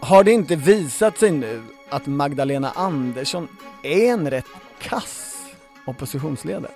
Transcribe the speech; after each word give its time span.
Har 0.00 0.24
det 0.24 0.32
inte 0.32 0.56
visat 0.56 1.18
sig 1.18 1.30
nu 1.30 1.62
att 1.88 2.06
Magdalena 2.06 2.70
Andersson 2.70 3.48
är 3.82 4.12
en 4.12 4.30
rätt 4.30 4.46
kass 4.82 5.36
oppositionsledare? 5.86 6.72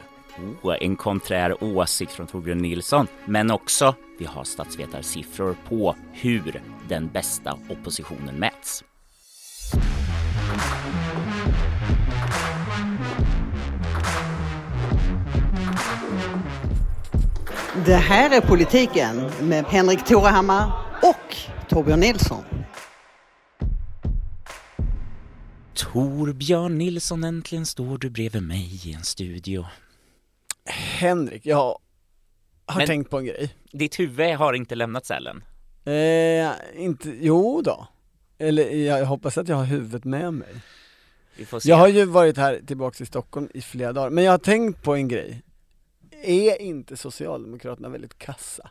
Oh, 0.63 0.77
en 0.81 0.97
konträr 0.97 1.65
åsikt 1.65 2.13
från 2.13 2.27
Torbjörn 2.27 2.59
Nilsson, 2.59 3.07
men 3.25 3.51
också 3.51 3.95
vi 4.19 4.25
har 4.25 4.45
statsvetarsiffror 4.45 5.57
på 5.69 5.97
hur 6.13 6.63
den 6.89 7.09
bästa 7.09 7.59
oppositionen 7.69 8.35
mäts. 8.35 8.85
Det 17.87 17.95
här 17.95 18.37
är 18.37 18.41
Politiken 18.41 19.31
med 19.41 19.65
Henrik 19.65 20.05
Torehammar 20.05 20.73
och 21.03 21.37
Torbjörn 21.69 22.01
Nilsson. 22.01 22.45
Torbjörn 25.93 26.79
Nilsson, 26.79 27.25
äntligen 27.25 27.67
står 27.67 27.99
du 27.99 28.11
bredvid 28.11 28.43
mig 28.43 28.81
i 28.89 28.93
en 28.93 29.03
studio. 29.03 29.67
Henrik, 30.99 31.47
jag 31.47 31.79
har 32.67 32.79
Men- 32.79 32.87
tänkt 32.87 33.11
på 33.11 33.19
en 33.19 33.25
grej. 33.25 33.55
Ditt 33.73 33.99
huvud 34.01 34.37
har 34.37 34.53
inte 34.53 34.75
lämnat 34.75 35.07
cellen. 35.07 35.45
Eh, 35.85 36.51
inte, 36.85 37.17
jo 37.21 37.63
då. 37.63 37.87
Eller 38.39 38.71
jag 38.71 39.07
hoppas 39.07 39.39
att 39.39 39.49
jag 39.49 39.57
har 39.57 39.65
huvudet 39.65 40.05
med 40.05 40.35
mig. 40.35 40.49
Jag 41.65 41.77
har 41.77 41.89
ju 41.89 42.05
varit 42.05 42.37
här 42.37 42.61
tillbaks 42.67 43.01
i 43.01 43.07
Stockholm 43.07 43.49
i 43.55 43.61
flera 43.63 43.93
dagar, 43.93 44.11
men 44.11 44.25
jag 44.25 44.31
har 44.33 44.39
tänkt 44.39 44.83
på 44.83 44.95
en 44.95 45.09
grej. 45.09 45.43
Är 46.25 46.63
inte 46.63 46.97
Socialdemokraterna 46.97 47.89
väldigt 47.89 48.19
kassa? 48.19 48.71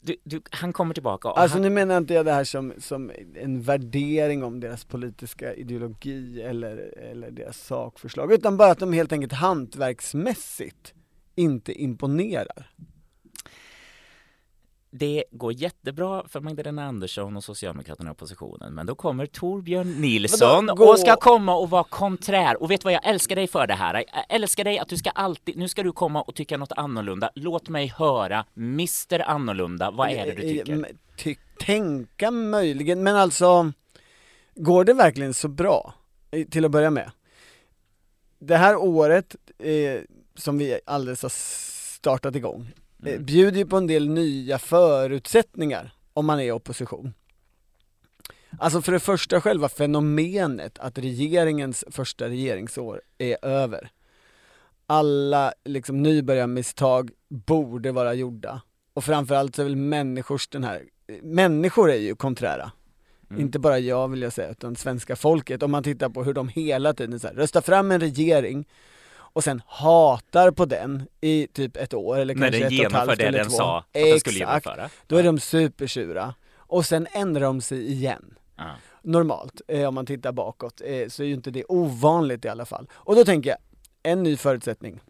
Du, 0.00 0.16
du, 0.24 0.42
han 0.50 0.72
kommer 0.72 0.94
tillbaka 0.94 1.28
och 1.28 1.38
Alltså 1.38 1.54
han, 1.54 1.62
nu 1.62 1.70
menar 1.70 1.98
inte 1.98 2.14
jag 2.14 2.24
det 2.24 2.32
här 2.32 2.44
som, 2.44 2.72
som 2.78 3.12
en 3.34 3.62
värdering 3.62 4.44
om 4.44 4.60
deras 4.60 4.84
politiska 4.84 5.54
ideologi 5.54 6.42
eller, 6.42 6.98
eller 6.98 7.30
deras 7.30 7.58
sakförslag, 7.66 8.32
utan 8.32 8.56
bara 8.56 8.70
att 8.70 8.78
de 8.78 8.92
helt 8.92 9.12
enkelt 9.12 9.32
hantverksmässigt 9.32 10.94
inte 11.34 11.72
imponerar. 11.72 12.70
Det 14.92 15.24
går 15.30 15.52
jättebra 15.52 16.24
för 16.28 16.40
Magdalena 16.40 16.84
Andersson 16.84 17.36
och 17.36 17.44
Socialdemokraterna 17.44 18.10
i 18.10 18.12
oppositionen, 18.12 18.74
men 18.74 18.86
då 18.86 18.94
kommer 18.94 19.26
Torbjörn 19.26 19.92
Nilsson 20.00 20.66
gå- 20.66 20.84
och 20.90 20.98
ska 20.98 21.16
komma 21.16 21.54
och 21.56 21.70
vara 21.70 21.84
konträr. 21.84 22.62
Och 22.62 22.70
vet 22.70 22.84
vad, 22.84 22.92
jag 22.92 23.06
älskar 23.06 23.36
dig 23.36 23.46
för 23.48 23.66
det 23.66 23.74
här. 23.74 23.94
Jag 23.94 24.24
älskar 24.28 24.64
dig 24.64 24.78
att 24.78 24.88
du 24.88 24.96
ska 24.96 25.10
alltid, 25.10 25.56
nu 25.56 25.68
ska 25.68 25.82
du 25.82 25.92
komma 25.92 26.22
och 26.22 26.34
tycka 26.34 26.56
något 26.56 26.72
annorlunda. 26.72 27.30
Låt 27.34 27.68
mig 27.68 27.86
höra, 27.86 28.44
Mr 28.56 29.20
Annorlunda, 29.22 29.90
vad 29.90 30.10
är 30.10 30.26
det 30.26 30.32
du 30.32 30.42
Eh, 30.42 30.48
tycker? 30.58 30.72
eh, 30.78 30.82
Ty, 31.16 31.36
tänka 31.58 32.30
möjligen, 32.30 33.02
men 33.02 33.16
alltså, 33.16 33.72
går 34.54 34.84
det 34.84 34.92
verkligen 34.94 35.34
så 35.34 35.48
bra? 35.48 35.94
Eh, 36.30 36.44
Till 36.46 36.64
att 36.64 36.70
börja 36.70 36.90
med. 36.90 37.10
Det 38.38 38.56
här 38.56 38.76
året, 38.76 39.36
eh, 39.58 40.00
som 40.34 40.58
vi 40.58 40.80
alldeles 40.86 41.22
har 41.22 41.32
startat 41.98 42.36
igång, 42.36 42.66
Mm. 43.06 43.24
bjuder 43.24 43.58
ju 43.58 43.66
på 43.66 43.76
en 43.76 43.86
del 43.86 44.08
nya 44.08 44.58
förutsättningar 44.58 45.92
om 46.12 46.26
man 46.26 46.40
är 46.40 46.44
i 46.44 46.52
opposition. 46.52 47.14
Alltså 48.58 48.82
för 48.82 48.92
det 48.92 49.00
första 49.00 49.40
själva 49.40 49.68
fenomenet 49.68 50.78
att 50.78 50.98
regeringens 50.98 51.84
första 51.90 52.28
regeringsår 52.28 53.02
är 53.18 53.44
över. 53.44 53.90
Alla 54.86 55.52
liksom 55.64 56.02
nybörjarmisstag 56.02 57.10
borde 57.28 57.92
vara 57.92 58.14
gjorda. 58.14 58.60
Och 58.92 59.04
framförallt 59.04 59.56
så 59.56 59.62
är 59.62 59.64
väl 59.64 59.76
människors 59.76 60.48
den 60.48 60.64
här, 60.64 60.82
människor 61.22 61.90
är 61.90 61.96
ju 61.96 62.14
konträra. 62.14 62.72
Mm. 63.30 63.42
Inte 63.42 63.58
bara 63.58 63.78
jag 63.78 64.08
vill 64.08 64.22
jag 64.22 64.32
säga, 64.32 64.50
utan 64.50 64.76
svenska 64.76 65.16
folket. 65.16 65.62
Om 65.62 65.70
man 65.70 65.82
tittar 65.82 66.08
på 66.08 66.24
hur 66.24 66.34
de 66.34 66.48
hela 66.48 66.94
tiden 66.94 67.20
så 67.20 67.26
här, 67.26 67.34
röstar 67.34 67.60
fram 67.60 67.90
en 67.90 68.00
regering 68.00 68.68
och 69.32 69.44
sen 69.44 69.62
hatar 69.66 70.50
på 70.50 70.64
den 70.64 71.06
i 71.20 71.46
typ 71.52 71.76
ett 71.76 71.94
år 71.94 72.18
eller 72.18 72.34
När 72.34 72.50
kanske 72.52 72.58
den 72.60 72.66
ett 72.66 72.66
och 72.66 72.72
ett 72.72 72.78
genomför 72.78 72.98
halvt 72.98 73.18
det 73.18 73.26
eller 73.26 73.38
den 73.38 73.48
två. 73.48 73.56
sa 73.56 73.78
att 73.78 73.86
den 73.92 74.20
skulle 74.20 74.36
Exakt. 74.44 74.66
genomföra. 74.66 74.90
Då 75.06 75.16
är 75.16 75.22
de 75.22 75.40
supersura. 75.40 76.34
Och 76.56 76.86
sen 76.86 77.06
ändrar 77.12 77.40
de 77.40 77.60
sig 77.60 77.92
igen. 77.92 78.34
Ja. 78.56 78.70
Normalt, 79.02 79.60
eh, 79.68 79.88
om 79.88 79.94
man 79.94 80.06
tittar 80.06 80.32
bakåt, 80.32 80.80
eh, 80.84 81.08
så 81.08 81.22
är 81.22 81.26
ju 81.26 81.34
inte 81.34 81.50
det 81.50 81.64
ovanligt 81.68 82.44
i 82.44 82.48
alla 82.48 82.64
fall. 82.64 82.88
Och 82.92 83.16
då 83.16 83.24
tänker 83.24 83.50
jag, 83.50 83.58
en 84.02 84.22
ny 84.22 84.36
förutsättning 84.36 85.00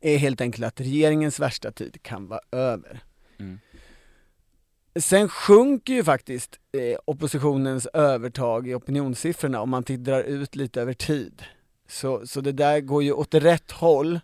är 0.00 0.16
helt 0.18 0.40
enkelt 0.40 0.66
att 0.66 0.80
regeringens 0.80 1.40
värsta 1.40 1.72
tid 1.72 2.02
kan 2.02 2.28
vara 2.28 2.40
över. 2.52 3.00
Mm. 3.38 3.60
Sen 5.00 5.28
sjunker 5.28 5.92
ju 5.94 6.04
faktiskt 6.04 6.58
eh, 6.72 6.98
oppositionens 7.04 7.86
övertag 7.86 8.68
i 8.68 8.74
opinionssiffrorna 8.74 9.60
om 9.60 9.70
man 9.70 9.82
tittar 9.84 10.22
ut 10.22 10.56
lite 10.56 10.80
över 10.80 10.92
tid. 10.92 11.42
Så, 11.88 12.26
så 12.26 12.40
det 12.40 12.52
där 12.52 12.80
går 12.80 13.02
ju 13.02 13.12
åt 13.12 13.34
rätt 13.34 13.72
håll 13.72 14.20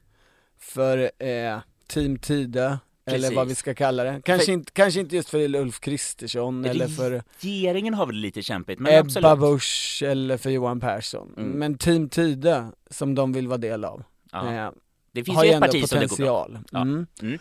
för 0.59 1.11
eh, 1.19 1.59
Team 1.87 2.19
Tide, 2.19 2.79
eller 3.05 3.35
vad 3.35 3.49
vi 3.49 3.55
ska 3.55 3.75
kalla 3.75 4.05
det. 4.05 4.21
Kanske, 4.25 4.47
För- 4.47 4.53
inte, 4.53 4.73
kanske 4.73 5.01
inte 5.01 5.17
just 5.17 5.29
för 5.29 5.55
Ulf 5.57 5.81
Kristersson 5.81 6.65
eller 6.65 6.89
för 6.89 7.23
Regeringen 7.41 7.95
har 7.95 8.07
väl 8.07 8.17
lite 8.17 8.43
kämpigt, 8.43 8.81
men 8.81 8.93
Ebba 8.93 9.01
absolut. 9.01 9.41
Busch 9.41 10.03
eller 10.07 10.37
för 10.37 10.51
Johan 10.51 10.81
Persson. 10.81 11.35
Mm. 11.37 11.51
Men 11.51 11.79
Team 11.79 12.09
Tide, 12.09 12.67
som 12.91 13.15
de 13.15 13.33
vill 13.33 13.49
vara 13.49 13.59
del 13.59 13.85
av, 13.85 14.03
eh, 14.33 14.71
Det 15.13 15.25
finns 15.25 15.37
har 15.37 15.45
ju 15.45 15.51
ett 15.51 15.61
parti 15.61 15.89
som 15.89 16.01
det 16.01 16.07
går 16.07 16.17
bra. 16.17 16.45
potential. 16.45 16.59
Ja. 16.71 16.81
Mm. 16.81 17.07
Mm. 17.23 17.39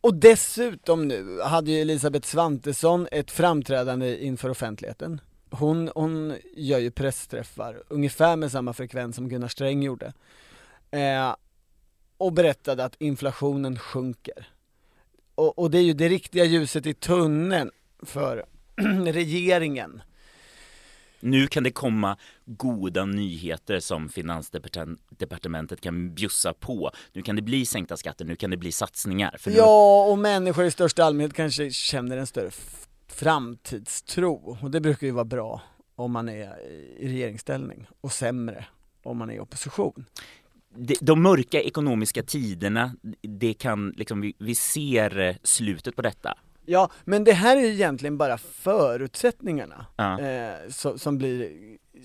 Och 0.00 0.14
dessutom 0.14 1.08
nu 1.08 1.40
hade 1.40 1.70
ju 1.70 1.80
Elisabeth 1.80 2.28
Svantesson 2.28 3.08
ett 3.12 3.30
framträdande 3.30 4.24
inför 4.24 4.48
offentligheten. 4.50 5.20
Hon, 5.52 5.90
hon 5.94 6.36
gör 6.54 6.78
ju 6.78 6.90
pressträffar 6.90 7.82
ungefär 7.88 8.36
med 8.36 8.52
samma 8.52 8.72
frekvens 8.72 9.16
som 9.16 9.28
Gunnar 9.28 9.48
Sträng 9.48 9.82
gjorde. 9.82 10.12
Eh, 10.90 11.34
och 12.16 12.32
berättade 12.32 12.84
att 12.84 12.96
inflationen 12.98 13.78
sjunker. 13.78 14.48
Och, 15.34 15.58
och 15.58 15.70
det 15.70 15.78
är 15.78 15.82
ju 15.82 15.92
det 15.92 16.08
riktiga 16.08 16.44
ljuset 16.44 16.86
i 16.86 16.94
tunneln 16.94 17.70
för 18.02 18.44
regeringen. 19.12 20.02
Nu 21.20 21.46
kan 21.46 21.62
det 21.62 21.70
komma 21.70 22.16
goda 22.44 23.04
nyheter 23.04 23.80
som 23.80 24.08
Finansdepartementet 24.08 25.80
kan 25.80 26.14
bjussa 26.14 26.54
på. 26.54 26.90
Nu 27.12 27.22
kan 27.22 27.36
det 27.36 27.42
bli 27.42 27.66
sänkta 27.66 27.96
skatter, 27.96 28.24
nu 28.24 28.36
kan 28.36 28.50
det 28.50 28.56
bli 28.56 28.72
satsningar. 28.72 29.36
Nu, 29.46 29.52
Ja, 29.52 30.06
och 30.06 30.18
människor 30.18 30.64
i 30.64 30.70
största 30.70 31.04
allmänhet 31.04 31.32
kanske 31.34 31.70
känner 31.70 32.16
en 32.16 32.26
större 32.26 32.50
framtidstro. 33.14 34.56
Och 34.62 34.70
det 34.70 34.80
brukar 34.80 35.06
ju 35.06 35.12
vara 35.12 35.24
bra 35.24 35.62
om 35.94 36.12
man 36.12 36.28
är 36.28 36.60
i 36.98 37.08
regeringsställning 37.08 37.86
och 38.00 38.12
sämre 38.12 38.66
om 39.02 39.16
man 39.18 39.30
är 39.30 39.34
i 39.34 39.40
opposition. 39.40 40.04
de, 40.76 40.96
de 41.00 41.22
mörka 41.22 41.60
ekonomiska 41.62 42.22
tiderna, 42.22 42.92
det 43.20 43.54
kan 43.54 43.90
liksom, 43.96 44.20
vi, 44.20 44.34
vi 44.38 44.54
ser 44.54 45.18
eh, 45.18 45.36
slutet 45.42 45.96
på 45.96 46.02
detta. 46.02 46.38
Ja, 46.66 46.90
men 47.04 47.24
det 47.24 47.32
här 47.32 47.56
är 47.56 47.60
ju 47.60 47.72
egentligen 47.72 48.18
bara 48.18 48.38
förutsättningarna 48.38 49.86
Ja. 49.96 50.20
eh, 50.20 50.68
so, 50.70 50.98
som 50.98 51.18
blir 51.18 51.50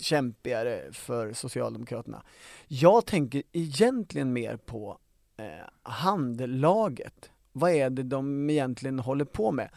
kämpigare 0.00 0.92
för 0.92 1.32
Socialdemokraterna. 1.32 2.22
Jag 2.68 3.06
tänker 3.06 3.42
egentligen 3.52 4.32
mer 4.32 4.56
på 4.56 4.98
eh, 5.36 5.44
handlaget. 5.82 7.30
Vad 7.52 7.70
är 7.70 7.90
det 7.90 8.02
de 8.02 8.50
egentligen 8.50 8.98
håller 8.98 9.24
på 9.24 9.52
med? 9.52 9.70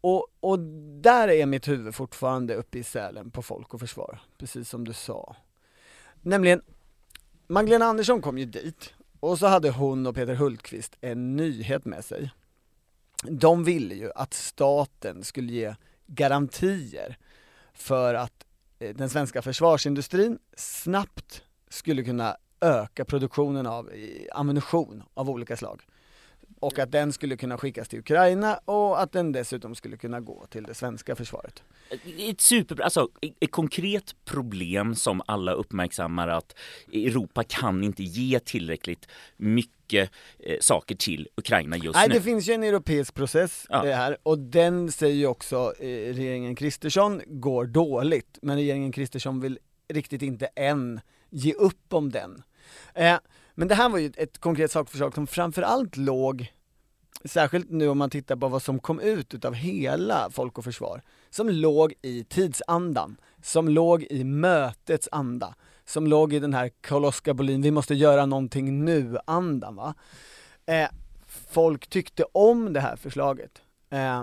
Och, 0.00 0.26
och 0.40 0.58
där 1.02 1.28
är 1.28 1.46
mitt 1.46 1.68
huvud 1.68 1.94
fortfarande 1.94 2.54
uppe 2.54 2.78
i 2.78 2.84
Sälen 2.84 3.30
på 3.30 3.42
Folk 3.42 3.74
och 3.74 3.80
Försvar, 3.80 4.20
precis 4.38 4.68
som 4.68 4.84
du 4.84 4.92
sa. 4.92 5.36
Nämligen, 6.22 6.62
Magdalena 7.46 7.84
Andersson 7.84 8.22
kom 8.22 8.38
ju 8.38 8.44
dit 8.44 8.94
och 9.20 9.38
så 9.38 9.46
hade 9.46 9.70
hon 9.70 10.06
och 10.06 10.14
Peter 10.14 10.34
Hultqvist 10.34 10.96
en 11.00 11.36
nyhet 11.36 11.84
med 11.84 12.04
sig. 12.04 12.30
De 13.22 13.64
ville 13.64 13.94
ju 13.94 14.10
att 14.14 14.34
staten 14.34 15.24
skulle 15.24 15.52
ge 15.52 15.74
garantier 16.06 17.18
för 17.72 18.14
att 18.14 18.46
eh, 18.78 18.96
den 18.96 19.10
svenska 19.10 19.42
försvarsindustrin 19.42 20.38
snabbt 20.56 21.42
skulle 21.68 22.04
kunna 22.04 22.36
öka 22.60 23.04
produktionen 23.04 23.66
av 23.66 23.90
eh, 23.90 24.26
ammunition 24.32 25.02
av 25.14 25.30
olika 25.30 25.56
slag. 25.56 25.82
Och 26.60 26.78
att 26.78 26.92
den 26.92 27.12
skulle 27.12 27.36
kunna 27.36 27.58
skickas 27.58 27.88
till 27.88 27.98
Ukraina 27.98 28.60
och 28.64 29.00
att 29.02 29.12
den 29.12 29.32
dessutom 29.32 29.74
skulle 29.74 29.96
kunna 29.96 30.20
gå 30.20 30.46
till 30.50 30.62
det 30.62 30.74
svenska 30.74 31.16
försvaret. 31.16 31.62
Ett 32.18 32.40
super, 32.40 32.80
alltså 32.80 33.08
ett 33.40 33.50
konkret 33.50 34.14
problem 34.24 34.94
som 34.94 35.22
alla 35.26 35.52
uppmärksammar 35.52 36.28
att 36.28 36.54
Europa 36.92 37.44
kan 37.44 37.84
inte 37.84 38.02
ge 38.02 38.40
tillräckligt 38.40 39.08
mycket 39.36 40.10
eh, 40.38 40.56
saker 40.60 40.94
till 40.94 41.28
Ukraina 41.36 41.76
just 41.76 41.94
Nej, 41.96 42.08
nu. 42.08 42.14
det 42.14 42.20
finns 42.20 42.48
ju 42.48 42.52
en 42.52 42.62
europeisk 42.62 43.14
process 43.14 43.66
Ja. 43.68 43.86
eh, 43.86 43.96
här 43.96 44.16
och 44.22 44.38
den 44.38 44.92
säger 44.92 45.14
ju 45.16 45.26
också 45.26 45.74
eh, 45.78 45.86
regeringen 46.14 46.54
Kristersson 46.54 47.22
går 47.26 47.64
dåligt. 47.66 48.38
Men 48.42 48.56
regeringen 48.56 48.92
Kristersson 48.92 49.40
vill 49.40 49.58
riktigt 49.88 50.22
inte 50.22 50.46
än 50.46 51.00
ge 51.30 51.52
upp 51.52 51.92
om 51.92 52.10
den. 52.10 52.42
Eh, 52.94 53.16
men 53.58 53.68
det 53.68 53.74
här 53.74 53.88
var 53.88 53.98
ju 53.98 54.12
ett, 54.16 54.38
konkret 54.38 54.72
sakförslag 54.72 55.14
som 55.14 55.26
framförallt 55.26 55.96
låg 55.96 56.52
särskilt 57.24 57.70
nu 57.70 57.88
om 57.88 57.98
man 57.98 58.10
tittar 58.10 58.36
på 58.36 58.48
vad 58.48 58.62
som 58.62 58.78
kom 58.78 59.00
ut 59.00 59.34
utav 59.34 59.54
hela 59.54 60.30
Folk 60.30 60.58
och 60.58 60.64
Försvar, 60.64 61.02
som 61.30 61.48
låg 61.48 61.94
i 62.02 62.24
tidsandan, 62.24 63.16
som 63.42 63.68
låg 63.68 64.02
i 64.02 64.24
mötets 64.24 65.08
anda, 65.12 65.54
som 65.84 66.06
låg 66.06 66.32
i 66.32 66.38
den 66.38 66.54
här 66.54 66.70
Carl-Oskar 66.80 67.34
Bolin, 67.34 67.62
vi 67.62 67.70
måste 67.70 67.94
göra 67.94 68.26
någonting 68.26 68.84
nu-andan 68.84 69.76
va. 69.76 69.94
Eh, 70.66 70.88
folk 71.50 71.86
tyckte 71.86 72.24
om 72.32 72.72
det 72.72 72.80
här 72.80 72.96
förslaget. 72.96 73.62
Eh, 73.90 74.22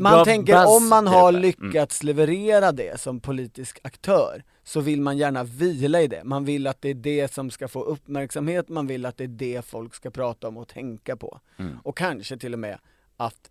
man 0.00 0.24
tänker 0.24 0.66
om 0.66 0.88
man 0.88 1.06
har 1.06 1.28
mm. 1.28 1.42
lyckats 1.42 2.02
mm. 2.02 2.16
leverera 2.16 2.72
det 2.72 3.00
som 3.00 3.20
politisk 3.20 3.78
aktör 3.82 4.44
så 4.64 4.80
vill 4.80 5.00
man 5.00 5.18
gärna 5.18 5.44
vila 5.44 6.00
i 6.00 6.06
det. 6.06 6.24
Man 6.24 6.44
vill 6.44 6.66
att 6.66 6.82
det 6.82 6.88
är 6.88 6.94
det 6.94 7.32
som 7.32 7.50
ska 7.50 7.68
få 7.68 7.82
uppmärksamhet, 7.82 8.68
man 8.68 8.86
vill 8.86 9.06
att 9.06 9.16
det 9.16 9.24
är 9.24 9.28
det 9.28 9.64
folk 9.64 9.94
ska 9.94 10.10
prata 10.10 10.48
om 10.48 10.56
och 10.56 10.68
tänka 10.68 11.16
på. 11.16 11.40
Mm. 11.56 11.78
Och 11.82 11.96
kanske 11.96 12.36
till 12.36 12.52
och 12.52 12.58
med 12.58 12.78
att 13.16 13.50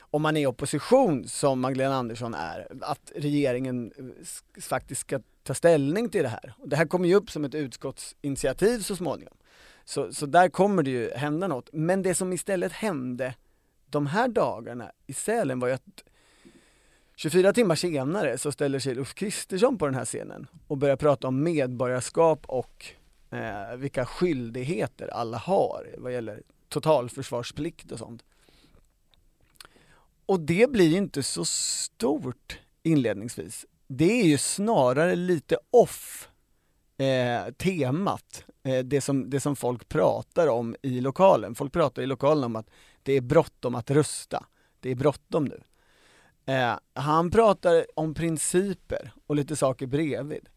om 0.00 0.22
man 0.22 0.36
är 0.36 0.40
i 0.40 0.46
opposition 0.46 1.28
som 1.28 1.60
Magdalena 1.60 1.96
Andersson 1.96 2.34
är, 2.34 2.66
att 2.80 3.12
regeringen 3.16 3.92
faktiskt 4.60 5.00
ska 5.00 5.20
ta 5.42 5.54
ställning 5.54 6.08
till 6.08 6.22
det 6.22 6.28
här. 6.28 6.54
Det 6.64 6.76
här 6.76 6.86
kommer 6.86 7.08
ju 7.08 7.14
upp 7.14 7.30
som 7.30 7.44
ett 7.44 7.54
utskottsinitiativ 7.54 8.78
så 8.78 8.96
småningom. 8.96 9.36
Så, 9.84 10.12
så 10.12 10.26
där 10.26 10.48
kommer 10.48 10.82
det 10.82 10.90
ju 10.90 11.10
hända 11.10 11.48
något. 11.48 11.68
Men 11.72 12.02
det 12.02 12.14
som 12.14 12.32
istället 12.32 12.72
hände 12.72 13.34
de 13.94 14.06
här 14.06 14.28
dagarna 14.28 14.92
i 15.06 15.12
Sälen 15.12 15.60
var 15.60 15.68
ju 15.68 15.74
att 15.74 16.04
24 17.16 17.52
timmar 17.52 17.74
senare 17.74 18.38
så 18.38 18.52
ställer 18.52 18.78
sig 18.78 18.98
Ulf 18.98 19.14
Kristersson 19.14 19.78
på 19.78 19.86
den 19.86 19.94
här 19.94 20.04
scenen 20.04 20.46
och 20.66 20.78
börjar 20.78 20.96
prata 20.96 21.28
om 21.28 21.42
medborgarskap 21.42 22.44
och 22.46 22.86
eh, 23.30 23.76
vilka 23.76 24.06
skyldigheter 24.06 25.08
alla 25.08 25.38
har 25.38 25.94
vad 25.98 26.12
gäller 26.12 26.42
totalförsvarsplikt 26.68 27.92
och 27.92 27.98
sånt. 27.98 28.24
Och 30.26 30.40
det 30.40 30.70
blir 30.70 30.88
ju 30.88 30.96
inte 30.96 31.22
så 31.22 31.44
stort 31.44 32.58
inledningsvis. 32.82 33.66
Det 33.86 34.20
är 34.20 34.26
ju 34.26 34.38
snarare 34.38 35.16
lite 35.16 35.58
off 35.70 36.28
eh, 36.98 37.52
temat, 37.52 38.44
eh, 38.62 38.78
det, 38.78 39.00
som, 39.00 39.30
det 39.30 39.40
som 39.40 39.56
folk 39.56 39.88
pratar 39.88 40.48
om 40.48 40.76
i 40.82 41.00
lokalen. 41.00 41.54
Folk 41.54 41.72
pratar 41.72 42.02
i 42.02 42.06
lokalen 42.06 42.44
om 42.44 42.56
att 42.56 42.70
det 43.04 43.12
är 43.12 43.20
bråttom 43.20 43.74
att 43.74 43.90
rösta. 43.90 44.46
Det 44.80 44.90
är 44.90 44.94
bråttom 44.94 45.44
nu. 45.44 45.60
Eh, 46.46 46.78
han 46.94 47.30
pratar 47.30 47.86
om 47.94 48.14
principer 48.14 49.12
och 49.26 49.36
lite 49.36 49.56
saker 49.56 49.86
bredvid. 49.86 50.48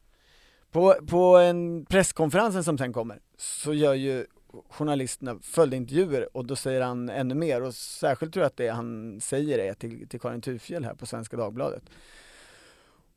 På, 0.71 0.95
på 1.09 1.37
en 1.37 1.85
presskonferensen 1.85 2.63
som 2.63 2.77
sen 2.77 2.93
kommer 2.93 3.19
så 3.37 3.73
gör 3.73 3.93
ju 3.93 4.25
journalisterna 4.69 5.39
följdintervjuer 5.41 6.37
och 6.37 6.45
då 6.45 6.55
säger 6.55 6.81
han 6.81 7.09
ännu 7.09 7.35
mer 7.35 7.63
och 7.63 7.75
särskilt 7.75 8.33
tror 8.33 8.43
jag 8.43 8.47
att 8.47 8.57
det 8.57 8.67
han 8.67 9.19
säger 9.21 9.59
är 9.59 9.73
till, 9.73 10.07
till 10.07 10.19
Karin 10.19 10.41
Tufjell 10.41 10.85
här 10.85 10.93
på 10.93 11.05
Svenska 11.05 11.37
Dagbladet. 11.37 11.83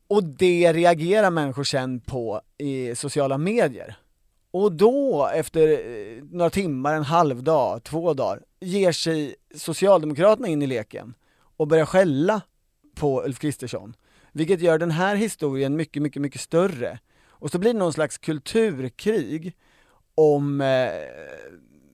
Och 0.07 0.23
det 0.23 0.73
reagerar 0.73 1.31
människor 1.31 1.63
sen 1.63 1.99
på 1.99 2.41
i 2.57 2.95
sociala 2.95 3.37
medier. 3.37 3.95
Och 4.51 4.71
då, 4.71 5.29
efter 5.33 5.67
eh, 5.67 6.23
några 6.23 6.49
timmar, 6.49 6.93
en 6.93 7.03
halv 7.03 7.43
dag, 7.43 7.83
två 7.83 8.13
dagar, 8.13 8.41
ger 8.59 8.91
sig 8.91 9.35
Socialdemokraterna 9.55 10.47
in 10.47 10.61
i 10.61 10.67
leken 10.67 11.13
och 11.57 11.67
börjar 11.67 11.85
skälla 11.85 12.41
på 12.95 13.23
Ulf 13.23 13.39
Kristersson. 13.39 13.95
Vilket 14.31 14.61
gör 14.61 14.77
den 14.77 14.91
här 14.91 15.15
historien 15.15 15.75
mycket, 15.75 16.01
mycket, 16.01 16.21
mycket 16.21 16.41
större. 16.41 16.99
Och 17.27 17.51
så 17.51 17.59
blir 17.59 17.73
det 17.73 17.79
någon 17.79 17.93
slags 17.93 18.17
kulturkrig 18.17 19.55
om 20.15 20.61
eh, 20.61 20.91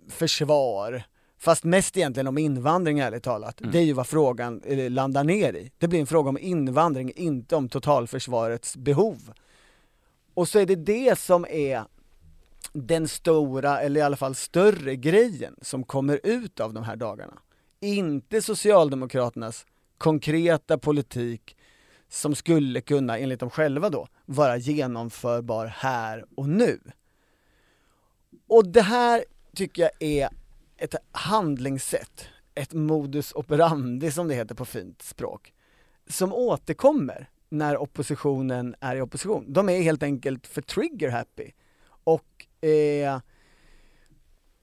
försvar, 0.09 1.03
fast 1.39 1.63
mest 1.63 1.97
egentligen 1.97 2.27
om 2.27 2.37
invandring 2.37 2.99
ärligt 2.99 3.23
talat. 3.23 3.61
Mm. 3.61 3.71
Det 3.71 3.79
är 3.79 3.83
ju 3.83 3.93
vad 3.93 4.07
frågan 4.07 4.61
eh, 4.65 4.91
landar 4.91 5.23
ner 5.23 5.53
i. 5.53 5.71
Det 5.77 5.87
blir 5.87 5.99
en 5.99 6.07
fråga 6.07 6.29
om 6.29 6.37
invandring, 6.37 7.11
inte 7.15 7.55
om 7.55 7.69
totalförsvarets 7.69 8.77
behov. 8.77 9.33
Och 10.33 10.47
så 10.47 10.59
är 10.59 10.65
det 10.65 10.75
det 10.75 11.19
som 11.19 11.45
är 11.49 11.83
den 12.85 13.07
stora, 13.07 13.81
eller 13.81 13.99
i 13.99 14.03
alla 14.03 14.17
fall 14.17 14.35
större 14.35 14.95
grejen 14.95 15.55
som 15.61 15.83
kommer 15.83 16.19
ut 16.23 16.59
av 16.59 16.73
de 16.73 16.83
här 16.83 16.95
dagarna. 16.95 17.39
Inte 17.79 18.41
Socialdemokraternas 18.41 19.65
konkreta 19.97 20.77
politik 20.77 21.57
som 22.09 22.35
skulle 22.35 22.81
kunna, 22.81 23.17
enligt 23.17 23.39
dem 23.39 23.49
själva 23.49 23.89
då, 23.89 24.07
vara 24.25 24.57
genomförbar 24.57 25.65
här 25.65 26.25
och 26.35 26.49
nu. 26.49 26.79
Och 28.47 28.67
det 28.67 28.81
här 28.81 29.25
tycker 29.55 29.81
jag 29.81 29.91
är 29.99 30.29
ett 30.77 30.95
handlingssätt, 31.11 32.25
ett 32.55 32.73
modus 32.73 33.33
operandi 33.35 34.11
som 34.11 34.27
det 34.27 34.35
heter 34.35 34.55
på 34.55 34.65
fint 34.65 35.01
språk, 35.01 35.53
som 36.09 36.33
återkommer 36.33 37.29
när 37.49 37.77
oppositionen 37.77 38.75
är 38.79 38.95
i 38.95 39.01
opposition. 39.01 39.53
De 39.53 39.69
är 39.69 39.81
helt 39.81 40.03
enkelt 40.03 40.47
för 40.47 40.61
trigger 40.61 41.09
happy 41.09 41.51
och 42.03 42.46
eh, 42.61 43.19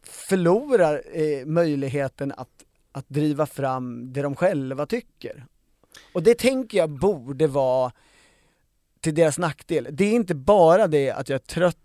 förlorar 0.02 1.02
eh, 1.12 1.46
möjligheten 1.46 2.32
att, 2.32 2.64
att 2.93 3.08
driva 3.08 3.46
fram 3.46 4.12
det 4.12 4.23
de 4.23 4.37
själva 4.37 4.87
tycker. 4.87 5.46
Och 6.12 6.23
det 6.23 6.38
tänker 6.38 6.79
jag 6.79 6.91
borde 6.91 7.46
vara 7.46 7.93
till 9.00 9.14
deras 9.14 9.38
nackdel. 9.38 9.88
Det 9.91 10.05
är 10.05 10.12
inte 10.12 10.35
bara 10.35 10.87
det 10.87 11.11
att 11.11 11.29
jag 11.29 11.35
är 11.35 11.46
trött 11.46 11.79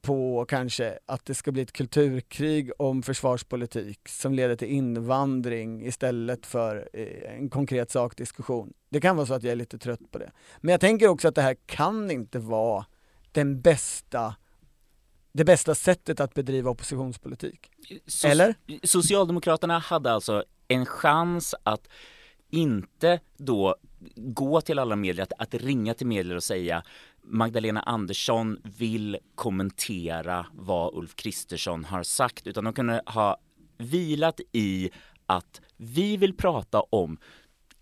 på 0.00 0.44
kanske 0.48 0.98
att 1.06 1.24
det 1.24 1.34
ska 1.34 1.52
bli 1.52 1.62
ett 1.62 1.72
kulturkrig 1.72 2.70
om 2.78 3.02
försvarspolitik 3.02 4.08
som 4.08 4.34
leder 4.34 4.56
till 4.56 4.68
invandring 4.68 5.86
istället 5.86 6.46
för 6.46 6.88
eh, 6.92 7.34
en 7.38 7.50
konkret 7.50 7.90
sakdiskussion. 7.90 8.72
Det 8.88 9.00
kan 9.00 9.16
vara 9.16 9.26
så 9.26 9.34
att 9.34 9.42
jag 9.42 9.52
är 9.52 9.56
lite 9.56 9.78
trött 9.78 10.10
på 10.10 10.18
det. 10.18 10.30
Men 10.60 10.72
jag 10.72 10.80
tänker 10.80 11.08
också 11.08 11.28
att 11.28 11.34
det 11.34 11.42
här 11.42 11.56
kan 11.66 12.10
inte 12.10 12.38
vara 12.38 12.86
den 13.32 13.60
bästa 13.60 14.34
det 15.32 15.44
bästa 15.44 15.74
sättet 15.74 16.20
att 16.20 16.34
bedriva 16.34 16.70
oppositionspolitik. 16.70 17.70
So 18.06 18.28
Eller? 18.28 18.54
Socialdemokraterna 18.82 19.78
hade 19.78 20.12
alltså 20.12 20.44
en 20.68 20.86
chans 20.86 21.54
att 21.62 21.88
inte 22.50 23.20
då 23.36 23.76
gå 24.16 24.60
till 24.60 24.78
alla 24.78 24.96
medier, 24.96 25.22
att, 25.22 25.32
att 25.38 25.54
ringa 25.54 25.94
till 25.94 26.06
medier 26.06 26.36
och 26.36 26.42
säga 26.42 26.82
Magdalena 27.22 27.80
Andersson 27.80 28.58
vill 28.78 29.18
kommentera 29.34 30.46
vad 30.52 30.94
Ulf 30.94 31.16
Kristersson 31.16 31.84
har 31.84 32.02
sagt, 32.02 32.46
utan 32.46 32.64
de 32.64 32.72
kunde 32.72 33.02
ha 33.06 33.36
vilat 33.78 34.40
i 34.52 34.90
att 35.26 35.60
vi 35.76 36.16
vill 36.16 36.36
prata 36.36 36.80
om 36.80 37.18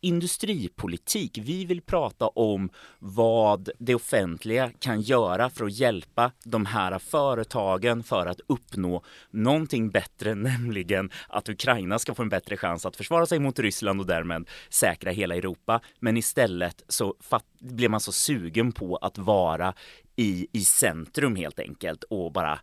industripolitik. 0.01 1.39
Vi 1.39 1.65
vill 1.65 1.81
prata 1.81 2.29
om 2.29 2.71
vad 2.99 3.71
det 3.79 3.95
offentliga 3.95 4.71
kan 4.79 5.01
göra 5.01 5.51
för 5.51 5.65
att 5.65 5.73
hjälpa 5.73 6.33
de 6.45 6.67
här 6.67 6.99
företagen 6.99 8.03
för 8.03 8.27
att 8.27 8.41
uppnå 8.47 9.03
någonting 9.31 9.91
bättre, 9.91 10.35
nämligen 10.35 11.11
att 11.29 11.49
Ukraina 11.49 11.99
ska 11.99 12.15
få 12.15 12.23
en 12.23 12.29
bättre 12.29 12.57
chans 12.57 12.87
att 12.87 12.97
försvara 12.97 13.27
sig 13.27 13.39
mot 13.39 13.59
Ryssland 13.59 14.01
och 14.01 14.07
därmed 14.07 14.49
säkra 14.69 15.11
hela 15.11 15.37
Europa. 15.37 15.81
Men 16.01 16.17
istället 16.17 16.85
så 16.89 17.15
blir 17.59 17.89
man 17.89 18.01
så 18.01 18.13
sugen 18.13 18.73
på 18.73 18.97
att 18.97 19.19
vara 19.19 19.75
i, 20.17 20.47
i 20.53 20.65
centrum 20.65 21.37
helt 21.37 21.59
enkelt 21.59 22.05
och 22.05 22.33
bara 22.33 22.59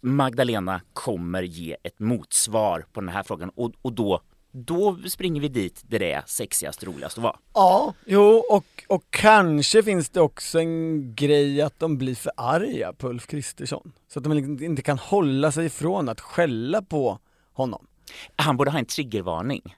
Magdalena 0.00 0.80
kommer 0.92 1.42
ge 1.42 1.76
ett 1.82 1.98
motsvar 1.98 2.84
på 2.92 3.00
den 3.00 3.08
här 3.08 3.22
frågan 3.22 3.50
och, 3.54 3.72
och 3.82 3.92
då 3.92 4.20
då 4.56 4.98
springer 5.08 5.40
vi 5.40 5.48
dit 5.48 5.82
där 5.86 5.98
det 5.98 6.12
är 6.12 6.22
sexigast, 6.26 6.84
roligast 6.84 7.18
att 7.18 7.24
vara. 7.24 7.36
Ja, 7.54 7.94
jo 8.06 8.44
och, 8.50 8.84
och 8.88 9.04
kanske 9.10 9.82
finns 9.82 10.08
det 10.08 10.20
också 10.20 10.58
en 10.58 11.14
grej 11.14 11.62
att 11.62 11.78
de 11.78 11.98
blir 11.98 12.14
för 12.14 12.32
arga 12.36 12.92
på 12.92 13.08
Ulf 13.08 13.26
Kristersson. 13.26 13.92
Så 14.08 14.18
att 14.18 14.24
de 14.24 14.32
liksom 14.32 14.64
inte 14.64 14.82
kan 14.82 14.98
hålla 14.98 15.52
sig 15.52 15.66
ifrån 15.66 16.08
att 16.08 16.20
skälla 16.20 16.82
på 16.82 17.18
honom. 17.52 17.86
Han 18.36 18.56
borde 18.56 18.70
ha 18.70 18.78
en 18.78 18.86
triggervarning 18.86 19.76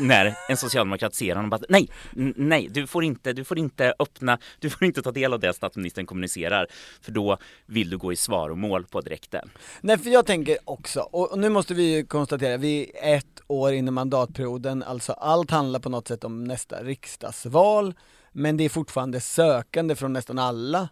när 0.00 0.34
en 0.48 0.56
socialdemokrat 0.56 1.14
ser 1.14 1.34
honom 1.34 1.50
bara 1.50 1.60
nej, 1.68 1.88
nej, 2.36 2.68
du 2.70 2.86
får 2.86 3.04
inte, 3.04 3.32
du 3.32 3.44
får 3.44 3.58
inte 3.58 3.94
öppna, 3.98 4.38
du 4.58 4.70
får 4.70 4.84
inte 4.84 5.02
ta 5.02 5.12
del 5.12 5.32
av 5.32 5.40
det 5.40 5.52
statsministern 5.52 6.06
kommunicerar 6.06 6.66
för 7.00 7.12
då 7.12 7.38
vill 7.66 7.90
du 7.90 7.98
gå 7.98 8.12
i 8.12 8.16
svaromål 8.16 8.86
på 8.86 9.00
direkten. 9.00 9.50
Nej, 9.80 9.98
för 9.98 10.10
jag 10.10 10.26
tänker 10.26 10.58
också, 10.64 11.00
och 11.00 11.38
nu 11.38 11.48
måste 11.48 11.74
vi 11.74 11.96
ju 11.96 12.06
konstatera, 12.06 12.56
vi 12.56 12.92
är 12.94 13.16
ett 13.16 13.40
år 13.46 13.72
in 13.72 13.88
i 13.88 13.90
mandatperioden, 13.90 14.82
alltså 14.82 15.12
allt 15.12 15.50
handlar 15.50 15.80
på 15.80 15.88
något 15.88 16.08
sätt 16.08 16.24
om 16.24 16.44
nästa 16.44 16.82
riksdagsval, 16.82 17.94
men 18.32 18.56
det 18.56 18.64
är 18.64 18.68
fortfarande 18.68 19.20
sökande 19.20 19.94
från 19.94 20.12
nästan 20.12 20.38
alla 20.38 20.88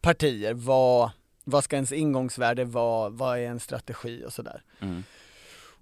partier. 0.00 0.54
Vad, 0.54 1.10
vad 1.44 1.64
ska 1.64 1.76
ens 1.76 1.92
ingångsvärde 1.92 2.64
vara? 2.64 3.08
Vad 3.08 3.38
är 3.38 3.42
en 3.42 3.60
strategi 3.60 4.24
och 4.26 4.32
sådär. 4.32 4.62
Mm. 4.80 5.04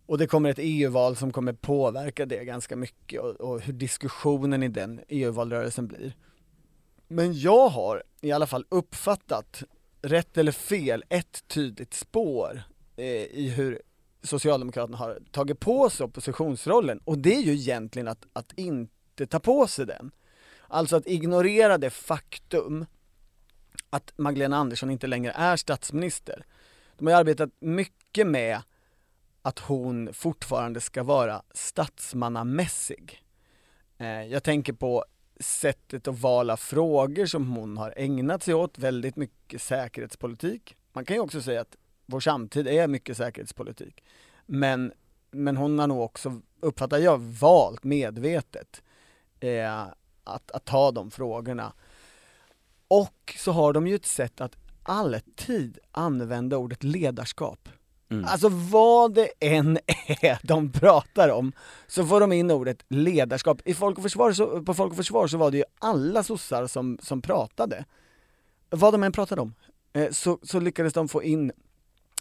Och 0.06 0.18
det 0.18 0.26
kommer 0.26 0.50
ett 0.50 0.58
EU-val 0.60 1.16
som 1.16 1.32
kommer 1.32 1.52
påverka 1.52 2.26
det 2.26 2.44
ganska 2.44 2.76
mycket 2.76 3.20
och, 3.20 3.30
och 3.30 3.60
hur 3.60 3.72
diskussionen 3.72 4.62
i 4.62 4.68
den 4.68 5.00
EU-valrörelsen 5.08 5.86
blir. 5.86 6.12
Men 7.08 7.38
jag 7.38 7.68
har 7.68 8.02
i 8.20 8.32
alla 8.32 8.46
fall 8.46 8.64
uppfattat, 8.68 9.62
rätt 10.02 10.38
eller 10.38 10.52
fel, 10.52 11.04
ett 11.08 11.48
tydligt 11.48 11.94
spår 11.94 12.62
eh, 12.96 13.04
i 13.06 13.52
hur 13.56 13.82
Socialdemokraterna 14.22 14.96
har 14.96 15.18
tagit 15.30 15.60
på 15.60 15.90
sig 15.90 16.04
oppositionsrollen 16.04 16.98
och 17.04 17.18
det 17.18 17.34
är 17.34 17.42
ju 17.42 17.52
egentligen 17.52 18.08
att, 18.08 18.26
att 18.32 18.52
inte 18.56 19.26
ta 19.26 19.40
på 19.40 19.66
sig 19.66 19.86
den. 19.86 20.10
Alltså 20.68 20.96
att 20.96 21.06
ignorera 21.06 21.78
det 21.78 21.90
faktum 21.90 22.86
att 23.90 24.12
Magdalena 24.16 24.56
Andersson 24.56 24.90
inte 24.90 25.06
längre 25.06 25.32
är 25.32 25.56
statsminister. 25.56 26.44
De 26.98 27.06
har 27.06 27.12
ju 27.12 27.18
arbetat 27.18 27.50
mycket 27.60 28.26
med 28.26 28.62
att 29.46 29.58
hon 29.58 30.14
fortfarande 30.14 30.80
ska 30.80 31.02
vara 31.02 31.42
statsmannamässig. 31.54 33.22
Eh, 33.98 34.22
jag 34.22 34.42
tänker 34.42 34.72
på 34.72 35.04
sättet 35.40 36.08
att 36.08 36.18
vala 36.18 36.56
frågor 36.56 37.26
som 37.26 37.56
hon 37.56 37.76
har 37.76 37.94
ägnat 37.96 38.42
sig 38.42 38.54
åt, 38.54 38.78
väldigt 38.78 39.16
mycket 39.16 39.62
säkerhetspolitik. 39.62 40.76
Man 40.92 41.04
kan 41.04 41.16
ju 41.16 41.20
också 41.20 41.42
säga 41.42 41.60
att 41.60 41.76
vår 42.06 42.20
samtid 42.20 42.68
är 42.68 42.88
mycket 42.88 43.16
säkerhetspolitik. 43.16 44.04
Men, 44.46 44.92
men 45.30 45.56
hon 45.56 45.78
har 45.78 45.86
nog 45.86 46.00
också, 46.00 46.40
uppfattar 46.60 46.98
jag, 46.98 47.18
valt 47.18 47.84
medvetet 47.84 48.82
eh, 49.40 49.82
att, 50.24 50.50
att 50.50 50.64
ta 50.64 50.90
de 50.90 51.10
frågorna. 51.10 51.72
Och 52.88 53.34
så 53.38 53.52
har 53.52 53.72
de 53.72 53.86
ju 53.86 53.94
ett 53.94 54.06
sätt 54.06 54.40
att 54.40 54.56
alltid 54.82 55.78
använda 55.92 56.56
ordet 56.56 56.84
ledarskap. 56.84 57.68
Mm. 58.08 58.24
Alltså 58.24 58.48
vad 58.48 59.14
det 59.14 59.28
än 59.40 59.78
är 60.06 60.38
de 60.46 60.72
pratar 60.72 61.28
om, 61.28 61.52
så 61.86 62.06
får 62.06 62.20
de 62.20 62.32
in 62.32 62.50
ordet 62.50 62.84
ledarskap. 62.88 63.60
I 63.64 63.74
Folk 63.74 63.96
och 63.96 64.02
Försvar 64.02 64.32
så, 64.32 64.62
på 64.62 64.74
Folk 64.74 64.90
och 64.90 64.96
Försvar 64.96 65.26
så 65.26 65.38
var 65.38 65.50
det 65.50 65.56
ju 65.56 65.64
alla 65.78 66.22
sossar 66.22 66.66
som, 66.66 66.98
som 67.02 67.22
pratade. 67.22 67.84
Vad 68.70 68.94
de 68.94 69.02
än 69.02 69.12
pratade 69.12 69.40
om, 69.40 69.54
eh, 69.92 70.10
så, 70.10 70.38
så 70.42 70.60
lyckades 70.60 70.92
de 70.92 71.08
få 71.08 71.22
in 71.22 71.52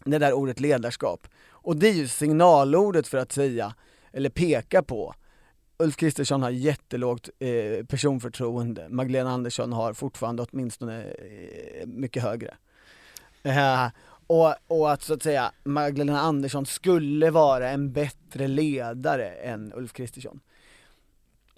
det 0.03 0.17
där 0.17 0.33
ordet 0.33 0.59
ledarskap. 0.59 1.27
Och 1.49 1.75
det 1.75 1.89
är 1.89 1.93
ju 1.93 2.07
signalordet 2.07 3.07
för 3.07 3.17
att 3.17 3.31
säga, 3.31 3.75
eller 4.11 4.29
peka 4.29 4.83
på, 4.83 5.13
Ulf 5.77 5.95
Kristersson 5.95 6.43
har 6.43 6.49
jättelågt 6.49 7.29
eh, 7.39 7.85
personförtroende, 7.85 8.89
Magdalena 8.89 9.31
Andersson 9.31 9.73
har 9.73 9.93
fortfarande 9.93 10.43
åtminstone 10.43 11.03
eh, 11.03 11.87
mycket 11.87 12.23
högre. 12.23 12.53
Eh, 13.43 13.87
och, 14.27 14.55
och 14.67 14.91
att 14.91 15.03
så 15.03 15.13
att 15.13 15.23
säga 15.23 15.51
Magdalena 15.63 16.19
Andersson 16.19 16.65
skulle 16.65 17.31
vara 17.31 17.69
en 17.69 17.93
bättre 17.93 18.47
ledare 18.47 19.29
än 19.29 19.73
Ulf 19.75 19.93
Kristersson. 19.93 20.39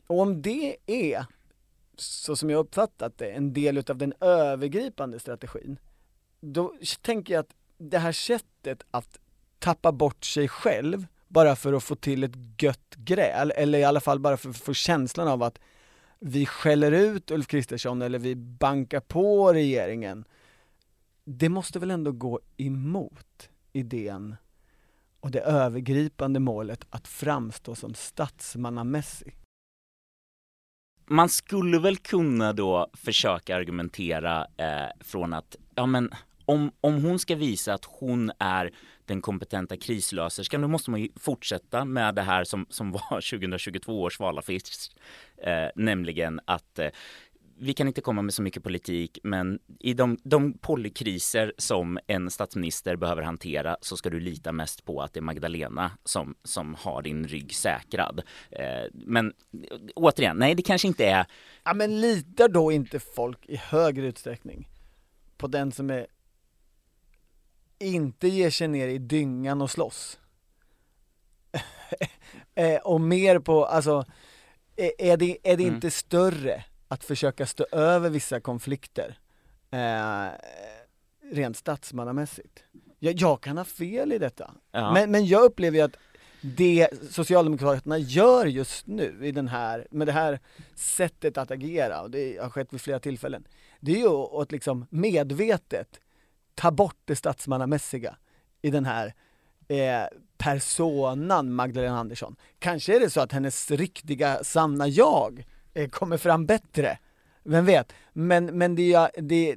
Och 0.08 0.20
om 0.20 0.42
det 0.42 0.78
är, 0.86 1.26
så 1.96 2.36
som 2.36 2.50
jag 2.50 2.60
uppfattat 2.60 3.18
det, 3.18 3.32
en 3.32 3.54
del 3.54 3.78
utav 3.78 3.98
den 3.98 4.14
övergripande 4.20 5.20
strategin, 5.20 5.80
då 6.40 6.74
tänker 7.02 7.34
jag 7.34 7.40
att 7.40 7.56
det 7.78 7.98
här 7.98 8.12
sättet 8.12 8.84
att 8.92 9.20
tappa 9.60 9.92
bort 9.92 10.26
sig 10.26 10.48
själv 10.48 11.08
bara 11.28 11.56
för 11.56 11.74
att 11.74 11.84
få 11.84 11.96
till 11.96 12.24
ett 12.24 12.62
gött 12.62 12.96
gräl, 12.96 13.52
eller 13.56 13.80
i 13.80 13.84
alla 13.84 14.00
fall 14.00 14.20
bara 14.20 14.38
för 14.38 14.50
att 14.50 14.58
få 14.58 14.74
känslan 14.74 15.28
av 15.28 15.44
att 15.44 15.60
vi 16.20 16.46
skäller 16.46 16.92
ut 16.92 17.32
Ulf 17.32 17.48
Kristersson 17.48 18.02
eller 18.02 18.20
vi 18.20 18.36
bankar 18.36 19.00
på 19.00 19.54
regeringen 19.54 20.26
det 21.30 21.50
måste 21.50 21.80
väl 21.80 21.92
ändå 21.92 22.12
gå 22.12 22.40
emot 22.58 23.50
idén 23.74 24.36
och 25.20 25.32
det 25.32 25.40
övergripande 25.40 26.40
målet 26.40 26.86
att 26.90 27.08
framstå 27.08 27.76
som 27.76 27.94
statsmannamässig. 27.94 29.36
Man 31.06 31.30
skulle 31.30 31.80
väl 31.80 31.98
kunna 31.98 32.54
då 32.54 32.90
försöka 32.94 33.56
argumentera 33.56 34.48
eh, 34.58 34.90
från 35.00 35.34
att, 35.34 35.56
ja 35.76 35.86
men 35.86 36.12
om, 36.46 36.72
om 36.82 37.04
hon 37.04 37.20
ska 37.20 37.36
visa 37.36 37.74
att 37.74 37.86
hon 37.86 38.32
är 38.40 38.72
den 39.06 39.22
kompetenta 39.22 39.78
krislöserskan, 39.78 40.62
då 40.62 40.68
måste 40.68 40.92
man 40.92 41.02
ju 41.02 41.10
fortsätta 41.16 41.86
med 41.86 42.16
det 42.16 42.22
här 42.22 42.44
som, 42.44 42.66
som 42.70 42.92
var 42.92 43.22
2022 43.40 44.02
års 44.02 44.20
valaffisch, 44.20 44.90
eh, 45.38 45.70
nämligen 45.76 46.40
att 46.46 46.80
eh, 46.80 46.90
vi 47.60 47.74
kan 47.74 47.88
inte 47.88 48.02
komma 48.02 48.22
med 48.22 48.34
så 48.34 48.42
mycket 48.42 48.64
politik, 48.64 49.20
men 49.24 49.60
i 49.80 49.94
de, 49.94 50.18
de 50.24 50.54
polykriser 50.54 51.54
som 51.58 52.00
en 52.08 52.30
statsminister 52.30 52.96
behöver 52.96 53.22
hantera 53.22 53.78
så 53.82 53.98
ska 53.98 54.10
du 54.10 54.20
lita 54.20 54.52
mest 54.52 54.86
på 54.86 55.02
att 55.02 55.14
det 55.14 55.20
är 55.20 55.22
Magdalena 55.22 55.92
som, 56.04 56.36
som 56.44 56.76
har 56.76 57.02
din 57.02 57.28
rygg 57.28 57.56
säkrad. 57.56 58.22
Eh, 58.52 58.92
men 58.94 59.34
återigen, 59.96 60.38
nej 60.38 60.56
det 60.56 60.62
kanske 60.62 60.88
inte 60.88 61.06
är... 61.06 61.26
Ja 61.64 61.74
men 61.74 62.02
litar 62.02 62.50
då 62.50 62.72
inte 62.72 63.00
folk 63.00 63.46
i 63.46 63.56
högre 63.56 64.08
utsträckning 64.08 64.70
på 65.38 65.48
den 65.48 65.72
som 65.72 65.90
är 65.90 66.08
inte 67.80 68.28
ger 68.28 68.50
sig 68.50 68.68
ner 68.68 68.88
i 68.88 68.98
dyngan 68.98 69.62
och 69.62 69.72
slåss? 69.72 70.20
eh, 72.56 72.76
och 72.76 73.02
mer 73.02 73.40
på, 73.40 73.66
alltså, 73.66 74.06
är 74.98 75.18
det, 75.18 75.38
är 75.44 75.58
det 75.58 75.64
mm. 75.64 75.76
inte 75.76 75.92
större 75.92 76.64
att 76.88 77.04
försöka 77.04 77.46
stå 77.46 77.66
över 77.72 78.10
vissa 78.10 78.40
konflikter 78.40 79.20
eh, 79.72 80.28
rent 81.32 81.58
statsmannamässigt. 81.58 82.64
Jag, 83.00 83.16
jag 83.16 83.42
kan 83.42 83.58
ha 83.58 83.66
fel 83.66 84.14
i 84.14 84.18
detta, 84.18 84.54
ja. 84.72 84.94
men, 84.94 85.12
men 85.12 85.26
jag 85.26 85.44
upplever 85.44 85.78
ju 85.78 85.84
att 85.84 85.98
det 86.42 86.90
Socialdemokraterna 87.12 87.98
gör 87.98 88.46
just 88.46 88.88
nu 88.88 89.20
i 89.22 89.32
den 89.32 89.48
här, 89.48 89.88
med 89.92 90.08
det 90.08 90.14
här 90.14 90.40
sättet 90.76 91.38
att 91.38 91.52
agera, 91.52 92.02
och 92.02 92.12
det 92.12 92.42
har 92.42 92.50
skett 92.50 92.74
vid 92.74 92.82
flera 92.82 93.00
tillfällen, 93.00 93.48
det 93.80 93.92
är 93.92 93.98
ju 93.98 94.42
att 94.42 94.52
liksom 94.52 94.86
medvetet 94.90 96.00
ta 96.56 96.72
bort 96.72 96.98
det 97.06 97.16
statsmannamässiga 97.16 98.18
i 98.62 98.70
den 98.70 98.86
här 98.86 99.14
eh, 99.68 100.18
personan 100.38 101.54
Magdalena 101.54 102.00
Andersson. 102.00 102.36
Kanske 102.60 102.96
är 102.96 103.00
det 103.00 103.10
så 103.10 103.22
att 103.22 103.32
hennes 103.32 103.72
riktiga, 103.72 104.44
sanna 104.44 104.88
jag 104.88 105.46
Eh, 105.78 105.90
kommer 105.90 106.18
fram 106.18 106.46
bättre. 106.46 106.98
Vem 107.44 107.66
vet? 107.66 107.94
Men, 108.14 108.46
men 108.46 108.76
det, 108.76 109.10
det, 109.18 109.56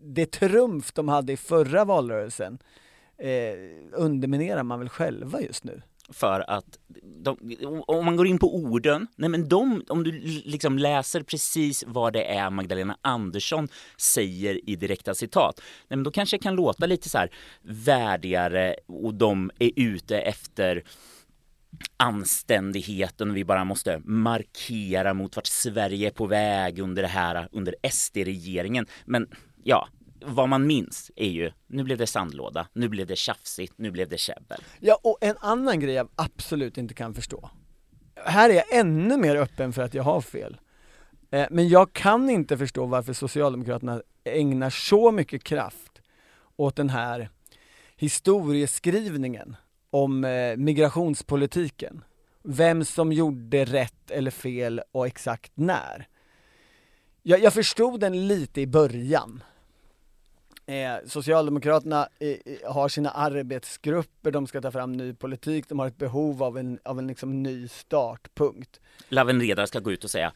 det 0.00 0.26
trumf 0.26 0.92
de 0.92 1.08
hade 1.08 1.32
i 1.32 1.36
förra 1.36 1.84
valrörelsen 1.84 2.58
eh, 3.18 3.54
underminerar 3.92 4.62
man 4.62 4.78
väl 4.78 4.88
själva 4.88 5.40
just 5.40 5.64
nu? 5.64 5.82
för 6.12 6.50
att 6.50 6.78
de, 7.02 7.36
om 7.86 8.04
man 8.04 8.16
går 8.16 8.26
in 8.26 8.38
på 8.38 8.56
orden, 8.56 9.06
nej 9.16 9.28
men 9.28 9.48
de, 9.48 9.84
om 9.88 10.04
du 10.04 10.12
liksom 10.44 10.78
läser 10.78 11.22
precis 11.22 11.84
vad 11.86 12.12
det 12.12 12.24
är 12.24 12.50
Magdalena 12.50 12.98
Andersson 13.00 13.68
säger 13.96 14.70
i 14.70 14.76
direkta 14.76 15.14
citat, 15.14 15.60
nej 15.88 15.96
men 15.96 16.02
då 16.02 16.10
kanske 16.10 16.36
det 16.36 16.42
kan 16.42 16.54
låta 16.54 16.86
lite 16.86 17.08
så 17.08 17.18
här 17.18 17.30
värdigare 17.62 18.76
och 18.86 19.14
de 19.14 19.50
är 19.58 19.70
ute 19.76 20.18
efter 20.18 20.84
anständigheten 21.96 23.34
vi 23.34 23.44
bara 23.44 23.64
måste 23.64 24.02
markera 24.04 25.14
mot 25.14 25.36
vart 25.36 25.46
Sverige 25.46 26.06
är 26.06 26.10
på 26.10 26.26
väg 26.26 26.78
under 26.78 27.02
det 27.02 27.08
här, 27.08 27.48
under 27.52 27.74
SD-regeringen. 27.90 28.86
Men 29.04 29.30
ja, 29.62 29.88
vad 30.24 30.48
man 30.48 30.66
minns 30.66 31.10
är 31.16 31.28
ju, 31.28 31.50
nu 31.66 31.84
blev 31.84 31.98
det 31.98 32.06
sandlåda, 32.06 32.68
nu 32.72 32.88
blev 32.88 33.06
det 33.06 33.16
tjafsigt, 33.16 33.74
nu 33.76 33.90
blev 33.90 34.08
det 34.08 34.18
käbbel. 34.18 34.62
Ja, 34.80 34.98
och 35.02 35.18
en 35.20 35.36
annan 35.40 35.80
grej 35.80 35.94
jag 35.94 36.08
absolut 36.14 36.78
inte 36.78 36.94
kan 36.94 37.14
förstå. 37.14 37.50
Här 38.24 38.50
är 38.50 38.54
jag 38.54 38.74
ännu 38.74 39.16
mer 39.16 39.36
öppen 39.36 39.72
för 39.72 39.82
att 39.82 39.94
jag 39.94 40.02
har 40.02 40.20
fel. 40.20 40.60
Eh, 41.30 41.46
men 41.50 41.68
jag 41.68 41.92
kan 41.92 42.30
inte 42.30 42.58
förstå 42.58 42.86
varför 42.86 43.12
Socialdemokraterna 43.12 44.02
ägnar 44.24 44.70
så 44.70 45.12
mycket 45.12 45.44
kraft 45.44 46.02
åt 46.56 46.76
den 46.76 46.90
här 46.90 47.30
historieskrivningen 47.96 49.56
om 49.90 50.24
eh, 50.24 50.56
migrationspolitiken. 50.56 52.04
Vem 52.42 52.84
som 52.84 53.12
gjorde 53.12 53.64
rätt 53.64 54.10
eller 54.10 54.30
fel 54.30 54.80
och 54.92 55.06
exakt 55.06 55.52
när. 55.54 56.08
Jag, 57.22 57.40
jag 57.40 57.52
förstod 57.52 58.00
den 58.00 58.28
lite 58.28 58.60
i 58.60 58.66
början. 58.66 59.42
Eh, 60.66 61.06
Socialdemokraterna 61.06 62.08
eh, 62.18 62.28
eh 62.28 62.72
har 62.72 62.88
sina 62.88 63.10
arbetsgrupper, 63.10 64.30
de 64.30 64.46
ska 64.46 64.60
ta 64.60 64.70
fram 64.70 64.92
ny 64.92 65.14
politik, 65.14 65.68
de 65.68 65.78
har 65.78 65.86
ett 65.86 65.98
behov 65.98 66.42
av 66.42 66.58
en, 66.58 66.78
av 66.84 66.98
en 66.98 67.06
liksom 67.06 67.42
ny 67.42 67.68
startpunkt. 67.68 68.80
Laven 69.08 69.40
Redar 69.40 69.66
ska 69.66 69.80
gå 69.80 69.92
ut 69.92 70.04
och 70.04 70.10
säga 70.10 70.32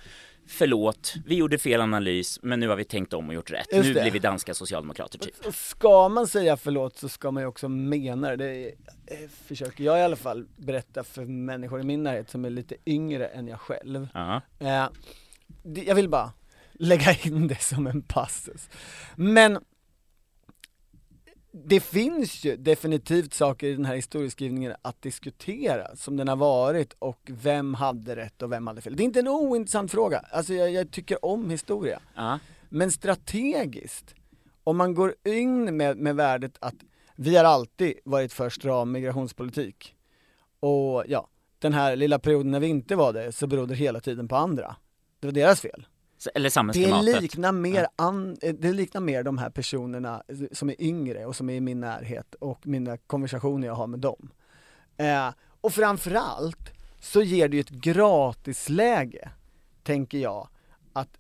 förlåt, 0.47 1.15
vi 1.27 1.35
gjorde 1.35 1.59
fel 1.59 1.81
analys, 1.81 2.39
men 2.43 2.61
nu 2.61 2.69
har 2.69 2.77
vi 2.77 2.85
tänkt 2.85 3.13
om 3.13 3.29
och 3.29 3.35
gjort 3.35 3.51
rätt. 3.51 3.67
Just 3.73 3.89
nu 3.89 3.95
det. 3.95 4.01
blir 4.01 4.13
vi 4.13 4.19
danska 4.19 4.55
socialdemokrater 4.55 5.19
typ. 5.19 5.35
Ska 5.55 6.09
man 6.09 6.27
säga 6.27 6.57
förlåt 6.57 6.97
så 6.97 7.09
ska 7.09 7.31
man 7.31 7.43
ju 7.43 7.47
också 7.47 7.69
mena 7.69 8.29
det. 8.29 8.37
det 8.37 8.67
eh, 9.07 9.29
försöker 9.47 9.85
jag 9.85 9.99
i 9.99 10.03
alla 10.03 10.17
fall 10.17 10.47
berätta 10.57 11.05
för 11.05 11.25
människor 11.25 11.81
i 11.81 11.85
min 11.85 12.03
närhet 12.03 12.31
som 12.31 12.45
är 12.45 12.51
lite 12.51 12.77
yngre 12.87 13.27
än 13.27 13.49
jag 13.49 13.61
själv. 13.61 14.03
Uh 14.03 14.09
-huh. 14.13 14.41
eh, 14.59 14.89
jag 15.87 15.95
vill 15.95 16.09
bara 16.09 16.33
lägga 16.73 17.17
in 17.25 17.49
det 17.49 17.63
som 17.63 17.87
en 17.87 18.03
passus. 18.03 18.69
Men 19.17 19.59
det 21.56 21.80
finns 21.80 22.44
ju 22.44 22.56
definitivt 22.56 23.34
saker 23.34 23.66
i 23.66 23.75
den 23.75 23.84
här 23.84 23.94
historieskrivningen 23.94 24.75
att 24.82 25.02
diskutera, 25.02 25.96
som 25.96 26.16
den 26.16 26.28
har 26.28 26.37
varit 26.37 26.96
och 26.99 27.20
vem 27.25 27.75
hade 27.75 28.16
rätt 28.16 28.42
och 28.42 28.52
vem 28.52 28.66
hade 28.66 28.80
fel. 28.80 28.96
Det 28.96 29.02
är 29.02 29.04
inte 29.04 29.18
en 29.18 29.28
ointressant 29.28 29.90
fråga, 29.90 30.18
alltså 30.18 30.54
jag, 30.54 30.70
jag 30.70 30.90
tycker 30.90 31.25
om 31.25 31.50
historia. 31.50 32.00
Uh. 32.18 32.37
Men 32.68 32.92
strategiskt, 32.92 34.14
om 34.64 34.76
man 34.76 34.94
går 34.94 35.14
in 35.25 35.76
med, 35.76 35.96
med 35.96 36.16
värdet 36.16 36.56
att 36.61 36.75
vi 37.16 37.37
har 37.37 37.44
alltid 37.44 37.94
varit 38.04 38.32
för 38.32 38.50
stram 38.50 38.92
migrationspolitik. 38.92 39.94
Och 40.61 41.04
ja, 41.08 41.28
den 41.58 41.73
här 41.73 41.96
lilla 41.96 42.18
perioden 42.18 42.50
när 42.50 42.61
vi 42.61 42.66
inte 42.66 42.96
var 42.96 43.12
det 43.12 43.32
så 43.32 43.46
berodde 43.46 43.73
det 43.73 43.78
hela 43.78 44.00
tiden 44.00 44.28
på 44.28 44.37
andra. 44.37 44.76
Det 45.20 45.26
var 45.26 45.32
deras 45.32 45.61
fel. 45.61 45.87
Eller 46.35 46.45
Det 46.45 46.50
samhällsklimatet. 46.50 47.23
liknar, 47.23 47.52
mer 47.52 47.87
an, 47.97 48.37
eh, 48.43 48.54
det 48.54 48.73
liknar 48.73 49.00
mer 49.00 49.23
de 49.23 49.38
här 49.38 49.50
personerna 49.50 50.23
som 50.52 50.71
är 50.71 50.83
yngre 50.83 51.26
och 51.26 51.37
som 51.37 51.50
är 51.50 51.54
i 51.54 51.61
min 51.61 51.81
närhet 51.81 52.35
och 52.35 52.66
mina 52.66 52.97
konversationer 52.97 53.66
jag 53.66 53.75
har 53.75 53.87
med 53.87 54.00
dem. 54.00 54.31
Eh, 54.97 55.31
och 55.61 55.73
framförallt 55.73 56.73
så 57.00 57.23
ger 57.23 57.49
det 57.49 57.57
ju 57.57 57.61
ett 57.61 57.69
gratisläge, 57.71 59.31
tänker 59.83 60.19
jag, 60.19 60.49
att 60.93 61.19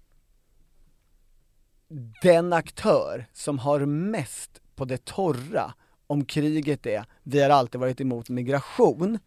den 2.22 2.52
aktör 2.52 3.26
som 3.32 3.58
har 3.58 3.80
mest 3.86 4.60
på 4.74 4.84
det 4.84 5.04
torra 5.04 5.74
om 6.06 6.24
kriget 6.24 6.86
är, 6.86 7.04
vi 7.22 7.42
har 7.42 7.50
alltid 7.50 7.80
varit 7.80 8.00
emot 8.00 8.28
migration, 8.28 9.18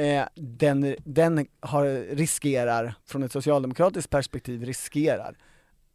eh, 0.00 0.26
den, 0.34 0.96
den 1.04 1.46
har, 1.60 2.14
riskerar, 2.14 2.94
från 3.04 3.22
ett 3.22 3.32
socialdemokratiskt 3.32 4.10
perspektiv, 4.10 4.64
riskerar 4.64 5.36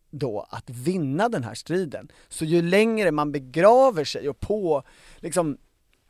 då 0.10 0.48
att 0.50 0.70
vinna 0.70 1.30
den 1.30 1.44
här 1.44 1.54
striden. 1.54 2.12
Så 2.28 2.46
ju 2.46 2.62
längre 2.62 3.12
man 3.12 3.32
begraver 3.32 4.04
sig 4.04 4.30
och 4.30 4.40
på, 4.40 4.84
liksom, 5.18 5.58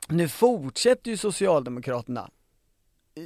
nu 0.08 0.28
fortsätter 0.28 1.12
ju 1.12 1.18
Socialdemokraterna 1.18 2.30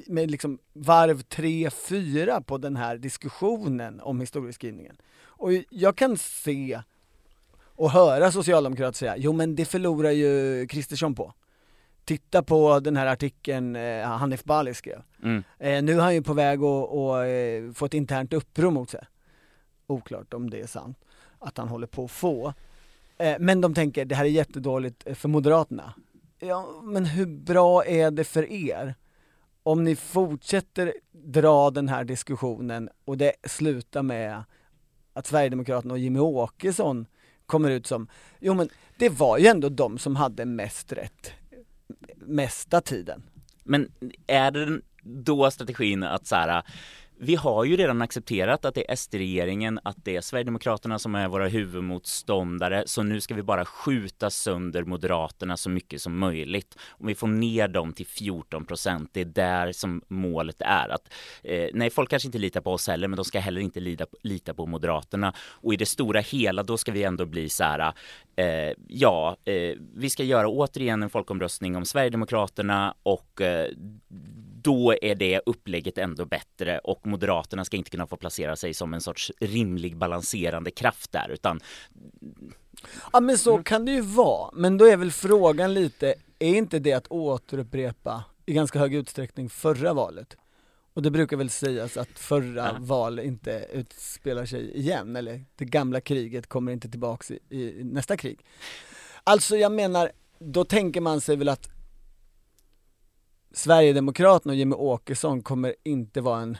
med 0.07 0.31
liksom 0.31 0.59
varv 0.73 1.21
3, 1.21 1.69
4 1.69 2.41
på 2.41 2.57
den 2.57 2.75
här 2.75 2.97
diskussionen 2.97 4.01
om 4.01 4.19
historieskrivningen. 4.19 4.97
Och 5.21 5.51
jag 5.69 5.95
kan 5.95 6.17
se 6.17 6.81
och 7.57 7.91
höra 7.91 8.31
Socialdemokrater 8.31 8.97
säga, 8.97 9.17
jo 9.17 9.33
men 9.33 9.55
det 9.55 9.65
förlorar 9.65 10.11
ju 10.11 10.67
Kristersson 10.67 11.15
på. 11.15 11.33
Titta 12.09 12.43
på 12.43 12.79
den 12.79 12.97
här 12.97 13.05
artikeln 13.05 13.75
eh, 13.75 14.07
Hanif 14.07 14.43
Bali 14.43 14.73
skrev. 14.73 15.01
Mm. 15.23 15.43
Eh, 15.59 15.83
nu 15.83 15.93
är 15.93 16.01
han 16.01 16.15
ju 16.15 16.23
på 16.23 16.33
väg 16.33 16.63
att 16.63 17.25
eh, 17.27 17.73
få 17.73 17.85
ett 17.85 17.93
internt 17.93 18.33
uppror 18.33 18.71
mot 18.71 18.89
sig. 18.89 19.03
Oklart 19.87 20.33
om 20.33 20.49
det 20.49 20.61
är 20.61 20.67
sant, 20.67 20.97
att 21.39 21.57
han 21.57 21.67
håller 21.67 21.87
på 21.87 22.05
att 22.05 22.11
få. 22.11 22.53
Eh, 23.17 23.35
men 23.39 23.61
de 23.61 23.73
tänker, 23.73 24.05
det 24.05 24.15
här 24.15 24.25
är 24.25 24.29
jättedåligt 24.29 25.07
eh, 25.07 25.13
för 25.13 25.29
Moderaterna. 25.29 25.93
Ja, 26.39 26.81
men 26.83 27.05
hur 27.05 27.25
bra 27.25 27.85
är 27.85 28.11
det 28.11 28.23
för 28.23 28.51
er? 28.51 28.95
Om 29.63 29.83
ni 29.83 29.95
fortsätter 29.95 30.93
dra 31.11 31.71
den 31.71 31.89
här 31.89 32.03
diskussionen 32.03 32.89
och 33.05 33.17
det 33.17 33.33
slutar 33.43 34.03
med 34.03 34.43
att 35.13 35.27
Sverigedemokraterna 35.27 35.93
och 35.93 35.99
Jimmy 35.99 36.19
Åkesson 36.19 37.05
kommer 37.45 37.69
ut 37.69 37.87
som, 37.87 38.07
jo 38.39 38.53
men 38.53 38.69
det 38.97 39.09
var 39.09 39.37
ju 39.37 39.47
ändå 39.47 39.69
de 39.69 39.97
som 39.97 40.15
hade 40.15 40.45
mest 40.45 40.91
rätt 40.91 41.33
mesta 42.15 42.81
tiden. 42.81 43.23
Men 43.63 43.91
är 44.27 44.51
det 44.51 44.81
då 45.03 45.51
strategin 45.51 46.03
att 46.03 46.27
så 46.27 46.35
här, 46.35 46.63
vi 47.21 47.35
har 47.35 47.63
ju 47.65 47.77
redan 47.77 48.01
accepterat 48.01 48.65
att 48.65 48.75
det 48.75 48.91
är 48.91 48.95
SD-regeringen, 48.95 49.79
att 49.83 49.97
det 50.03 50.15
är 50.15 50.21
Sverigedemokraterna 50.21 50.99
som 50.99 51.15
är 51.15 51.27
våra 51.27 51.47
huvudmotståndare, 51.47 52.83
så 52.85 53.03
nu 53.03 53.21
ska 53.21 53.35
vi 53.35 53.43
bara 53.43 53.65
skjuta 53.65 54.29
sönder 54.29 54.83
Moderaterna 54.83 55.57
så 55.57 55.69
mycket 55.69 56.01
som 56.01 56.17
möjligt. 56.17 56.77
Om 56.89 57.07
vi 57.07 57.15
får 57.15 57.27
ner 57.27 57.67
dem 57.67 57.93
till 57.93 58.05
14 58.05 58.65
procent, 58.65 59.09
det 59.13 59.21
är 59.21 59.25
där 59.25 59.71
som 59.71 60.01
målet 60.07 60.61
är. 60.61 60.89
Att, 60.89 61.13
eh, 61.43 61.69
nej, 61.73 61.89
folk 61.89 62.09
kanske 62.09 62.27
inte 62.27 62.37
litar 62.37 62.61
på 62.61 62.71
oss 62.71 62.87
heller, 62.87 63.07
men 63.07 63.17
de 63.17 63.25
ska 63.25 63.39
heller 63.39 63.61
inte 63.61 63.79
lita, 63.79 64.05
lita 64.23 64.53
på 64.53 64.65
Moderaterna. 64.65 65.33
Och 65.39 65.73
i 65.73 65.77
det 65.77 65.85
stora 65.85 66.19
hela, 66.19 66.63
då 66.63 66.77
ska 66.77 66.91
vi 66.91 67.03
ändå 67.03 67.25
bli 67.25 67.49
så 67.49 67.63
här, 67.63 67.93
eh, 68.35 68.73
ja, 68.87 69.37
eh, 69.45 69.75
vi 69.95 70.09
ska 70.09 70.23
göra 70.23 70.47
återigen 70.47 71.03
en 71.03 71.09
folkomröstning 71.09 71.75
om 71.75 71.85
Sverigedemokraterna 71.85 72.93
och 73.03 73.41
eh, 73.41 73.71
då 74.69 74.95
är 75.01 75.15
det 75.15 75.41
upplägget 75.45 75.97
ändå 75.97 76.25
bättre 76.25 76.79
och 76.79 77.07
Moderaterna 77.07 77.65
ska 77.65 77.77
inte 77.77 77.89
kunna 77.89 78.07
få 78.07 78.17
placera 78.17 78.55
sig 78.55 78.73
som 78.73 78.93
en 78.93 79.01
sorts 79.01 79.31
rimlig 79.39 79.97
balanserande 79.97 80.71
kraft 80.71 81.11
där 81.11 81.29
utan 81.29 81.59
Ja 83.13 83.19
men 83.19 83.37
så 83.37 83.63
kan 83.63 83.85
det 83.85 83.91
ju 83.91 84.01
vara, 84.01 84.51
men 84.53 84.77
då 84.77 84.85
är 84.85 84.97
väl 84.97 85.11
frågan 85.11 85.73
lite, 85.73 86.15
är 86.39 86.55
inte 86.55 86.79
det 86.79 86.93
att 86.93 87.07
återupprepa 87.07 88.23
i 88.45 88.53
ganska 88.53 88.79
hög 88.79 88.95
utsträckning 88.95 89.49
förra 89.49 89.93
valet? 89.93 90.37
Och 90.93 91.01
det 91.01 91.11
brukar 91.11 91.37
väl 91.37 91.49
sägas 91.49 91.97
att 91.97 92.19
förra 92.19 92.65
Ja. 92.65 92.75
val 92.79 93.19
inte 93.19 93.65
utspelar 93.73 94.45
sig 94.45 94.77
igen, 94.77 95.15
eller 95.15 95.45
det 95.55 95.65
gamla 95.65 96.01
kriget 96.01 96.47
kommer 96.47 96.71
inte 96.71 96.89
tillbaks 96.89 97.31
i, 97.31 97.39
i 97.49 97.83
nästa 97.83 98.17
krig. 98.17 98.45
Alltså 99.23 99.57
jag 99.57 99.71
menar, 99.71 100.11
då 100.39 100.65
tänker 100.65 101.01
man 101.01 101.21
sig 101.21 101.35
väl 101.35 101.49
att 101.49 101.78
Sverigedemokraterna 103.51 104.51
och 104.51 104.57
Jimmie 104.57 104.77
Åkesson 104.77 105.41
kommer 105.41 105.75
inte 105.83 106.21
vara 106.21 106.41
en 106.41 106.57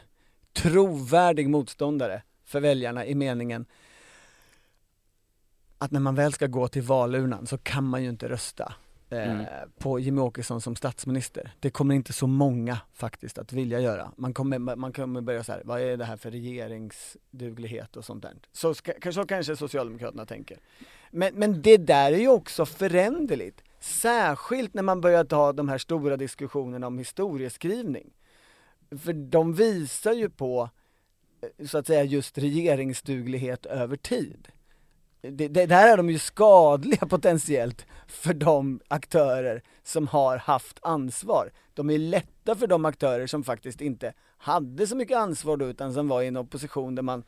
trovärdig 0.53 1.49
motståndare 1.49 2.21
för 2.45 2.59
väljarna 2.59 3.05
i 3.05 3.15
meningen 3.15 3.65
att 5.77 5.91
när 5.91 5.99
man 5.99 6.15
väl 6.15 6.33
ska 6.33 6.47
gå 6.47 6.67
till 6.67 6.81
valurnan 6.81 7.47
så 7.47 7.57
kan 7.57 7.83
man 7.83 8.03
ju 8.03 8.09
inte 8.09 8.29
rösta 8.29 8.73
eh, 9.09 9.31
Mm. 9.31 9.45
på 9.77 9.99
Jimmie 9.99 10.21
Åkesson 10.23 10.61
som 10.61 10.75
statsminister. 10.75 11.51
Det 11.59 11.69
kommer 11.69 11.95
inte 11.95 12.13
så 12.13 12.27
många 12.27 12.77
faktiskt 12.93 13.37
att 13.37 13.53
vilja 13.53 13.79
göra. 13.79 14.11
Man 14.17 14.33
kommer, 14.33 14.59
man 14.59 14.93
kommer 14.93 15.21
börja 15.21 15.43
så 15.43 15.51
här, 15.51 15.61
vad 15.65 15.81
är 15.81 15.97
det 15.97 16.05
här 16.05 16.17
för 16.17 16.31
regeringsduglighet 16.31 17.97
och 17.97 18.05
sånt 18.05 18.23
där. 18.23 18.33
Så, 18.51 18.73
så 19.13 19.25
kanske 19.25 19.55
Socialdemokraterna 19.55 20.25
tänker. 20.25 20.57
Men, 21.11 21.35
men 21.35 21.61
det 21.61 21.77
där 21.77 22.11
är 22.11 22.17
ju 22.17 22.29
också 22.29 22.65
föränderligt. 22.65 23.63
Särskilt 23.79 24.73
när 24.73 24.83
man 24.83 25.01
börjar 25.01 25.23
ta 25.23 25.53
de 25.53 25.69
här 25.69 25.77
stora 25.77 26.17
diskussionerna 26.17 26.87
om 26.87 26.97
historieskrivning. 26.97 28.13
För 29.03 29.13
de 29.13 29.53
visar 29.53 30.13
ju 30.13 30.29
på, 30.29 30.69
eh, 31.41 31.67
så 31.67 31.77
att 31.77 31.87
säga, 31.87 32.03
just 32.03 32.37
regeringsduglighet 32.37 33.65
över 33.65 33.97
tid. 33.97 34.47
Det, 35.21 35.47
det, 35.47 35.65
där 35.65 35.87
är 35.87 35.97
de 35.97 36.09
ju 36.09 36.19
skadliga 36.19 37.05
potentiellt 37.09 37.85
för 38.07 38.33
de 38.33 38.79
aktörer 38.87 39.63
som 39.83 40.07
har 40.07 40.37
haft 40.37 40.79
ansvar. 40.81 41.51
De 41.73 41.89
är 41.89 41.97
lätta 41.97 42.55
för 42.55 42.67
de 42.67 42.85
aktörer 42.85 43.27
som 43.27 43.43
faktiskt 43.43 43.81
inte 43.81 44.13
hade 44.37 44.87
så 44.87 44.95
mycket 44.95 45.17
ansvar 45.17 45.57
då, 45.57 45.65
utan 45.65 45.93
som 45.93 46.07
var 46.07 46.21
i 46.21 46.27
en 46.27 46.37
opposition 46.37 46.95
där 46.95 47.03
man 47.03 47.23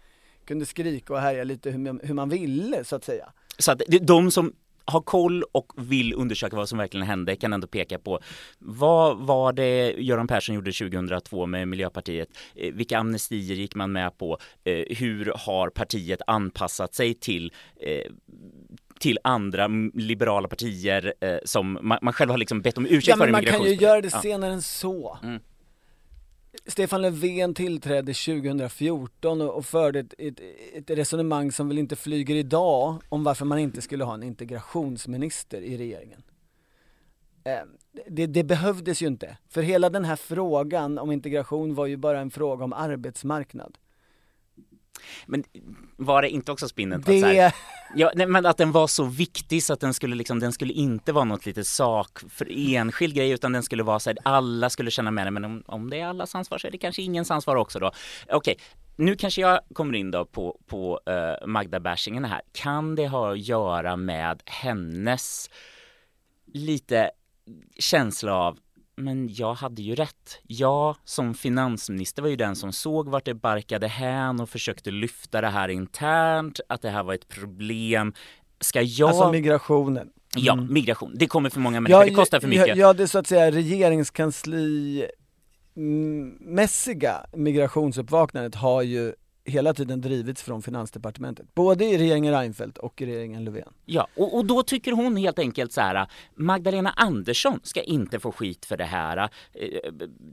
kunde 0.46 0.66
skrika 0.66 1.14
och 1.14 1.20
härja 1.20 1.44
lite 1.44 1.70
hur 1.70 1.78
man, 1.78 2.00
hur 2.04 2.14
man 2.14 2.30
ville, 2.30 2.84
så 2.84 2.96
att 2.96 3.04
säga. 3.04 3.34
så 3.58 3.72
att 3.72 3.82
de 4.02 4.32
som 4.32 4.54
har 4.86 5.02
koll 5.02 5.44
och 5.52 5.74
vill 5.78 6.13
undersöka 6.13 6.56
vad 6.56 6.70
som 6.70 6.78
verkligen 6.78 7.08
hände 7.08 7.36
kan 7.36 7.54
ändå 7.54 7.67
peka 7.67 8.00
på 8.00 8.20
vad 8.60 9.17
var 9.17 9.54
det 9.54 9.94
Göran 9.98 10.28
Persson 10.28 10.56
gjorde 10.56 10.72
2002 10.72 11.46
med 11.46 11.67
Miljöpartiet? 11.67 12.30
Eh, 12.56 12.74
Vilka 12.74 12.98
amnestier 12.98 13.56
gick 13.56 13.76
man 13.76 13.91
med 13.91 14.17
på? 14.17 14.38
Eh, 14.63 14.84
Hur 14.98 15.34
har 15.36 15.70
partiet 15.70 16.22
anpassat 16.28 16.94
sig 16.96 17.13
till 17.13 17.52
eh, 17.82 18.12
till 19.00 19.20
andra 19.24 19.67
liberala 19.94 20.48
partier 20.48 21.13
som 21.46 21.80
man, 21.82 21.98
man 22.02 22.13
själv 22.13 22.32
har 22.32 22.38
liksom 22.38 22.62
bett 22.62 22.78
om 22.78 22.86
ursäkt 22.86 23.08
Ja 23.08 23.13
för 23.15 23.20
men 23.20 23.30
i 23.30 23.32
man 23.32 23.44
kan 23.46 23.63
ju 23.63 23.74
göra 23.76 24.02
det 24.02 24.10
Ja. 24.13 24.22
senare 24.22 24.54
än 24.54 24.62
så. 24.62 25.17
Mm. 25.24 25.39
Stefan 26.66 27.02
Löfven 27.02 27.54
tillträdde 27.54 28.14
2014 28.14 29.42
och, 29.42 29.66
förde 29.66 30.00
ett, 30.00 30.14
ett, 30.18 30.40
ett 30.74 30.90
resonemang 30.90 31.52
som 31.52 31.68
väl 31.68 31.78
inte 31.78 31.96
flyger 31.96 32.36
idag 32.36 33.02
om 33.10 33.24
varför 33.24 33.46
man 33.46 33.60
inte 33.60 33.82
skulle 33.82 34.04
ha 34.04 34.14
en 34.14 34.24
integrationsminister 34.24 35.62
i 35.62 35.78
regeringen. 35.78 36.24
Ehm, 37.44 37.68
det, 38.08 38.28
det 38.28 38.44
behövdes 38.44 39.02
ju 39.02 39.08
inte, 39.08 39.38
för 39.50 39.62
hela 39.62 39.90
den 39.90 40.06
här 40.06 40.16
frågan 40.16 40.98
om 40.98 41.12
integration 41.12 41.76
var 41.76 41.86
ju 41.86 41.98
bara 41.98 42.20
en 42.20 42.32
fråga 42.32 42.64
om 42.64 42.74
arbetsmarknad. 42.74 43.78
Men 45.26 45.44
var 45.98 46.22
det 46.22 46.30
inte 46.30 46.52
också 46.52 46.68
spinnen 46.68 47.00
att 47.00 47.06
så 47.06 47.12
här, 47.12 47.34
Det, 47.34 47.54
Ja, 47.96 48.12
nej, 48.16 48.28
men 48.28 48.46
att 48.46 48.58
den 48.58 48.72
var 48.72 48.88
så 48.88 49.04
viktig 49.04 49.64
så 49.64 49.74
att 49.74 49.80
den 49.80 49.94
skulle 49.94 50.16
liksom, 50.16 50.40
den 50.40 50.54
skulle 50.54 50.74
inte 50.74 51.12
vara 51.12 51.26
något 51.26 51.46
litet 51.46 51.68
sak 51.68 52.20
för 52.30 52.48
enskild 52.52 53.16
grej 53.16 53.32
utan 53.32 53.52
den 53.52 53.64
skulle 53.64 53.84
vara 53.84 54.00
så 54.00 54.10
här, 54.10 54.18
alla 54.24 54.70
skulle 54.70 54.92
känna 54.92 55.12
med 55.12 55.28
det 55.28 55.32
men 55.32 55.46
om, 55.46 55.64
om 55.66 55.90
det 55.90 56.00
är 56.00 56.06
allas 56.06 56.36
ansvar 56.36 56.58
så 56.58 56.68
är 56.68 56.72
det 56.72 56.78
kanske 56.78 57.02
ingens 57.02 57.32
ansvar 57.32 57.56
också 57.56 57.80
då. 57.80 57.92
Okej, 58.30 58.58
nu 58.96 59.16
kanske 59.16 59.42
jag 59.42 59.60
kommer 59.74 59.94
in 59.94 60.12
då 60.12 60.26
på, 60.26 60.60
på 60.68 61.00
uh, 61.10 61.48
Magda-bashingen 61.48 62.26
här. 62.26 62.42
Kan 62.52 62.96
det 62.96 63.08
ha 63.08 63.32
att 63.32 63.40
göra 63.40 63.96
med 63.96 64.42
hennes 64.46 65.50
lite 66.54 67.12
känsla 67.80 68.34
av 68.34 68.58
men 68.97 69.34
jag 69.34 69.54
hade 69.54 69.82
ju 69.82 69.95
rätt. 69.95 70.39
Jag 70.43 70.95
som 71.06 71.34
finansminister 71.34 72.21
var 72.21 72.30
ju 72.30 72.36
den 72.36 72.56
som 72.56 72.73
såg 72.73 73.10
vart 73.10 73.25
det 73.25 73.34
barkade 73.34 73.88
hän 73.88 74.39
och 74.39 74.49
försökte 74.49 74.91
lyfta 74.91 75.41
det 75.41 75.49
här 75.49 75.69
internt, 75.69 76.60
att 76.69 76.82
det 76.82 76.89
här 76.89 77.04
var 77.04 77.13
ett 77.13 77.27
problem. 77.27 78.13
Ska 78.60 78.82
jag... 78.82 79.10
alltså 79.10 79.32
migrationen. 79.32 80.10
ja, 80.36 80.54
Mm. 80.54 80.73
migration. 80.73 81.12
Det 81.15 81.27
kommer 81.27 81.49
för 81.49 81.60
många 81.60 81.80
människor, 81.80 82.06
det 82.06 82.13
kostar 82.13 82.39
för 82.39 82.47
mycket. 82.47 82.67
Ja, 82.67 82.75
ja, 82.75 82.93
det 82.93 83.04
är 83.04 83.08
så 83.08 83.19
att 83.19 83.27
säga 83.27 83.51
regeringskansli 83.51 85.06
mässiga 86.39 87.25
migrationsuppvaknandet 87.34 88.56
har 88.56 88.82
ju 88.82 89.13
hela 89.52 89.74
tiden 89.74 90.02
drivits 90.02 90.44
från 90.44 90.62
finansdepartementet. 90.62 91.46
Både 91.56 91.86
i 91.86 91.98
regeringen 91.98 92.34
Reinfeldt 92.34 92.78
och 92.78 93.02
i 93.02 93.06
regeringen 93.06 93.44
Löfven. 93.44 93.68
Ja, 93.86 94.08
och, 94.16 94.38
och 94.38 94.46
då 94.46 94.64
tycker 94.64 94.92
hon 94.92 95.16
helt 95.18 95.40
enkelt 95.40 95.72
så 95.74 95.82
här, 95.82 96.08
Magdalena 96.36 96.90
Andersson 96.96 97.60
ska 97.64 97.82
inte 97.82 98.20
få 98.20 98.32
skit 98.32 98.66
för 98.66 98.78
det 98.78 98.84
här. 98.86 99.18
Eh, 99.18 99.28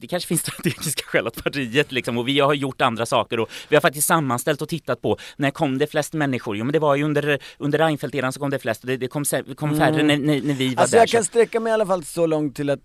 Det 0.00 0.07
kanske 0.07 0.26
finns 0.28 0.40
strategiska 0.46 1.02
skäl 1.07 1.26
att 1.26 1.44
partiet 1.44 1.92
liksom, 1.92 2.18
och 2.18 2.28
vi 2.28 2.40
har 2.40 2.54
gjort 2.54 2.81
andra 2.81 3.07
saker 3.07 3.40
och 3.40 3.48
vi 3.68 3.76
har 3.76 3.81
faktiskt 3.81 4.07
sammanställt 4.07 4.62
och 4.62 4.68
tittat 4.68 5.02
på 5.02 5.16
när 5.37 5.50
kom 5.50 5.78
det 5.78 5.87
flest 5.87 6.12
människor? 6.12 6.57
Jo 6.57 6.64
men 6.64 6.72
det 6.72 6.78
var 6.78 6.94
ju 6.96 7.02
under, 7.04 7.38
under 7.59 7.78
Reinfeldt-eran 7.78 8.33
så 8.33 8.40
kom 8.40 8.50
det 8.50 8.59
flest 8.59 8.83
det, 8.87 8.96
det 8.96 9.09
kom, 9.09 9.24
kom 9.57 9.76
färre 9.78 10.02
när, 10.02 10.16
när, 10.16 10.42
när 10.42 10.54
vi 10.54 10.74
var 10.74 10.83
Alltså 10.83 10.96
där. 10.96 11.02
jag 11.02 11.09
så- 11.09 11.16
kan 11.16 11.24
sträcka 11.24 11.61
mig 11.61 11.70
i 11.70 11.74
alla 11.74 11.87
fall 11.87 12.04
så 12.04 12.26
långt 12.26 12.57
till 12.57 12.70
att 12.70 12.81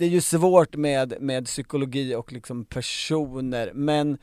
det 0.00 0.06
är 0.06 0.10
ju 0.10 0.20
svårt 0.20 0.76
med, 0.76 1.14
med 1.20 1.44
psykologi 1.46 2.14
och 2.14 2.32
liksom 2.32 2.64
personer, 2.64 3.70
men 3.74 4.18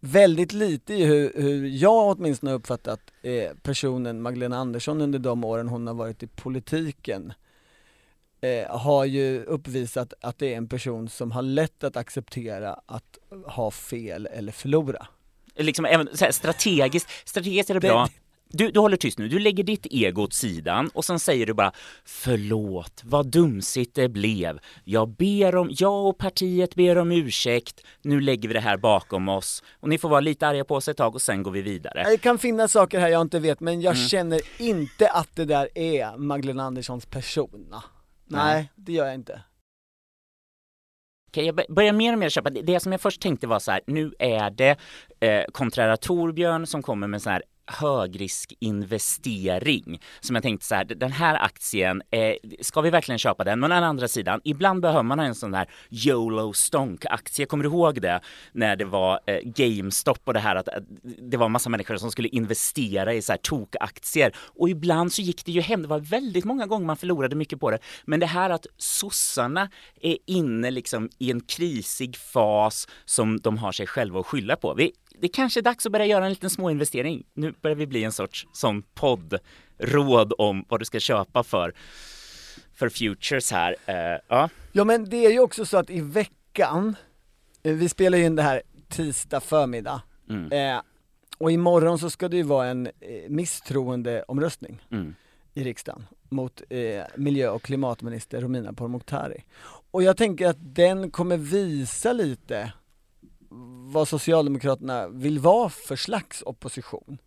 väldigt 0.00 0.52
lite 0.52 0.94
i 0.94 1.04
hur, 1.04 1.32
hur 1.36 1.66
jag 1.66 2.16
åtminstone 2.18 2.52
har 2.52 2.58
uppfattat 2.58 3.00
eh, 3.22 3.50
personen 3.62 4.22
Magdalena 4.22 4.56
Andersson 4.58 5.00
under 5.00 5.18
de 5.18 5.44
åren 5.44 5.68
hon 5.68 5.86
har 5.86 5.94
varit 5.94 6.22
i 6.22 6.26
politiken 6.26 7.32
eh, 8.40 8.76
har 8.76 9.04
ju 9.04 9.44
uppvisat 9.44 10.14
att 10.20 10.38
det 10.38 10.52
är 10.52 10.56
en 10.56 10.68
person 10.68 11.08
som 11.08 11.30
har 11.32 11.42
lätt 11.42 11.84
att 11.84 11.96
acceptera 11.96 12.80
att 12.86 13.18
ha 13.46 13.70
fel 13.70 14.26
eller 14.32 14.52
förlora. 14.52 15.06
liksom 15.54 15.84
även 15.84 16.08
så 16.16 16.24
här, 16.24 16.32
strategiskt, 16.32 17.08
strategiskt 17.28 17.70
är 17.70 17.74
det 17.74 17.80
Det- 17.80 17.88
bra. 17.88 18.08
Du, 18.48 18.70
du 18.70 18.80
håller 18.80 18.96
tyst 18.96 19.18
nu, 19.18 19.28
du 19.28 19.38
lägger 19.38 19.64
ditt 19.64 19.86
ego 19.90 20.22
åt 20.22 20.32
sidan 20.34 20.90
och 20.94 21.04
sen 21.04 21.18
säger 21.18 21.46
du 21.46 21.54
bara 21.54 21.72
Förlåt, 22.04 23.02
vad 23.04 23.26
dumsigt 23.30 23.94
det 23.94 24.08
blev. 24.08 24.58
Jag 24.84 25.08
ber 25.08 25.56
om, 25.56 25.68
jag 25.72 26.06
och 26.06 26.18
partiet 26.18 26.74
ber 26.74 26.98
om 26.98 27.12
ursäkt. 27.12 27.80
Nu 28.02 28.20
lägger 28.20 28.48
vi 28.48 28.54
det 28.54 28.60
här 28.60 28.76
bakom 28.76 29.28
oss 29.28 29.62
och 29.80 29.88
ni 29.88 29.98
får 29.98 30.08
vara 30.08 30.20
lite 30.20 30.46
arga 30.46 30.64
på 30.64 30.74
oss 30.74 30.88
ett 30.88 30.96
tag 30.96 31.14
och 31.14 31.22
sen 31.22 31.42
går 31.42 31.50
vi 31.50 31.62
vidare. 31.62 32.04
Det 32.10 32.18
kan 32.18 32.38
finnas 32.38 32.72
saker 32.72 33.00
här 33.00 33.08
jag 33.08 33.20
inte 33.20 33.38
vet, 33.38 33.60
men 33.60 33.80
jag 33.80 33.94
Mm. 33.96 34.08
känner 34.08 34.40
inte 34.58 35.08
att 35.10 35.36
det 35.36 35.44
där 35.44 35.68
är 35.78 36.16
Magdalena 36.16 36.62
Anderssons 36.62 37.06
persona. 37.06 37.82
Nej, 38.28 38.54
Nej. 38.54 38.72
det 38.74 38.92
gör 38.92 39.06
jag 39.06 39.14
inte. 39.14 39.42
Okej, 41.28 41.46
jag 41.46 41.54
bör- 41.54 41.66
börjar 41.74 41.92
mer 41.92 42.12
och 42.12 42.18
mer 42.18 42.28
köpa, 42.28 42.50
det, 42.50 42.80
som 42.80 42.92
jag 42.92 43.00
först 43.00 43.20
tänkte 43.20 43.46
var 43.46 43.58
så 43.58 43.70
här, 43.70 43.80
nu 43.86 44.14
är 44.18 44.50
det 44.50 44.76
eh, 45.20 45.96
Torbjörn 45.96 46.66
som 46.66 46.82
kommer 46.82 47.06
med 47.06 47.22
så 47.22 47.30
här 47.30 47.42
högriskinvestering 47.66 50.00
som 50.20 50.36
jag 50.36 50.42
tänkte 50.42 50.66
så 50.66 50.74
här, 50.74 50.84
den 50.84 51.12
här 51.12 51.44
aktien, 51.44 52.02
eh, 52.10 52.34
ska 52.60 52.80
vi 52.80 52.90
verkligen 52.90 53.18
köpa 53.18 53.44
den? 53.44 53.60
Men 53.60 53.72
å 53.72 53.74
andra 53.74 54.08
sidan, 54.08 54.40
ibland 54.44 54.82
behöver 54.82 55.02
man 55.02 55.20
en 55.20 55.34
sån 55.34 55.54
här 55.54 55.70
YOLO 55.90 56.52
stonk-aktie, 56.52 57.46
kommer 57.46 57.64
du 57.64 57.70
ihåg 57.70 58.02
det? 58.02 58.20
När 58.52 58.76
det 58.76 58.84
var 58.84 59.20
eh, 59.26 59.38
GameStop 59.44 60.20
och 60.24 60.34
det 60.34 60.40
här 60.40 60.56
att 60.56 60.66
att 60.68 60.84
det 61.02 61.36
var 61.36 61.48
massa 61.48 61.70
människor 61.70 61.96
som 61.96 62.10
skulle 62.10 62.28
investera 62.28 63.14
i 63.14 63.22
så 63.22 63.32
här 63.32 63.38
tokaktier 63.38 64.32
och 64.36 64.68
ibland 64.68 65.12
så 65.12 65.22
gick 65.22 65.44
det 65.44 65.52
ju 65.52 65.60
hem, 65.60 65.82
det 65.82 65.88
var 65.88 65.98
väldigt 65.98 66.44
många 66.44 66.66
gånger 66.66 66.86
man 66.86 66.96
förlorade 66.96 67.36
mycket 67.36 67.60
på 67.60 67.70
det. 67.70 67.78
Men 68.04 68.20
det 68.20 68.26
här 68.26 68.50
att 68.50 68.66
sossarna 68.76 69.70
är 70.00 70.18
inne 70.26 70.70
liksom 70.70 71.10
i 71.18 71.30
en 71.30 71.40
krisig 71.40 72.16
fas 72.16 72.88
som 73.04 73.40
de 73.40 73.58
har 73.58 73.72
sig 73.72 73.86
själva 73.86 74.20
att 74.20 74.26
skylla 74.26 74.56
på. 74.56 74.74
Vi, 74.74 74.92
det 75.20 75.28
kanske 75.28 75.60
är 75.60 75.62
dags 75.62 75.86
att 75.86 75.92
börja 75.92 76.06
göra 76.06 76.24
en 76.24 76.30
liten 76.30 76.50
småinvestering. 76.50 77.24
Nu 77.34 77.54
börjar 77.62 77.74
vi 77.76 77.86
bli 77.86 78.04
en 78.04 78.12
sorts 78.12 78.46
sån 78.52 78.82
podd, 78.82 79.38
råd 79.78 80.32
om 80.38 80.64
vad 80.68 80.80
du 80.80 80.84
ska 80.84 81.00
köpa 81.00 81.42
för, 81.42 81.72
för 82.74 82.88
futures 82.88 83.52
här. 83.52 83.76
Eh, 83.86 84.20
ja. 84.28 84.48
Ja 84.72 84.84
men 84.84 85.04
det 85.10 85.26
är 85.26 85.30
ju 85.30 85.40
också 85.40 85.66
så 85.66 85.76
att 85.76 85.90
i 85.90 86.00
veckan, 86.00 86.96
eh, 87.62 87.72
vi 87.74 87.88
spelar 87.88 88.18
ju 88.18 88.24
in 88.24 88.36
det 88.36 88.42
här 88.42 88.62
tisdag 88.88 89.40
förmiddag, 89.40 90.02
Mm. 90.30 90.52
eh, 90.76 90.82
och 91.38 91.50
imorgon 91.52 91.98
så 91.98 92.10
ska 92.10 92.28
det 92.28 92.36
ju 92.36 92.42
vara 92.42 92.66
en 92.66 92.86
eh, 92.86 92.92
misstroendeomröstning 93.28 94.82
Mm. 94.90 95.14
i 95.54 95.64
riksdagen 95.64 96.06
mot 96.28 96.62
eh, 96.70 97.02
miljö 97.16 97.48
och 97.50 97.62
klimatminister 97.62 98.40
Romina 98.40 98.72
Pourmokhtari. 98.72 99.44
Och 99.90 100.02
jag 100.02 100.16
tänker 100.16 100.46
att 100.46 100.56
den 100.74 101.10
kommer 101.10 101.36
visa 101.36 102.12
lite 102.12 102.72
vad 103.92 104.08
Socialdemokraterna 104.08 105.08
vill 105.08 105.38
vara 105.38 105.68
för 105.68 105.96
slags 105.96 106.42
opposition. 106.46 107.18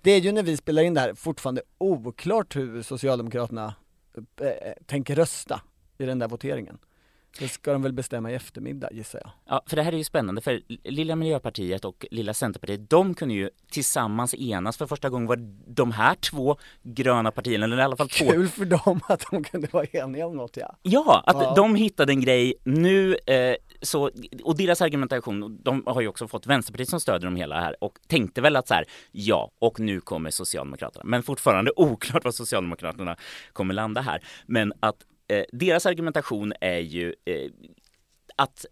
Det 0.00 0.10
är 0.10 0.20
ju 0.20 0.32
när 0.32 0.42
vi 0.42 0.56
spelar 0.56 0.82
in 0.82 0.94
det 0.94 1.00
här 1.00 1.14
fortfarande 1.14 1.62
oklart 1.78 2.56
hur 2.56 2.82
Socialdemokraterna 2.82 3.74
eh, 4.40 4.72
tänker 4.86 5.16
rösta 5.16 5.60
i 5.98 6.04
den 6.04 6.18
där 6.18 6.28
voteringen. 6.28 6.78
Det 7.38 7.48
ska 7.48 7.72
de 7.72 7.82
väl 7.82 7.92
bestämma 7.92 8.30
i 8.30 8.34
eftermiddag 8.34 8.88
gissar 8.92 9.20
jag. 9.24 9.30
Ja, 9.46 9.62
för 9.66 9.76
det 9.76 9.82
här 9.82 9.92
är 9.92 9.96
ju 9.96 10.04
spännande 10.04 10.40
för 10.40 10.60
lilla 10.84 11.16
Miljöpartiet 11.16 11.84
och 11.84 12.06
lilla 12.10 12.34
Centerpartiet, 12.34 12.90
de 12.90 13.14
kunde 13.14 13.34
ju 13.34 13.50
tillsammans 13.70 14.34
enas 14.34 14.76
för 14.76 14.86
första 14.86 15.08
gången 15.10 15.26
var 15.28 15.36
de 15.66 15.92
här 15.92 16.14
två 16.14 16.56
gröna 16.82 17.30
partierna, 17.30 17.64
eller 17.64 17.78
i 17.78 17.82
alla 17.82 17.96
fall 17.96 18.08
två 18.08 18.30
Kul 18.30 18.48
för 18.48 18.64
dem 18.64 19.00
att 19.08 19.24
de 19.30 19.44
kunde 19.44 19.68
vara 19.72 19.84
eniga 19.84 20.26
om 20.26 20.36
något 20.36 20.56
ja. 20.56 20.76
Ja, 20.82 21.22
att 21.26 21.36
Ja. 21.36 21.54
de 21.56 21.74
hittade 21.74 22.12
en 22.12 22.20
grej 22.20 22.54
nu, 22.64 23.16
eh, 23.26 23.54
så, 23.82 24.10
och 24.44 24.56
deras 24.56 24.80
argumentation, 24.82 25.58
de 25.62 25.82
har 25.86 26.00
ju 26.00 26.08
också 26.08 26.28
fått 26.28 26.46
Vänsterpartiet 26.46 26.88
som 26.88 27.00
stöder 27.00 27.26
dem 27.26 27.36
hela 27.36 27.60
här 27.60 27.76
och 27.84 27.98
tänkte 28.06 28.40
väl 28.40 28.56
att 28.56 28.68
så 28.68 28.74
här, 28.74 28.84
ja, 29.12 29.50
och 29.58 29.80
nu 29.80 30.00
kommer 30.00 30.30
Socialdemokraterna. 30.30 31.04
Men 31.04 31.22
fortfarande 31.22 31.72
oklart 31.76 32.24
vad 32.24 32.34
Socialdemokraterna 32.34 33.16
kommer 33.52 33.74
landa 33.74 34.00
här. 34.00 34.22
Men 34.46 34.72
att 34.80 34.96
eh, 35.28 35.44
deras 35.52 35.86
argumentation 35.86 36.52
är 36.60 36.78
ju 36.78 37.14
eh, 37.24 37.50
att 38.36 38.66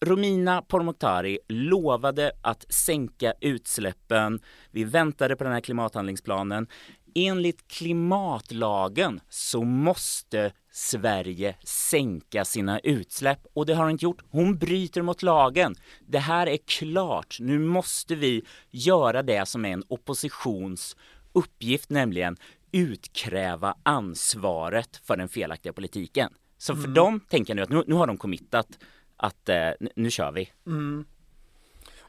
Romina 0.00 0.62
Pourmokhtari 0.62 1.38
lovade 1.48 2.32
att 2.42 2.72
sänka 2.72 3.32
utsläppen. 3.40 4.40
Vi 4.70 4.84
väntade 4.84 5.36
på 5.36 5.44
den 5.44 5.52
här 5.52 5.60
klimathandlingsplanen. 5.60 6.66
Enligt 7.14 7.68
klimatlagen 7.68 9.20
så 9.28 9.64
måste 9.64 10.52
Sverige 10.72 11.56
sänka 11.64 12.44
sina 12.44 12.78
utsläpp 12.78 13.46
och 13.52 13.66
det 13.66 13.74
har 13.74 13.82
hon 13.82 13.92
inte 13.92 14.04
gjort. 14.04 14.22
Hon 14.30 14.58
bryter 14.58 15.02
mot 15.02 15.22
lagen. 15.22 15.74
Det 16.06 16.18
här 16.18 16.46
är 16.46 16.58
klart. 16.66 17.36
Nu 17.40 17.58
måste 17.58 18.14
vi 18.14 18.42
göra 18.70 19.22
det 19.22 19.48
som 19.48 19.64
är 19.64 19.72
en 19.72 19.84
oppositions 19.88 20.96
uppgift, 21.32 21.90
nämligen 21.90 22.36
utkräva 22.72 23.74
ansvaret 23.82 24.96
för 24.96 25.16
den 25.16 25.28
felaktiga 25.28 25.72
politiken. 25.72 26.32
Så 26.58 26.76
för 26.76 26.88
dem 26.88 27.20
tänker 27.28 27.50
jag 27.50 27.56
nu 27.56 27.62
att 27.62 27.68
nu, 27.68 27.84
nu 27.86 27.94
har 27.94 28.06
de 28.06 28.16
committat 28.16 28.78
att 29.16 29.48
eh, 29.48 29.70
nu, 29.96 30.10
kör 30.10 30.32
vi. 30.32 30.52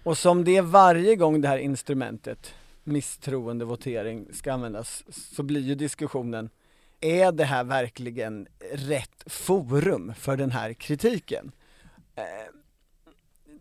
Och 0.03 0.17
som 0.17 0.43
det 0.43 0.57
är 0.57 0.61
varje 0.61 1.15
gång 1.15 1.41
det 1.41 1.47
här 1.47 1.57
instrumentet, 1.57 2.53
misstroendevotering, 2.83 4.27
ska 4.33 4.53
användas, 4.53 5.03
så 5.09 5.43
blir 5.43 5.61
ju 5.61 5.75
diskussionen, 5.75 6.49
är 6.99 7.31
det 7.31 7.43
här 7.43 7.63
verkligen 7.63 8.47
rätt 8.73 9.23
forum 9.25 10.13
för 10.17 10.37
den 10.37 10.51
här 10.51 10.73
kritiken? 10.73 11.51
Eh, 12.15 12.23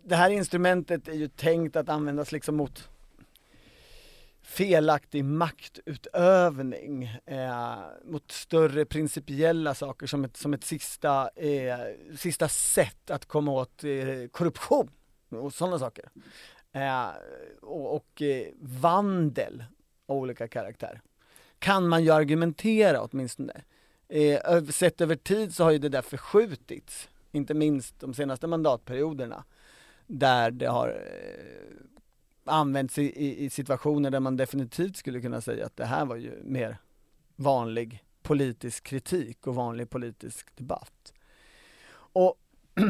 Det 0.02 0.16
här 0.16 0.30
instrumentet 0.30 1.08
är 1.08 1.12
ju 1.12 1.28
tänkt 1.28 1.76
att 1.76 1.88
användas 1.88 2.32
liksom 2.32 2.56
mot 2.56 2.88
felaktig 4.48 5.24
maktutövning, 5.24 7.04
eh, 7.26 7.78
mot 8.04 8.32
större 8.32 8.84
principiella 8.84 9.74
saker 9.74 10.06
som 10.06 10.24
ett, 10.24 10.36
som 10.36 10.54
ett 10.54 10.64
sista, 10.64 11.30
eh, 11.36 11.78
sista 12.16 12.48
sätt 12.48 13.10
att 13.10 13.24
komma 13.24 13.52
åt 13.52 13.84
eh, 13.84 14.28
korruption 14.30 14.90
och 15.28 15.54
sådana 15.54 15.78
saker. 15.78 16.10
Eh, 16.72 17.08
och 17.62 17.96
och 17.96 18.22
eh, 18.22 18.46
vandel 18.60 19.64
av 20.06 20.16
olika 20.16 20.48
karaktär. 20.48 21.00
Kan 21.58 21.88
man 21.88 22.04
ju 22.04 22.10
argumentera 22.10 23.02
åtminstone. 23.02 23.62
Eh, 24.08 24.64
sett 24.64 25.00
över 25.00 25.16
tid 25.16 25.54
så 25.54 25.64
har 25.64 25.70
ju 25.70 25.78
det 25.78 25.88
där 25.88 26.02
förskjutits, 26.02 27.08
inte 27.32 27.54
minst 27.54 28.00
de 28.00 28.14
senaste 28.14 28.46
mandatperioderna, 28.46 29.44
där 30.06 30.50
det 30.50 30.66
har 30.66 30.88
eh, 30.88 31.88
använts 32.48 32.98
i, 32.98 33.02
i, 33.02 33.44
i 33.44 33.50
situationer 33.50 34.10
där 34.10 34.20
man 34.20 34.36
definitivt 34.36 34.96
skulle 34.96 35.20
kunna 35.20 35.40
säga 35.40 35.66
att 35.66 35.76
det 35.76 35.84
här 35.84 36.04
var 36.04 36.16
ju 36.16 36.42
mer 36.44 36.76
vanlig 37.36 38.04
politisk 38.22 38.84
kritik 38.84 39.46
och 39.46 39.54
vanlig 39.54 39.90
politisk 39.90 40.56
debatt. 40.56 41.12
Och 41.90 42.34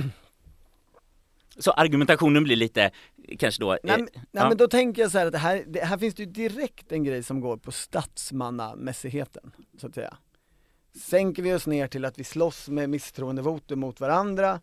Så 1.59 1.71
argumentationen 1.71 2.45
blir 2.45 2.57
lite, 2.57 2.91
kanske 3.39 3.63
då... 3.63 3.79
Nej, 3.83 3.95
eh, 3.95 3.99
nej 3.99 4.09
ja. 4.31 4.49
men 4.49 4.57
då 4.57 4.69
tänker 4.69 5.03
jag 5.03 5.11
så 5.11 5.19
här 5.19 5.27
att 5.27 5.33
det 5.33 5.39
här, 5.39 5.65
det, 5.67 5.85
här 5.85 5.99
finns 5.99 6.15
det 6.15 6.23
ju 6.23 6.31
direkt 6.31 6.93
en 6.93 7.05
grej 7.05 7.23
som 7.23 7.41
går 7.41 7.57
på 7.57 7.73
statsmannamässigheten, 7.73 9.53
så 9.81 9.87
att 9.87 9.95
säga. 9.95 10.17
Sänker 10.95 11.43
vi 11.43 11.55
oss 11.55 11.67
ner 11.67 11.89
till 11.89 12.05
att 12.05 12.19
vi 12.19 12.25
slåss 12.25 12.69
med 12.69 12.91
misstroendevotum 12.91 13.81
mot 13.81 14.01
varandra, 14.01 14.61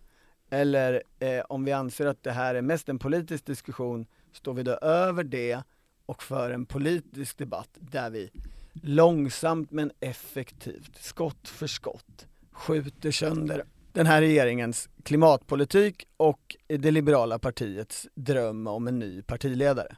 eller 0.49 1.03
eh, 1.19 1.39
om 1.49 1.65
vi 1.65 1.71
anser 1.71 2.05
att 2.05 2.23
det 2.23 2.31
här 2.31 2.55
är 2.55 2.61
mest 2.61 2.89
en 2.89 2.99
politisk 2.99 3.45
diskussion, 3.45 4.05
står 4.35 4.53
vi 4.53 4.63
då 4.63 4.71
över 4.71 5.23
det 5.23 5.63
och 6.05 6.23
för 6.23 6.51
en 6.51 6.65
politisk 6.65 7.37
debatt 7.37 7.69
där 7.73 8.09
vi 8.09 8.31
långsamt 8.73 9.71
men 9.71 9.91
effektivt, 9.99 10.97
skott 11.03 11.49
för 11.49 11.67
skott, 11.67 12.27
skjuter 12.51 13.11
sönder 13.11 13.65
den 13.91 14.05
här 14.05 14.21
regeringens 14.21 14.89
klimatpolitik 15.03 16.07
och 16.17 16.55
det 16.67 16.91
liberala 16.91 17.39
partiets 17.39 18.07
dröm 18.15 18.67
om 18.67 18.87
en 18.87 18.99
ny 18.99 19.21
partiledare. 19.21 19.97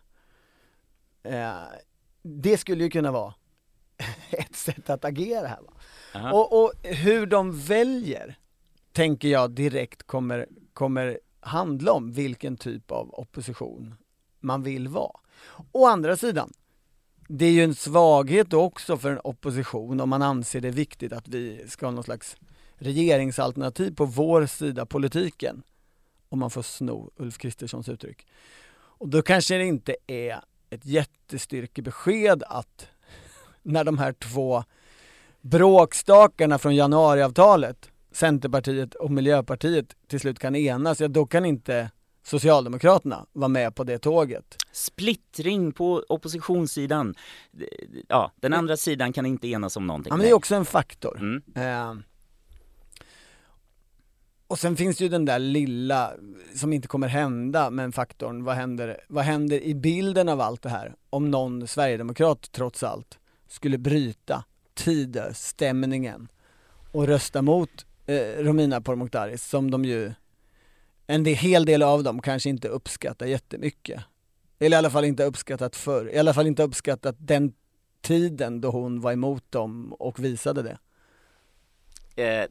Eh, 1.23 1.53
det 2.21 2.57
skulle 2.57 2.83
ju 2.83 2.89
kunna 2.89 3.11
vara 3.11 3.33
ett 4.29 4.55
sätt 4.55 4.89
att 4.89 5.05
agera 5.05 5.47
här. 5.47 5.59
Va? 5.61 6.31
Och, 6.31 6.63
och 6.63 6.73
hur 6.83 7.25
de 7.25 7.59
väljer, 7.59 8.37
tänker 8.91 9.27
jag 9.27 9.51
direkt 9.51 10.03
kommer, 10.03 10.47
kommer 10.73 11.19
handla 11.39 11.91
om 11.91 12.11
vilken 12.11 12.57
typ 12.57 12.91
av 12.91 13.19
opposition 13.19 13.95
man 14.47 14.63
vill 14.63 14.87
vara. 14.87 15.19
Å 15.71 15.85
andra 15.85 16.17
sidan, 16.17 16.53
det 17.27 17.45
är 17.45 17.51
ju 17.51 17.63
en 17.63 17.75
svaghet 17.75 18.53
också 18.53 18.97
för 18.97 19.11
en 19.11 19.19
opposition 19.23 19.99
om 19.99 20.09
man 20.09 20.21
anser 20.21 20.61
det 20.61 20.69
viktigt 20.69 21.13
att 21.13 21.27
vi 21.27 21.65
ska 21.67 21.85
ha 21.85 21.91
någon 21.91 22.03
slags 22.03 22.37
regeringsalternativ 22.75 23.95
på 23.95 24.05
vår 24.05 24.45
sida 24.45 24.85
politiken. 24.85 25.63
Om 26.29 26.39
man 26.39 26.49
får 26.49 26.61
sno 26.61 27.11
Ulf 27.15 27.37
Kristerssons 27.37 27.89
uttryck. 27.89 28.27
Och 28.99 29.09
då 29.09 29.21
kanske 29.21 29.57
det 29.57 29.65
inte 29.65 29.95
är 30.07 30.39
ett 30.69 30.85
jättestyrkebesked 30.85 32.43
att 32.47 32.87
när 33.63 33.83
de 33.83 33.97
här 33.97 34.13
två 34.13 34.63
bråkstakarna 35.41 36.57
från 36.57 36.75
januariavtalet, 36.75 37.91
Centerpartiet 38.11 38.95
och 38.95 39.11
Miljöpartiet 39.11 39.95
till 40.07 40.19
slut 40.19 40.39
kan 40.39 40.55
enas, 40.55 41.01
ja 41.01 41.07
då 41.07 41.25
kan 41.25 41.45
inte 41.45 41.89
Socialdemokraterna 42.27 43.25
vara 43.33 43.47
med 43.47 43.75
på 43.75 43.83
det 43.83 43.99
tåget. 43.99 44.57
Splittring 44.71 45.71
på 45.71 46.03
oppositionssidan. 46.09 47.15
Ja, 48.07 48.31
den 48.35 48.53
andra 48.53 48.77
sidan 48.77 49.13
kan 49.13 49.25
inte 49.25 49.47
enas 49.47 49.77
om 49.77 49.87
någonting. 49.87 50.11
Ja 50.11 50.17
men 50.17 50.23
det 50.23 50.29
är 50.29 50.33
också 50.33 50.55
en 50.55 50.65
faktor. 50.65 51.17
Mm. 51.19 51.41
Eh, 51.55 52.03
och 54.47 54.59
sen 54.59 54.75
finns 54.75 54.97
det 54.97 55.03
ju 55.03 55.09
den 55.09 55.25
där 55.25 55.39
lilla, 55.39 56.13
som 56.55 56.73
inte 56.73 56.87
kommer 56.87 57.07
hända, 57.07 57.69
men 57.69 57.91
faktorn, 57.91 58.43
vad 58.43 58.55
händer, 58.55 59.01
vad 59.07 59.23
händer 59.23 59.63
i 59.63 59.75
bilden 59.75 60.29
av 60.29 60.41
allt 60.41 60.61
det 60.61 60.69
här? 60.69 60.95
Om 61.09 61.31
någon 61.31 61.67
sverigedemokrat 61.67 62.51
trots 62.51 62.83
allt 62.83 63.19
skulle 63.47 63.77
bryta 63.77 64.43
Tidöstämningen 64.73 66.27
och 66.91 67.07
rösta 67.07 67.41
mot 67.41 67.85
eh, 68.05 68.43
Romina 68.43 68.81
Pourmokhtari 68.81 69.37
som 69.37 69.71
de 69.71 69.85
ju, 69.85 70.13
en 71.07 71.25
hel 71.25 71.65
del 71.65 71.83
av 71.83 72.03
dem 72.03 72.21
kanske 72.21 72.49
inte 72.49 72.67
uppskattar 72.67 73.25
jättemycket. 73.25 74.01
Eller 74.59 74.77
i 74.77 74.79
alla 74.79 74.89
fall 74.89 75.05
inte 75.05 75.23
uppskattat 75.23 75.75
förr, 75.75 76.09
i 76.13 76.17
alla 76.19 76.33
fall 76.33 76.47
inte 76.47 76.63
uppskattat 76.63 77.15
den 77.19 77.53
tiden 78.01 78.61
då 78.61 78.69
hon 78.69 79.01
var 79.01 79.11
emot 79.11 79.51
dem 79.51 79.93
och 79.93 80.23
visade 80.23 80.61
det. 80.63 80.77
Eh, 82.23 82.45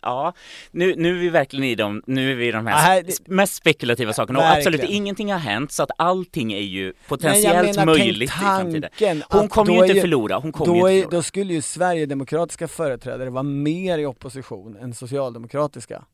ja, 0.00 0.32
nu, 0.70 0.94
nu 0.96 1.16
är 1.16 1.20
vi 1.20 1.28
verkligen 1.28 1.64
i 1.64 1.74
de, 1.74 2.02
nu 2.06 2.30
är 2.32 2.34
vi 2.34 2.48
i 2.48 2.52
de 2.52 2.66
här 2.66 2.72
Ja, 2.74 2.78
här- 2.78 3.04
mest 3.30 3.54
spekulativa 3.54 4.12
sakerna 4.12 4.38
och 4.38 4.44
Verkligen. 4.44 4.74
absolut 4.74 4.90
ingenting 4.96 5.32
har 5.32 5.38
hänt 5.38 5.72
så 5.72 5.82
att 5.82 5.90
allting 5.98 6.52
är 6.52 6.58
ju 6.60 6.92
potentiellt 7.08 7.76
menar, 7.76 7.86
möjligt 7.86 8.30
i 8.30 8.32
framtiden. 8.32 9.22
Hon 9.28 9.48
kommer 9.48 9.72
ju 9.72 9.86
inte 9.86 10.00
förlora, 10.00 10.38
hon 10.38 10.52
kommer 10.52 10.74
ju 10.74 10.80
inte 10.80 11.02
förlora. 11.02 11.16
då 11.16 11.22
skulle 11.22 11.54
ju 11.54 11.62
sverigedemokratiska 11.62 12.68
företrädare 12.68 13.30
vara 13.30 13.42
mer 13.42 13.98
i 13.98 14.06
opposition 14.06 14.76
än 14.76 14.94
socialdemokratiska. 14.94 16.04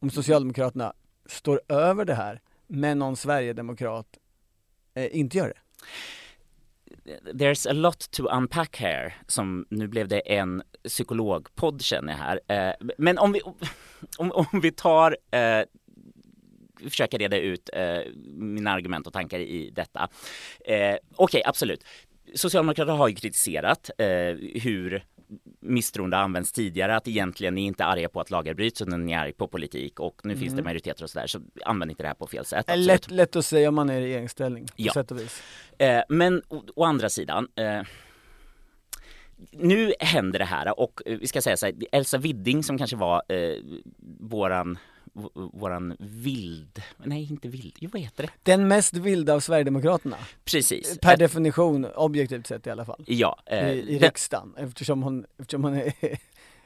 Om 0.00 0.10
socialdemokraterna 0.10 0.92
står 1.26 1.60
över 1.68 2.04
det 2.04 2.14
här, 2.14 2.40
men 2.66 2.98
någon 2.98 3.16
sverigedemokrat 3.16 4.06
eh, 4.94 5.16
inte 5.16 5.38
gör 5.38 5.48
det. 5.48 5.58
There's 7.32 7.70
a 7.70 7.72
lot 7.72 8.10
to 8.10 8.26
unpack 8.26 8.76
here, 8.76 9.12
som 9.26 9.66
nu 9.70 9.88
blev 9.88 10.08
det 10.08 10.20
en 10.20 10.62
psykologpodd 10.84 11.82
känner 11.82 12.12
jag 12.12 12.18
här. 12.18 12.40
Eh, 12.48 12.74
men 12.98 13.18
om 13.18 13.32
vi, 13.32 13.40
om, 14.18 14.32
om 14.32 14.60
vi 14.62 14.72
tar, 14.72 15.16
eh, 15.30 15.62
försöker 16.90 17.18
reda 17.18 17.38
ut 17.38 17.70
eh, 17.72 18.00
mina 18.36 18.70
argument 18.70 19.06
och 19.06 19.12
tankar 19.12 19.38
i 19.38 19.70
detta. 19.70 20.08
Eh, 20.64 20.96
Okej, 21.16 21.42
absolut. 21.44 21.84
Socialdemokraterna 22.34 22.96
har 22.96 23.08
ju 23.08 23.14
kritiserat 23.14 23.90
eh, 23.98 24.06
hur 24.62 25.04
misstroende 25.60 26.16
används 26.16 26.52
tidigare, 26.52 26.96
att 26.96 27.08
egentligen 27.08 27.54
ni 27.54 27.60
inte 27.60 27.82
är 27.82 27.86
arga 27.86 28.08
på 28.08 28.20
att 28.20 28.30
lagar 28.30 28.54
bryts 28.54 28.82
utan 28.82 29.06
ni 29.06 29.12
är 29.12 29.18
arga 29.18 29.32
på 29.32 29.48
politik 29.48 30.00
och 30.00 30.20
nu 30.24 30.36
finns 30.36 30.54
det 30.54 30.62
majoriteter 30.62 31.04
och 31.04 31.10
sådär, 31.10 31.26
så 31.26 31.40
använd 31.64 31.90
inte 31.90 32.02
det 32.02 32.06
här 32.06 32.14
på 32.14 32.26
fel 32.26 32.44
sätt. 32.44 32.68
Är 32.68 32.72
absolut. 32.72 32.86
lätt, 32.86 33.10
lätt 33.10 33.36
att 33.36 33.46
säga 33.46 33.68
om 33.68 33.74
man 33.74 33.90
är 33.90 34.00
i 34.00 34.04
regeringsställning, 34.04 34.66
på 34.66 34.72
Ja. 34.76 34.92
sätt 34.92 35.10
och 35.10 35.18
vis. 35.20 35.42
Eh, 35.78 36.02
men 36.08 36.42
å, 36.48 36.62
å 36.76 36.84
andra 36.84 37.08
sidan, 37.08 37.48
eh, 37.54 37.82
nu 39.50 39.92
händer 40.00 40.38
det 40.38 40.44
här 40.44 40.80
och 40.80 41.00
eh, 41.06 41.18
vi 41.18 41.26
ska 41.26 41.42
säga 41.42 41.56
så 41.56 41.66
här, 41.66 41.74
Elsa 41.92 42.18
Widding 42.18 42.62
som 42.62 42.78
kanske 42.78 42.96
var 42.96 43.22
eh, 43.28 43.56
våran 44.20 44.78
våran 45.34 45.96
vild, 45.98 46.82
nej 47.04 47.28
inte 47.30 47.48
vild, 47.48 47.76
jo 47.80 47.90
vad 47.92 48.02
heter 48.02 48.22
det? 48.22 48.30
Den 48.42 48.68
mest 48.68 48.94
vilda 48.94 49.34
av 49.34 49.40
Sverigedemokraterna, 49.40 50.16
Precis. 50.44 50.98
per 50.98 51.16
definition, 51.16 51.84
objektivt 51.84 52.46
sett 52.46 52.66
i 52.66 52.70
alla 52.70 52.84
fall, 52.84 53.04
ja, 53.06 53.38
eh, 53.46 53.68
i, 53.70 53.78
i 53.80 53.92
den- 53.92 53.98
riksdagen, 53.98 54.54
eftersom 54.56 55.02
hon, 55.02 55.26
eftersom 55.38 55.64
hon 55.64 55.74
är, 55.74 55.92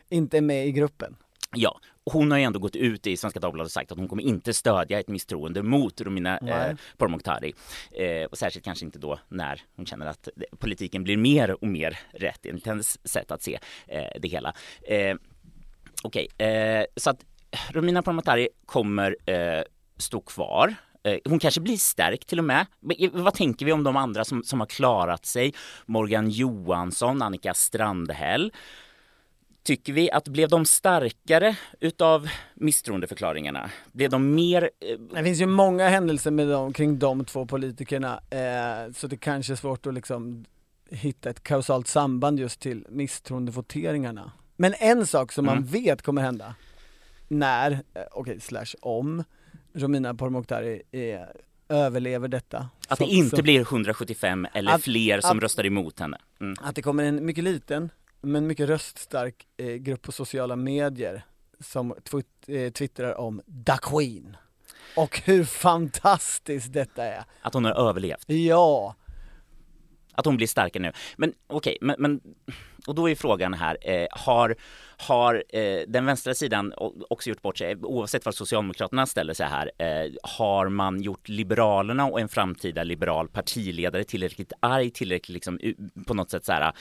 inte 0.08 0.36
är 0.36 0.40
med 0.40 0.66
i 0.68 0.72
gruppen. 0.72 1.16
ja, 1.56 1.80
hon 2.10 2.30
har 2.30 2.38
ju 2.38 2.44
ändå 2.44 2.58
gått 2.58 2.76
ut 2.76 3.06
i 3.06 3.16
Svenska 3.16 3.40
Dagbladet 3.40 3.66
och 3.68 3.72
sagt 3.72 3.92
att 3.92 3.98
hon 3.98 4.08
kommer 4.08 4.22
inte 4.22 4.52
stödja 4.54 5.00
ett 5.00 5.08
misstroende 5.08 5.62
mot 5.62 6.00
Romina 6.00 6.38
eh. 6.38 6.76
Pourmokhtari. 6.96 7.52
Eh, 7.90 8.24
och 8.24 8.38
särskilt 8.38 8.64
kanske 8.64 8.84
inte 8.84 8.98
då 8.98 9.18
när 9.28 9.62
hon 9.76 9.86
känner 9.86 10.06
att 10.06 10.28
politiken 10.58 11.04
blir 11.04 11.16
mer 11.16 11.50
och 11.64 11.68
mer 11.68 11.98
rätt 12.12 12.46
enligt 12.46 12.66
hennes 12.66 13.08
sätt 13.08 13.30
att 13.30 13.42
se 13.42 13.58
eh, 13.86 14.20
det 14.20 14.28
hela. 14.28 14.54
Eh, 14.82 15.16
Okej, 16.02 16.28
eh, 16.38 16.84
så 16.96 17.10
att 17.10 17.24
Romina 17.70 18.02
Pourmokhtari 18.02 18.48
kommer 18.66 19.16
eh, 19.26 19.62
stå 19.96 20.20
kvar. 20.20 20.74
Eh, 21.04 21.18
Hon 21.24 21.38
kanske 21.38 21.60
blir 21.60 21.76
stärkt 21.76 22.28
till 22.28 22.38
och 22.38 22.44
med. 22.44 22.66
Men, 22.80 22.96
eh, 23.00 23.10
Vad 23.12 23.34
tänker 23.34 23.66
vi 23.66 23.72
om 23.72 23.84
de 23.84 23.96
andra 23.96 24.24
som, 24.24 24.42
som 24.44 24.60
har 24.60 24.66
klarat 24.66 25.26
sig? 25.26 25.54
Morgan 25.86 26.30
Johansson, 26.30 27.22
Annika 27.22 27.54
Strandhäll. 27.54 28.52
Tycker 29.62 29.92
vi 29.92 30.10
att 30.10 30.28
blev 30.28 30.48
de 30.48 30.64
starkare 30.64 31.56
utav 31.80 32.28
misstroendeförklaringarna? 32.54 33.70
Blev 33.92 34.10
de 34.10 34.34
mer... 34.34 34.62
Eh, 34.80 34.98
Det 35.14 35.24
finns 35.24 35.40
ju 35.40 35.46
många 35.46 35.88
händelser 35.88 36.30
med 36.30 36.48
dem, 36.48 36.72
kring 36.72 36.98
de 36.98 37.24
två 37.24 37.46
politikerna, 37.46 38.20
eh, 38.30 38.92
så 38.94 39.06
det 39.06 39.16
kanske 39.16 39.52
är 39.52 39.56
svårt 39.56 39.86
att 39.86 39.94
liksom 39.94 40.44
hitta 40.90 41.30
ett 41.30 41.42
kausalt 41.42 41.88
samband 41.88 42.40
just 42.40 42.60
till 42.60 42.86
misstroendevoteringarna. 42.90 44.32
Men 44.56 44.74
en 44.78 45.06
sak 45.06 45.32
som 45.32 45.44
man 45.46 45.56
Mm. 45.56 45.68
vet 45.68 46.02
kommer 46.02 46.22
hända, 46.22 46.54
när, 47.28 47.72
eh, 47.72 48.02
okej, 48.12 48.40
slash 48.40 48.66
om, 48.80 49.24
Romina 49.72 50.14
Pourmokhtari 50.14 50.82
eh, 50.92 51.20
överlever 51.68 52.28
detta. 52.28 52.68
att 52.88 52.98
Så- 52.98 53.04
det 53.04 53.10
inte 53.10 53.36
så- 53.36 53.42
blir 53.42 53.60
175 53.60 54.46
eller 54.54 54.72
Att- 54.72 54.82
fler 54.82 55.20
som 55.20 55.36
att- 55.36 55.42
röstar 55.42 55.66
emot 55.66 56.00
henne? 56.00 56.18
Mm. 56.40 56.54
Att 56.60 56.74
det 56.74 56.82
kommer 56.82 57.04
en 57.04 57.26
mycket 57.26 57.44
liten, 57.44 57.90
men 58.20 58.46
mycket 58.46 58.68
röststark 58.68 59.46
eh, 59.56 59.66
grupp 59.66 60.02
på 60.02 60.12
sociala 60.12 60.56
medier 60.56 61.22
som 61.60 61.92
twit- 61.94 62.66
eh, 62.66 62.72
twittrar 62.72 63.14
om 63.20 63.42
Da 63.46 63.76
Queen. 63.78 64.36
Och 64.96 65.20
hur 65.24 65.44
fantastiskt 65.44 66.72
detta 66.72 67.04
är. 67.04 67.24
Att 67.42 67.54
hon 67.54 67.64
har 67.64 67.88
överlevt? 67.88 68.24
Ja, 68.26 68.94
att 70.16 70.26
hon 70.26 70.36
blir 70.36 70.46
starkare 70.46 70.82
nu. 70.82 70.92
Men 71.16 71.32
okej, 71.46 71.78
men, 71.80 71.96
men 71.98 72.20
och 72.86 72.94
då 72.94 73.10
är 73.10 73.14
frågan 73.14 73.54
här, 73.54 73.76
eh, 73.80 74.06
har, 74.10 74.56
har 74.96 75.44
eh, 75.48 75.80
den 75.88 76.06
vänstra 76.06 76.34
sidan 76.34 76.72
också 77.10 77.28
gjort 77.28 77.42
bort 77.42 77.58
sig, 77.58 77.76
oavsett 77.76 78.24
vad 78.24 78.34
Socialdemokraterna 78.34 79.06
ställer 79.06 79.34
sig 79.34 79.46
här, 79.46 79.70
eh, 79.78 80.12
har 80.22 80.68
man 80.68 81.02
gjort 81.02 81.28
Liberalerna 81.28 82.04
och 82.04 82.20
en 82.20 82.28
framtida 82.28 82.84
liberal 82.84 83.28
partiledare 83.28 84.04
tillräckligt 84.04 84.52
arg, 84.60 84.90
tillräckligt 84.90 85.34
liksom 85.34 85.58
på 86.06 86.14
något 86.14 86.30
sätt 86.30 86.44
så 86.44 86.52
här, 86.52 86.72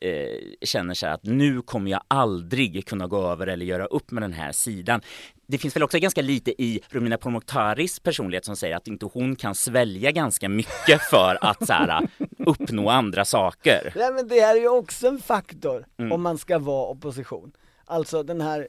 eh, 0.00 0.38
känner 0.62 0.94
sig 0.94 1.10
att 1.10 1.24
nu 1.24 1.62
kommer 1.62 1.90
jag 1.90 2.02
aldrig 2.08 2.86
kunna 2.86 3.06
gå 3.06 3.26
över 3.26 3.46
eller 3.46 3.66
göra 3.66 3.86
upp 3.86 4.10
med 4.10 4.22
den 4.22 4.32
här 4.32 4.52
sidan. 4.52 5.00
Det 5.46 5.58
finns 5.58 5.76
väl 5.76 5.82
också 5.82 5.98
ganska 5.98 6.22
lite 6.22 6.62
i 6.62 6.80
Romina 6.90 7.18
Pourmokhtaris 7.18 8.00
personlighet 8.00 8.44
som 8.44 8.56
säger 8.56 8.76
att 8.76 8.88
inte 8.88 9.06
hon 9.06 9.36
kan 9.36 9.54
svälja 9.54 10.10
ganska 10.10 10.48
mycket 10.48 11.02
för 11.10 11.38
att 11.40 11.66
så 11.66 11.72
här, 11.72 12.08
uppnå 12.38 12.88
andra 12.88 13.24
saker. 13.24 13.92
Nej 13.96 14.12
men 14.12 14.28
det 14.28 14.40
här 14.40 14.56
är 14.56 14.60
ju 14.60 14.68
också 14.68 15.08
en 15.08 15.18
faktor 15.18 15.84
Mm. 15.98 16.12
om 16.12 16.22
man 16.22 16.38
ska 16.38 16.58
vara 16.58 16.86
opposition. 16.90 17.52
Alltså 17.84 18.22
den 18.22 18.40
här 18.40 18.68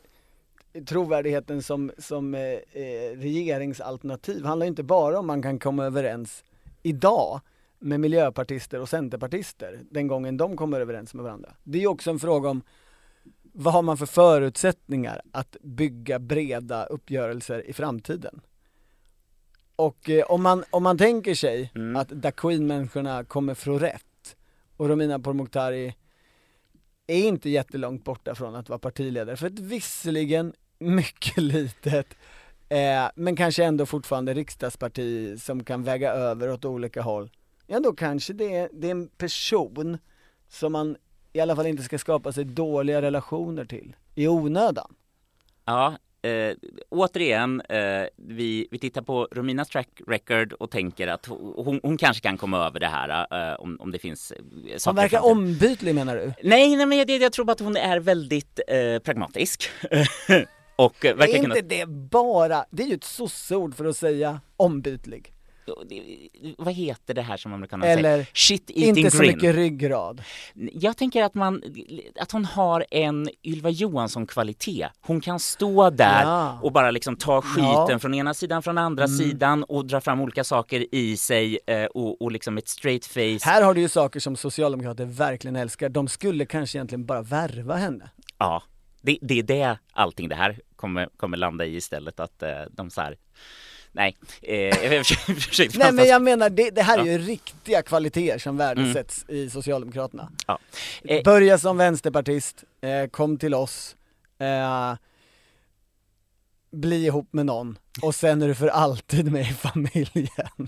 trovärdigheten 0.88 1.64
som, 1.64 1.92
som 1.98 2.36
eh, 2.36 2.42
eh, 2.42 3.18
regeringsalternativ 3.18 4.46
handlar 4.46 4.66
ju 4.66 4.70
inte 4.70 4.84
bara 4.84 5.20
om 5.20 5.28
man 5.28 5.42
kan 5.42 5.60
komma 5.60 5.86
överens 5.86 6.44
idag 6.84 7.42
med 7.80 8.00
miljöpartister 8.00 8.82
och 8.82 8.90
centerpartister 8.90 9.80
den 9.92 10.08
gången 10.08 10.38
de 10.38 10.58
kommer 10.58 10.80
överens 10.82 11.14
med 11.14 11.24
varandra. 11.24 11.50
Det 11.64 11.78
är 11.78 11.82
ju 11.82 11.88
också 11.88 12.10
en 12.10 12.20
fråga 12.20 12.50
om 12.50 12.62
vad 13.58 13.74
har 13.74 13.82
man 13.82 13.98
för 13.98 14.06
förutsättningar 14.06 15.22
att 15.32 15.58
bygga 15.62 16.20
breda 16.20 16.86
uppgörelser 16.86 17.70
i 17.70 17.74
framtiden? 17.74 18.42
Och 19.76 20.10
eh, 20.10 20.26
om, 20.26 20.44
man, 20.44 20.64
om 20.70 20.84
man 20.84 20.98
tänker 20.98 21.36
sig 21.36 21.72
Mm. 21.76 21.96
att 21.96 22.10
Da 22.10 22.32
Queen-människorna 22.32 23.24
kommer 23.24 23.54
få 23.54 23.80
rätt 23.80 24.36
och 24.78 24.90
Romina 24.90 25.20
Pourmokhtari 25.20 25.96
är 27.08 27.28
inte 27.28 27.50
jättelångt 27.50 28.04
borta 28.04 28.36
från 28.36 28.56
att 28.56 28.70
vara 28.70 28.80
partiledare. 28.80 29.38
För 29.38 29.48
att 29.48 29.60
visserligen 29.60 30.54
mycket 30.80 31.38
litet, 31.44 32.08
eh, 32.70 33.10
men 33.16 33.36
kanske 33.36 33.64
ändå 33.64 33.86
fortfarande 33.86 34.34
riksdagsparti 34.34 35.42
som 35.42 35.64
kan 35.64 35.84
väga 35.84 36.12
över 36.12 36.52
åt 36.52 36.66
olika 36.66 37.02
håll. 37.02 37.30
Ja 37.68 37.80
då 37.80 37.94
kanske 37.94 38.34
det 38.34 38.56
är, 38.56 38.70
det 38.74 38.88
är 38.88 38.92
en 38.92 39.08
person 39.08 39.98
som 40.50 40.72
man 40.72 40.98
i 41.36 41.40
alla 41.40 41.56
fall 41.56 41.68
inte 41.68 41.84
ska 41.84 41.98
skapa 41.98 42.32
sig 42.32 42.44
dåliga 42.44 43.02
relationer 43.02 43.66
till 43.66 43.96
i 44.16 44.28
onödan. 44.28 44.96
Ja, 45.66 45.98
eh, 46.22 46.56
återigen, 46.90 47.62
eh, 47.62 48.04
vi, 48.16 48.68
vi 48.72 48.80
tittar 48.80 49.02
på 49.02 49.28
Rominas 49.32 49.70
track 49.70 49.90
record 50.08 50.54
och 50.54 50.72
tänker 50.72 51.08
att 51.08 51.26
hon, 51.56 51.80
hon 51.84 51.98
kanske 51.98 52.22
kan 52.22 52.38
komma 52.38 52.66
över 52.66 52.80
det 52.80 52.88
här 52.88 53.28
eh, 53.52 53.60
om, 53.60 53.78
om 53.80 53.92
det 53.92 54.00
finns 54.00 54.32
eh, 54.32 54.78
saker 54.78 54.90
Hon 54.90 54.96
verkar 54.96 55.26
ombytlig 55.26 55.96
menar 55.96 56.16
du? 56.16 56.34
Nej, 56.44 56.76
nej 56.76 56.86
men 56.86 56.98
jag, 56.98 57.10
jag 57.10 57.34
tror 57.34 57.46
bara 57.46 57.52
att 57.52 57.60
hon 57.60 57.78
är 57.78 58.00
väldigt 58.00 58.60
eh, 58.68 59.00
pragmatisk. 59.00 59.70
och 60.76 61.06
eh, 61.06 61.16
verkar 61.16 61.34
Är 61.34 61.42
kunna... 61.42 61.58
inte 61.58 61.76
det 61.76 61.86
bara, 61.90 62.66
det 62.70 62.84
är 62.84 62.88
ju 62.88 62.96
ett 62.96 63.04
sosseord 63.04 63.76
för 63.76 63.86
att 63.86 63.98
säga 63.98 64.42
ombytlig. 64.58 65.35
Vad 66.58 66.74
heter 66.74 67.14
det 67.14 67.22
här 67.22 67.38
som 67.38 67.54
amerikanerna 67.54 67.92
Eller 67.92 68.12
säger? 68.14 68.28
Shit 68.34 68.70
eating 68.70 68.98
Inte 68.98 69.12
så 69.12 69.24
grin. 69.24 69.36
mycket 69.36 69.56
ryggrad. 69.56 70.24
Jag 70.74 70.98
tänker 70.98 71.24
att 71.24 71.34
man, 71.36 71.64
att 72.20 72.32
hon 72.32 72.46
har 72.46 72.86
en 72.92 73.30
Ylva 73.44 73.70
Johansson-kvalitet. 73.70 74.88
Hon 75.02 75.22
kan 75.22 75.40
stå 75.40 75.90
där 75.90 76.22
Ja. 76.24 76.60
och 76.62 76.72
bara 76.72 76.92
liksom 76.92 77.16
ta 77.16 77.42
skiten 77.42 77.64
Ja. 77.70 77.86
Mm. 77.88 78.00
från 78.00 78.14
ena 78.14 78.34
sidan, 78.34 78.64
från 78.64 78.78
andra 78.78 79.08
sidan 79.08 79.64
och 79.64 79.86
dra 79.86 80.02
fram 80.02 80.22
olika 80.22 80.44
saker 80.44 80.86
i 80.96 81.18
sig 81.18 81.60
eh, 81.68 81.84
och, 81.86 82.22
och 82.22 82.32
liksom 82.32 82.58
ett 82.58 82.68
straight 82.68 83.06
face. 83.06 83.40
Här 83.50 83.62
har 83.62 83.74
du 83.74 83.82
ju 83.82 83.90
saker 83.90 84.20
som 84.20 84.36
socialdemokrater 84.36 85.06
verkligen 85.06 85.56
älskar. 85.56 85.90
De 85.90 86.08
skulle 86.08 86.46
kanske 86.46 86.78
egentligen 86.78 87.06
bara 87.06 87.22
värva 87.22 87.76
henne. 87.76 88.10
Ja, 88.38 88.64
det, 89.02 89.18
det 89.22 89.40
är 89.40 89.44
det 89.44 89.78
allting 89.94 90.30
det 90.30 90.36
här 90.36 90.60
kommer, 90.76 91.10
kommer 91.18 91.38
landa 91.38 91.66
i 91.66 91.76
istället. 91.76 92.20
Att 92.20 92.44
eh, 92.44 92.50
de 92.72 92.90
så 92.90 93.02
här, 93.02 93.18
nej, 93.96 94.18
eh, 94.42 94.94
jag 94.94 95.06
försökte 95.06 95.78
Nej 95.80 95.92
men 95.92 96.06
jag 96.08 96.22
menar, 96.22 96.50
det, 96.50 96.70
det 96.70 96.82
här 96.82 96.98
är 96.98 97.06
Ja. 97.06 97.12
ju 97.12 97.18
riktiga 97.18 97.82
kvaliteter 97.82 98.38
som 98.40 98.58
värdesätts 98.58 99.26
i 99.30 99.50
Socialdemokraterna. 99.50 100.32
Ja. 100.48 100.60
Eh, 101.04 101.24
Börja 101.24 101.58
som 101.58 101.78
vänsterpartist, 101.78 102.64
eh, 102.82 103.10
kom 103.10 103.38
till 103.38 103.54
oss, 103.54 103.96
eh, 104.40 104.94
bli 106.72 107.06
ihop 107.06 107.34
med 107.34 107.46
någon 107.46 107.78
och 108.02 108.16
sen 108.16 108.42
är 108.42 108.48
du 108.48 108.56
för 108.56 108.68
alltid 108.68 109.32
med 109.32 109.42
i 109.42 109.54
familjen. 109.54 110.68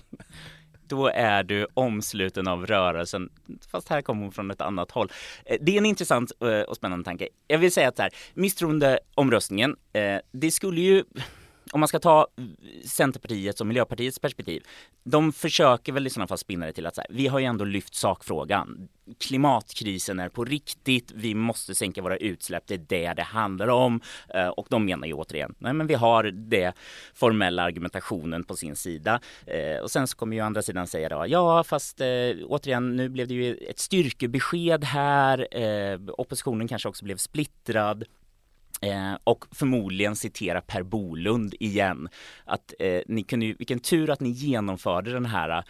då 0.86 1.08
är 1.08 1.42
du 1.42 1.66
omsluten 1.74 2.48
av 2.48 2.66
rörelsen, 2.66 3.28
fast 3.70 3.88
här 3.88 4.02
kommer 4.02 4.22
hon 4.22 4.32
från 4.32 4.50
ett 4.50 4.60
annat 4.60 4.90
håll. 4.90 5.12
Eh, 5.44 5.56
Det 5.60 5.72
är 5.72 5.78
en 5.78 5.86
intressant 5.86 6.32
eh, 6.42 6.60
och 6.60 6.76
spännande 6.76 7.04
tanke. 7.04 7.28
Jag 7.46 7.58
vill 7.58 7.72
säga 7.72 7.88
att 7.88 7.96
så 7.96 8.02
här, 8.02 8.12
misstroendeomröstningen, 8.34 9.76
det 10.32 10.50
skulle 10.50 10.80
ju 10.80 11.04
om 11.72 11.80
man 11.80 11.88
ska 11.88 11.98
ta 11.98 12.26
Centerpartiets 12.84 13.60
och 13.60 13.66
Miljöpartiets 13.66 14.18
perspektiv, 14.18 14.62
de 15.04 15.32
försöker 15.32 15.92
väl 15.92 16.06
i 16.06 16.10
sådana 16.10 16.26
fall 16.26 16.38
spinna 16.38 16.66
det 16.66 16.72
till 16.72 16.86
att 16.86 16.94
så 16.94 17.00
här, 17.00 17.08
vi 17.10 17.26
har 17.26 17.38
ju 17.38 17.44
ändå 17.44 17.64
lyft 17.64 17.94
sakfrågan. 17.94 18.88
Klimatkrisen 19.18 20.20
är 20.20 20.28
på 20.28 20.44
riktigt, 20.44 21.12
vi 21.14 21.34
måste 21.34 21.74
sänka 21.74 22.02
våra 22.02 22.16
utsläpp, 22.16 22.62
det 22.66 22.74
är 22.74 22.78
det 22.88 23.14
det 23.16 23.22
handlar 23.22 23.68
om. 23.68 24.00
Eh, 24.34 24.48
och 24.48 24.66
de 24.70 24.84
menar 24.84 25.06
ju 25.06 25.12
återigen, 25.12 25.54
nej 25.58 25.72
men 25.72 25.86
vi 25.86 25.94
har 25.94 26.24
det 26.24 26.72
formella 27.14 27.62
argumentationen 27.62 28.44
på 28.44 28.56
sin 28.56 28.76
sida. 28.76 29.20
Eh, 29.46 29.82
och 29.82 29.90
sen 29.90 30.06
så 30.06 30.16
kommer 30.16 30.36
ju 30.36 30.42
andra 30.42 30.62
sidan 30.62 30.86
säga 30.86 31.08
då, 31.08 31.24
ja 31.28 31.64
fast 31.64 32.00
eh, 32.00 32.06
återigen 32.46 32.96
nu 32.96 33.08
blev 33.08 33.28
det 33.28 33.34
ju 33.34 33.54
ett 33.54 33.78
styrkebesked 33.78 34.84
här, 34.84 35.48
oppositionen 36.20 36.68
kanske 36.68 36.88
också 36.88 37.04
blev 37.04 37.16
splittrad. 37.16 38.04
Eh, 38.80 39.14
och 39.24 39.44
förmodligen 39.50 40.16
citera 40.16 40.60
Per 40.60 40.82
Bolund 40.82 41.54
igen. 41.60 42.08
Att 42.44 42.74
eh, 42.78 43.02
ni 43.06 43.22
kunde 43.22 43.46
ju, 43.46 43.54
vilken 43.58 43.80
tur 43.80 44.10
att 44.10 44.20
ni 44.20 44.30
genomförde 44.30 45.12
den 45.12 45.26
här 45.26 45.58
eh, 45.58 45.62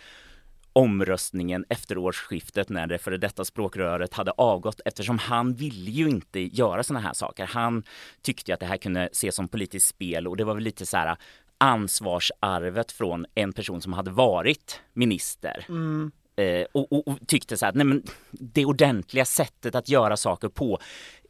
omröstningen 0.72 1.64
efter 1.68 1.98
årsskiftet 1.98 2.68
när 2.68 2.86
det 2.86 2.98
före 2.98 3.16
detta 3.16 3.44
språkröret 3.44 4.14
hade 4.14 4.30
avgått 4.30 4.80
eftersom 4.84 5.18
han 5.18 5.54
ville 5.54 5.90
ju 5.90 6.08
inte 6.08 6.40
göra 6.40 6.82
sådana 6.82 7.06
här 7.06 7.12
saker. 7.12 7.46
Han 7.46 7.82
tyckte 8.22 8.54
att 8.54 8.60
det 8.60 8.66
här 8.66 8.76
kunde 8.76 9.06
ses 9.06 9.34
som 9.34 9.48
politiskt 9.48 9.88
spel 9.88 10.28
och 10.28 10.36
det 10.36 10.44
var 10.44 10.54
väl 10.54 10.64
lite 10.64 10.86
så 10.86 10.96
här 10.96 11.06
eh, 11.06 11.16
ansvarsarvet 11.58 12.92
från 12.92 13.26
en 13.34 13.52
person 13.52 13.82
som 13.82 13.92
hade 13.92 14.10
varit 14.10 14.80
minister. 14.92 15.66
Mm. 15.68 16.10
Eh, 16.38 16.66
och, 16.72 16.92
och, 16.92 17.08
och 17.08 17.18
tyckte 17.26 17.56
så 17.56 17.66
här, 17.66 17.72
nej 17.72 17.86
men 17.86 18.02
det 18.30 18.64
ordentliga 18.64 19.24
sättet 19.24 19.74
att 19.74 19.88
göra 19.88 20.16
saker 20.16 20.48
på 20.48 20.78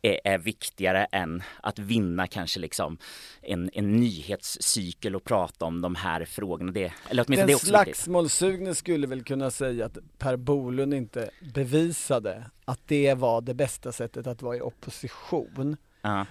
är, 0.03 0.21
är 0.25 0.39
viktigare 0.39 1.05
än 1.05 1.43
att 1.63 1.79
vinna 1.79 2.27
kanske 2.27 2.61
liksom 2.61 2.99
en, 3.43 3.71
en 3.73 3.97
nyhetscykel 3.97 5.17
och 5.17 5.25
prata 5.25 5.65
om 5.65 5.81
de 5.81 5.95
här 5.95 6.25
frågorna. 6.25 6.73
Det, 6.73 6.93
eller 7.09 7.25
åtminstone 7.29 7.37
det 7.37 7.43
Den 7.43 7.51
är 7.51 7.55
också 7.55 7.79
viktigt. 7.79 7.97
slagsmålsugne 7.97 8.75
skulle 8.75 9.07
väl 9.07 9.25
kunna 9.25 9.51
säga 9.51 9.87
att 9.87 9.99
Per 10.19 10.37
Bolund 10.37 10.95
inte 10.95 11.31
bevisade 11.55 12.51
att 12.65 12.81
det 12.87 13.15
var 13.15 13.41
det 13.41 13.55
bästa 13.55 13.93
sättet 13.93 14.27
att 14.27 14.43
vara 14.43 14.57
i 14.57 14.61
opposition. 14.61 15.77
Ja. 16.03 16.27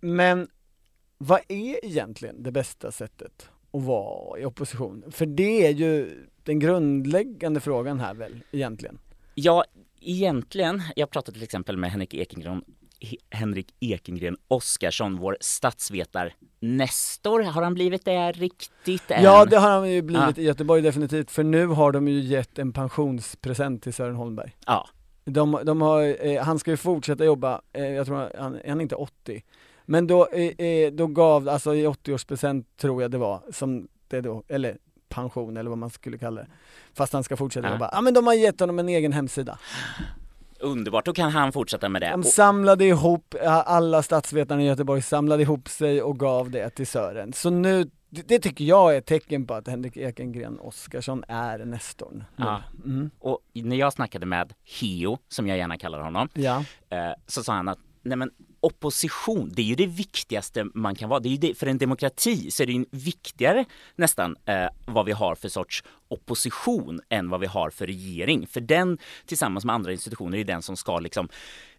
Men 0.00 0.48
vad 1.18 1.40
är 1.48 1.84
egentligen 1.84 2.42
det 2.42 2.52
bästa 2.52 2.92
sättet 2.92 3.50
att 3.76 3.82
vara 3.84 4.38
i 4.40 4.44
opposition? 4.44 5.04
För 5.10 5.26
det 5.26 5.66
är 5.66 5.70
ju 5.70 6.10
den 6.44 6.58
grundläggande 6.58 7.60
frågan 7.60 8.00
här 8.00 8.14
väl 8.14 8.40
egentligen. 8.52 8.98
Ja, 9.34 9.64
egentligen, 10.00 10.82
jag 10.96 11.10
pratade 11.10 11.32
till 11.34 11.42
exempel 11.44 11.76
med 11.76 11.90
Henrik 11.90 12.14
Ekengren 12.14 12.64
He- 13.00 13.16
Henrik 13.30 13.74
Ekengren 13.80 14.36
Oskarsson, 14.48 15.16
vår 15.18 15.36
statsvetar 15.40 16.34
Nestor, 16.60 17.42
har 17.42 17.62
han 17.62 17.74
blivit 17.74 18.04
det 18.04 18.32
riktigt 18.32 19.10
än? 19.10 19.22
Ja 19.24 19.44
det 19.44 19.56
har 19.56 19.70
han 19.70 19.90
ju 19.92 20.02
blivit 20.02 20.36
Ja. 20.36 20.42
i 20.42 20.46
Göteborg 20.46 20.82
definitivt, 20.82 21.30
för 21.30 21.44
nu 21.44 21.66
har 21.66 21.92
de 21.92 22.08
ju 22.08 22.20
gett 22.20 22.58
en 22.58 22.72
pensionspresent 22.72 23.82
till 23.82 23.92
Sören 23.94 24.14
Holmberg. 24.16 24.56
Ja, 24.66 24.88
De, 25.24 25.60
de 25.64 25.80
har, 25.82 26.26
eh, 26.26 26.42
han 26.42 26.58
ska 26.58 26.70
ju 26.70 26.76
fortsätta 26.76 27.24
jobba, 27.24 27.60
eh, 27.72 27.84
jag 27.86 28.06
tror 28.06 28.16
han, 28.16 28.58
han 28.66 28.78
är 28.78 28.82
inte 28.82 28.94
80. 28.94 29.42
Men 29.86 30.06
då, 30.06 30.26
eh, 30.26 30.66
eh, 30.66 30.92
då 30.92 31.06
gav, 31.06 31.48
alltså 31.48 31.74
i 31.74 31.86
80-årspresent 31.86 32.64
tror 32.80 33.02
jag 33.02 33.10
det 33.10 33.18
var, 33.18 33.40
som 33.52 33.88
det 34.08 34.20
då, 34.20 34.42
eller 34.48 34.78
pension 35.08 35.56
eller 35.56 35.70
vad 35.70 35.78
man 35.78 35.90
skulle 35.90 36.18
kalla 36.18 36.40
det. 36.40 36.48
Fast 36.94 37.12
han 37.12 37.24
ska 37.24 37.36
fortsätta 37.36 37.70
jobba. 37.70 37.90
Ja 37.92 38.00
men 38.00 38.14
de 38.14 38.26
har 38.26 38.34
gett 38.34 38.60
honom 38.60 38.78
en 38.78 38.88
egen 38.88 39.12
hemsida. 39.12 39.58
underbart, 40.60 41.04
då 41.04 41.12
kan 41.12 41.30
han 41.30 41.52
fortsätta 41.52 41.88
med 41.88 42.02
det. 42.02 42.10
De 42.10 42.22
samlade 42.22 42.84
ihop, 42.84 43.34
alla 43.46 44.02
statsvetarna 44.02 44.62
i 44.62 44.66
Göteborg 44.66 45.02
samlade 45.02 45.42
ihop 45.42 45.68
sig 45.68 46.02
och 46.02 46.18
gav 46.18 46.50
det 46.50 46.70
till 46.70 46.86
Sören. 46.86 47.32
Så 47.32 47.50
nu, 47.50 47.90
det, 48.08 48.38
tycker 48.38 48.64
jag 48.64 48.94
är 48.94 48.98
ett 48.98 49.06
tecken 49.06 49.46
på 49.46 49.54
att 49.54 49.68
Henrik 49.68 49.96
Ekengren 49.96 50.58
Oskarsson 50.60 51.24
är 51.28 51.58
Nestorn. 51.58 52.24
Ja. 52.36 52.62
Mm. 52.84 53.10
Och 53.18 53.40
när 53.52 53.76
jag 53.76 53.92
snackade 53.92 54.26
med 54.26 54.52
Heo, 54.80 55.18
som 55.28 55.46
jag 55.48 55.58
gärna 55.58 55.78
kallar 55.78 56.00
honom, 56.00 56.28
ja. 56.34 56.64
eh, 56.90 57.12
så 57.26 57.42
sa 57.42 57.52
han 57.52 57.68
att 57.68 57.78
nej 58.06 58.16
men 58.16 58.30
opposition, 58.60 59.52
det 59.54 59.62
är 59.62 59.66
ju 59.66 59.74
det 59.74 59.86
viktigaste 59.86 60.66
man 60.74 60.94
kan 60.94 61.08
vara. 61.08 61.20
Det 61.20 61.28
är 61.28 61.30
ju 61.30 61.36
det, 61.36 61.58
för 61.58 61.66
en 61.66 61.78
demokrati 61.78 62.50
så 62.50 62.62
är 62.62 62.66
det 62.66 62.72
ju 62.72 62.84
viktigare 62.90 63.64
nästan 63.96 64.36
eh, 64.44 64.68
vad 64.86 65.06
vi 65.06 65.12
har 65.12 65.34
för 65.34 65.48
sorts 65.48 65.84
opposition 66.08 67.00
än 67.08 67.30
vad 67.30 67.40
vi 67.40 67.46
har 67.46 67.70
för 67.70 67.86
regering. 67.86 68.46
För 68.46 68.60
den 68.60 68.98
tillsammans 69.26 69.64
med 69.64 69.74
andra 69.74 69.92
institutioner 69.92 70.38
är 70.38 70.44
den 70.44 70.62
som 70.62 70.76
ska 70.76 70.98
liksom 70.98 71.28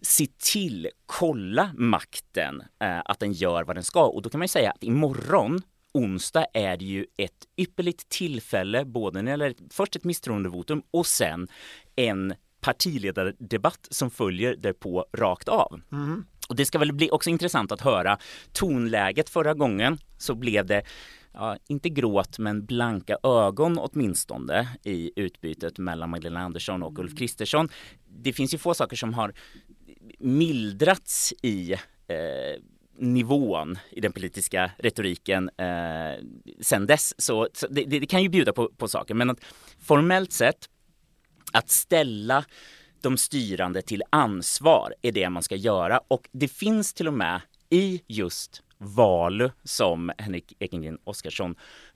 se 0.01 0.27
till, 0.37 0.89
kolla 1.05 1.71
makten, 1.77 2.63
eh, 2.79 2.99
att 3.05 3.19
den 3.19 3.33
gör 3.33 3.63
vad 3.63 3.75
den 3.75 3.83
ska. 3.83 4.05
Och 4.05 4.21
då 4.21 4.29
kan 4.29 4.39
man 4.39 4.43
ju 4.43 4.49
säga 4.49 4.71
att 4.71 4.83
imorgon 4.83 5.61
onsdag 5.93 6.45
är 6.53 6.77
det 6.77 6.85
ju 6.85 7.05
ett 7.17 7.47
ypperligt 7.57 8.09
tillfälle, 8.09 8.85
både 8.85 9.21
när 9.21 9.23
det 9.23 9.29
gäller 9.29 9.55
först 9.69 9.95
ett 9.95 10.03
misstroendevotum 10.03 10.81
och 10.91 11.07
sen 11.07 11.47
en 11.95 12.33
partiledardebatt 12.67 13.87
som 13.89 14.09
följer 14.09 14.55
därpå 14.55 15.05
rakt 15.13 15.47
av. 15.47 15.81
Och 16.49 16.55
det 16.55 16.65
ska 16.65 16.79
väl 16.79 16.93
bli 16.93 17.09
också 17.11 17.29
intressant 17.29 17.71
att 17.71 17.81
höra 17.81 18.17
tonläget 18.51 19.29
förra 19.29 19.53
gången 19.53 19.97
så 20.17 20.35
blev 20.35 20.65
det 20.65 20.83
Ja, 21.33 21.57
inte 21.67 21.89
gråt 21.89 22.39
men 22.39 22.65
blanka 22.65 23.17
ögon 23.23 23.77
åtminstone 23.77 24.67
i 24.83 25.11
utbytet 25.15 25.77
mellan 25.77 26.09
Magdalena 26.09 26.45
Andersson 26.45 26.83
och 26.83 26.99
Ulf 26.99 27.17
Kristersson. 27.17 27.69
Det 28.09 28.33
finns 28.33 28.53
ju 28.53 28.57
få 28.57 28.73
saker 28.73 28.95
som 28.95 29.13
har 29.13 29.33
mildrats 30.19 31.33
i 31.41 31.73
eh, 32.07 32.61
nivån 32.97 33.77
i 33.91 34.01
den 34.01 34.11
politiska 34.11 34.71
retoriken 34.77 35.49
eh, 35.57 36.23
sen 36.61 36.87
dess. 36.87 37.21
Så, 37.21 37.47
så 37.53 37.67
det, 37.67 37.83
det 37.83 38.05
kan 38.05 38.23
ju 38.23 38.29
bjuda 38.29 38.53
på, 38.53 38.69
på 38.77 38.87
saker 38.87 39.13
men 39.13 39.29
att 39.29 39.39
formellt 39.79 40.33
sett 40.33 40.69
att 41.51 41.69
ställa 41.69 42.45
de 43.01 43.17
styrande 43.17 43.81
till 43.81 44.03
ansvar 44.09 44.93
är 45.01 45.11
det 45.11 45.29
man 45.29 45.43
ska 45.43 45.55
göra 45.55 46.01
och 46.07 46.29
det 46.31 46.47
finns 46.47 46.93
till 46.93 47.07
och 47.07 47.13
med 47.13 47.41
i 47.69 48.01
just 48.07 48.63
Valu 48.77 49.49
som 49.63 50.11
Henrik 50.17 50.53
Ekengren 50.59 50.97
Oskarsson 51.03 51.55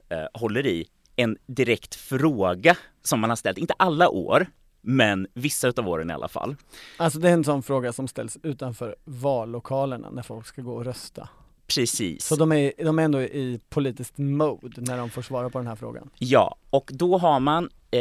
eh, 0.09 0.25
håller 0.33 0.65
i 0.65 0.87
en 1.15 1.37
direkt 1.45 1.95
fråga 1.95 2.77
som 3.03 3.19
man 3.19 3.29
har 3.29 3.37
ställt, 3.37 3.57
inte 3.57 3.73
alla 3.77 4.09
år, 4.09 4.47
men 4.81 5.27
vissa 5.33 5.67
utav 5.67 5.89
åren 5.89 6.09
i 6.09 6.13
alla 6.13 6.27
fall. 6.27 6.55
Alltså 6.97 7.19
det 7.19 7.29
är 7.29 7.33
en 7.33 7.43
sån 7.43 7.63
fråga 7.63 7.93
som 7.93 8.07
ställs 8.07 8.37
utanför 8.43 8.95
vallokalerna 9.03 10.09
när 10.09 10.23
folk 10.23 10.45
ska 10.45 10.61
gå 10.61 10.73
och 10.73 10.85
rösta. 10.85 11.29
Precis. 11.75 12.25
Så 12.25 12.35
de 12.35 12.51
är, 12.51 12.73
de 12.77 12.99
är 12.99 13.03
ändå 13.03 13.21
i 13.21 13.59
politiskt 13.69 14.17
mode 14.17 14.81
när 14.81 14.97
de 14.97 15.09
får 15.09 15.21
svara 15.21 15.49
på 15.49 15.57
den 15.57 15.67
här 15.67 15.75
frågan? 15.75 16.09
Ja, 16.17 16.55
och 16.69 16.91
då 16.93 17.17
har 17.17 17.39
man 17.39 17.69
eh, 17.91 17.99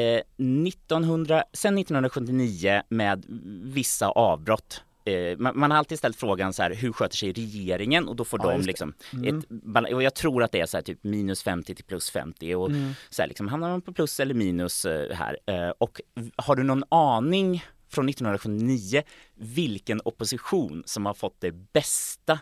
1900, 0.69 1.45
sen 1.53 1.79
1979 1.79 2.83
med 2.89 3.25
vissa 3.63 4.09
avbrott 4.09 4.83
eh, 5.05 5.39
man, 5.39 5.71
har 5.71 5.79
alltid 5.79 5.99
ställt 5.99 6.17
frågan 6.17 6.53
så 6.53 6.63
här, 6.63 6.75
hur 6.75 6.93
sköter 6.93 7.17
sig 7.17 7.33
regeringen? 7.33 8.09
Och 8.09 8.17
då 8.17 8.25
får 8.25 8.41
ja, 8.43 8.51
de 8.51 8.61
liksom 8.61 8.95
mm. 9.13 9.39
ett, 9.39 9.93
och 9.93 10.03
jag 10.03 10.15
tror 10.15 10.43
att 10.43 10.53
det 10.53 10.61
är 10.61 10.67
så 10.67 10.77
här, 10.77 10.83
typ 10.83 11.05
minus 11.05 11.43
50 11.43 11.75
till 11.75 11.85
plus 11.85 12.11
50 12.11 12.55
och 12.55 12.71
mm. 12.71 12.93
så 13.11 13.23
här, 13.23 13.29
liksom, 13.29 13.49
hamnar 13.49 13.71
man 13.71 13.83
på 13.83 13.93
plus 13.93 14.21
eller 14.21 14.35
minus 14.35 14.85
eh, 14.85 15.17
här? 15.17 15.39
Eh, 15.47 15.73
och 15.79 16.01
har 16.37 16.57
du 16.57 16.63
någon 16.63 16.85
aning 16.89 17.65
från 17.89 18.09
1979 18.09 19.03
vilken 19.35 20.01
opposition 20.05 20.83
som 20.87 21.07
har 21.07 21.15
fått 21.15 21.41
det 21.41 21.53
bästa 21.53 22.39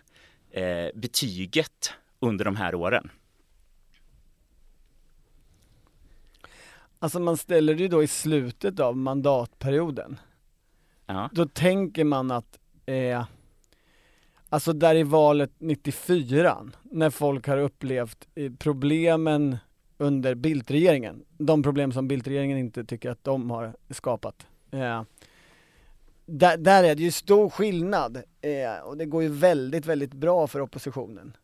eh, 0.58 0.90
betyget 0.94 1.92
under 2.20 2.44
de 2.44 2.56
här 2.56 2.74
åren? 2.74 3.10
Alltså 6.98 7.20
man 7.20 7.36
ställer 7.36 7.74
det 7.74 7.82
ju 7.82 7.88
då 7.88 8.02
i 8.02 8.06
slutet 8.06 8.80
av 8.80 8.96
mandatperioden. 8.96 10.18
Ja. 11.06 11.30
Då 11.32 11.46
tänker 11.46 12.04
man 12.04 12.30
att, 12.30 12.58
eh, 12.86 13.24
alltså 14.48 14.72
där 14.72 14.94
i 14.94 15.02
valet 15.02 15.50
94, 15.58 16.70
när 16.82 17.10
folk 17.10 17.46
har 17.46 17.58
upplevt 17.58 18.28
eh, 18.34 18.52
problemen 18.58 19.56
under 19.98 20.34
Bildtregeringen, 20.34 21.24
de 21.38 21.62
problem 21.62 21.92
som 21.92 22.08
Bildtregeringen 22.08 22.58
inte 22.58 22.84
tycker 22.84 23.10
att 23.10 23.24
de 23.24 23.50
har 23.50 23.76
skapat. 23.90 24.46
Eh, 24.70 25.02
där, 26.28 26.56
där, 26.56 26.84
är 26.84 26.94
det 26.94 27.02
ju 27.02 27.10
stor 27.10 27.50
skillnad 27.50 28.16
eh, 28.16 28.84
och 28.84 28.96
det 28.96 29.06
går 29.06 29.22
ju 29.22 29.28
väldigt, 29.28 29.86
väldigt 29.86 30.14
bra 30.14 30.46
för 30.46 30.60
oppositionen. 30.60 31.36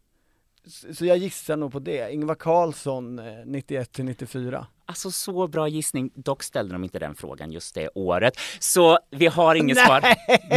Så, 0.66 0.94
så 0.94 1.06
jag 1.06 1.16
gissar 1.16 1.56
nog 1.56 1.72
på 1.72 1.78
det. 1.78 2.12
Ingvar 2.12 2.34
Carlsson 2.34 3.18
eh, 3.18 3.24
91 3.46 3.92
till 3.92 4.04
94. 4.04 4.66
Alltså 4.86 5.10
så 5.10 5.48
bra 5.48 5.68
gissning. 5.68 6.10
Dock 6.14 6.42
ställde 6.42 6.74
de 6.74 6.84
inte 6.84 6.98
den 6.98 7.14
frågan 7.14 7.52
just 7.52 7.74
det 7.74 7.88
året. 7.94 8.34
Så 8.58 8.98
vi 9.10 9.26
har 9.26 9.54
inget 9.54 9.78
svar. 9.78 10.02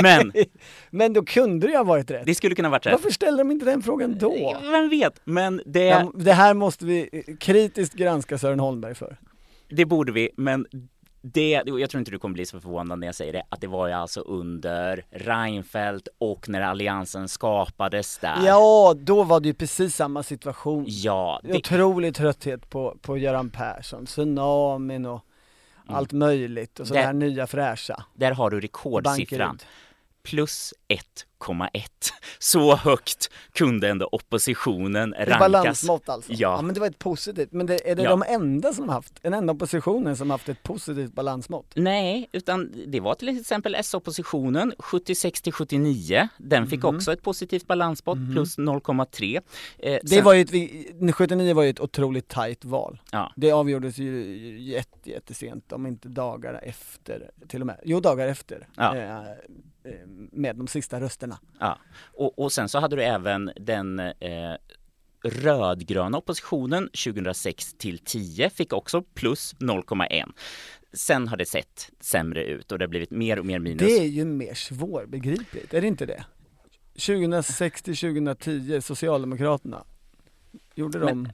Men! 0.01 0.33
Men 0.89 1.13
då 1.13 1.25
kunde 1.25 1.67
det 1.67 1.71
ju 1.71 1.77
ha 1.77 1.83
varit 1.83 2.11
rätt. 2.11 2.25
Det 2.25 2.35
skulle 2.35 2.55
kunna 2.55 2.69
varit 2.69 2.85
rätt. 2.85 2.93
Varför 2.93 3.09
ställde 3.09 3.43
de 3.43 3.51
inte 3.51 3.65
den 3.65 3.81
frågan 3.81 4.17
då? 4.17 4.57
Vem 4.71 4.89
vet? 4.89 5.21
Men 5.23 5.61
det... 5.65 5.85
Ja, 5.85 6.11
det 6.15 6.33
här 6.33 6.53
måste 6.53 6.85
vi 6.85 7.23
kritiskt 7.39 7.93
granska 7.93 8.37
Sören 8.37 8.59
Holmberg 8.59 8.95
för. 8.95 9.17
Det 9.69 9.85
borde 9.85 10.11
vi, 10.11 10.29
men 10.37 10.65
det, 11.33 11.63
jag 11.65 11.89
tror 11.89 11.99
inte 11.99 12.11
du 12.11 12.19
kommer 12.19 12.33
bli 12.33 12.45
så 12.45 12.59
förvånad 12.59 12.99
när 12.99 13.07
jag 13.07 13.15
säger 13.15 13.33
det, 13.33 13.43
att 13.49 13.61
det 13.61 13.67
var 13.67 13.87
ju 13.87 13.93
alltså 13.93 14.21
under 14.21 15.05
Reinfeldt 15.09 16.07
och 16.17 16.49
när 16.49 16.61
alliansen 16.61 17.27
skapades 17.27 18.17
där. 18.17 18.45
Ja, 18.45 18.95
då 18.97 19.23
var 19.23 19.39
det 19.39 19.47
ju 19.47 19.53
precis 19.53 19.95
samma 19.95 20.23
situation. 20.23 20.85
Ja. 20.87 21.41
Det... 21.43 21.57
Otrolig 21.57 22.15
trötthet 22.15 22.69
på, 22.69 22.97
på 23.01 23.17
Göran 23.17 23.49
Persson, 23.49 24.05
tsunamin 24.05 25.05
och 25.05 25.21
mm. 25.85 25.95
allt 25.95 26.11
möjligt 26.11 26.79
och 26.79 26.87
så 26.87 26.93
där, 26.93 27.01
här 27.01 27.13
nya 27.13 27.47
fräscha. 27.47 28.03
Där 28.13 28.31
har 28.31 28.49
du 28.49 28.59
rekordsiffran. 28.59 29.39
Bankerud. 29.47 29.65
Plus 30.29 30.73
1,1. 30.87 31.83
Så 32.39 32.75
högt 32.75 33.29
kunde 33.51 33.89
ändå 33.89 34.09
oppositionen 34.11 35.13
rankas. 35.13 35.33
Det 35.33 35.39
balansmått 35.39 36.09
alltså? 36.09 36.33
Ja. 36.33 36.37
ja. 36.37 36.61
men 36.61 36.73
det 36.73 36.79
var 36.79 36.87
ett 36.87 36.99
positivt, 36.99 37.51
men 37.51 37.65
det, 37.65 37.91
är 37.91 37.95
det 37.95 38.03
ja. 38.03 38.09
de 38.09 38.23
enda 38.27 38.73
som 38.73 38.89
haft, 38.89 39.23
den 39.23 39.33
enda 39.33 39.53
oppositionen 39.53 40.17
som 40.17 40.29
haft 40.29 40.49
ett 40.49 40.63
positivt 40.63 41.13
balansmått? 41.13 41.65
Nej, 41.75 42.29
utan 42.31 42.71
det 42.87 42.99
var 42.99 43.15
till 43.15 43.39
exempel 43.39 43.75
S-oppositionen 43.75 44.73
76 44.79 45.41
till 45.41 45.53
79. 45.53 46.27
Den 46.37 46.67
fick 46.67 46.83
mm. 46.83 46.95
också 46.95 47.13
ett 47.13 47.21
positivt 47.21 47.67
balansmått 47.67 48.17
mm. 48.17 48.33
plus 48.33 48.57
0,3. 48.57 49.41
Eh, 49.77 49.99
det 50.01 50.07
sen... 50.07 50.23
var 50.23 50.33
ju 50.33 50.41
ett, 50.41 51.15
79 51.15 51.53
var 51.53 51.63
ju 51.63 51.69
ett 51.69 51.79
otroligt 51.79 52.27
tajt 52.27 52.65
val. 52.65 53.01
Ja. 53.11 53.33
Det 53.35 53.51
avgjordes 53.51 53.97
ju 53.97 54.59
jätte, 54.59 55.09
jättesent, 55.09 55.71
om 55.71 55.87
inte 55.87 56.09
dagar 56.09 56.61
efter 56.63 57.31
till 57.47 57.61
och 57.61 57.67
med. 57.67 57.79
Jo, 57.83 57.99
dagar 57.99 58.27
efter. 58.27 58.67
Ja. 58.75 58.95
Eh, 58.95 59.07
Eh, 59.07 59.21
med 60.31 60.55
de 60.55 60.67
sista 60.67 60.99
rösterna. 60.99 61.39
Ja, 61.59 61.77
och, 62.13 62.39
och 62.39 62.51
sen 62.51 62.69
så 62.69 62.79
hade 62.79 62.95
du 62.95 63.03
även 63.03 63.51
den 63.55 63.99
eh, 63.99 64.55
rödgröna 65.23 66.17
oppositionen 66.17 66.89
2006 67.05 67.73
till 67.73 67.99
10 67.99 68.49
fick 68.49 68.73
också 68.73 69.01
plus 69.01 69.55
0,1. 69.59 70.31
Sen 70.93 71.27
har 71.27 71.37
det 71.37 71.45
sett 71.45 71.91
sämre 71.99 72.45
ut 72.45 72.71
och 72.71 72.79
det 72.79 72.85
har 72.85 72.89
blivit 72.89 73.11
mer 73.11 73.39
och 73.39 73.45
mer 73.45 73.59
minus. 73.59 73.81
Det 73.81 73.97
är 73.97 74.07
ju 74.07 74.25
mer 74.25 74.53
svårbegripligt, 74.53 75.73
är 75.73 75.81
det 75.81 75.87
inte 75.87 76.05
det? 76.05 76.25
2006 76.93 77.81
till 77.81 77.97
2010, 77.97 78.81
Socialdemokraterna, 78.81 79.83
gjorde 80.75 80.99
de 80.99 81.05
Men, 81.05 81.31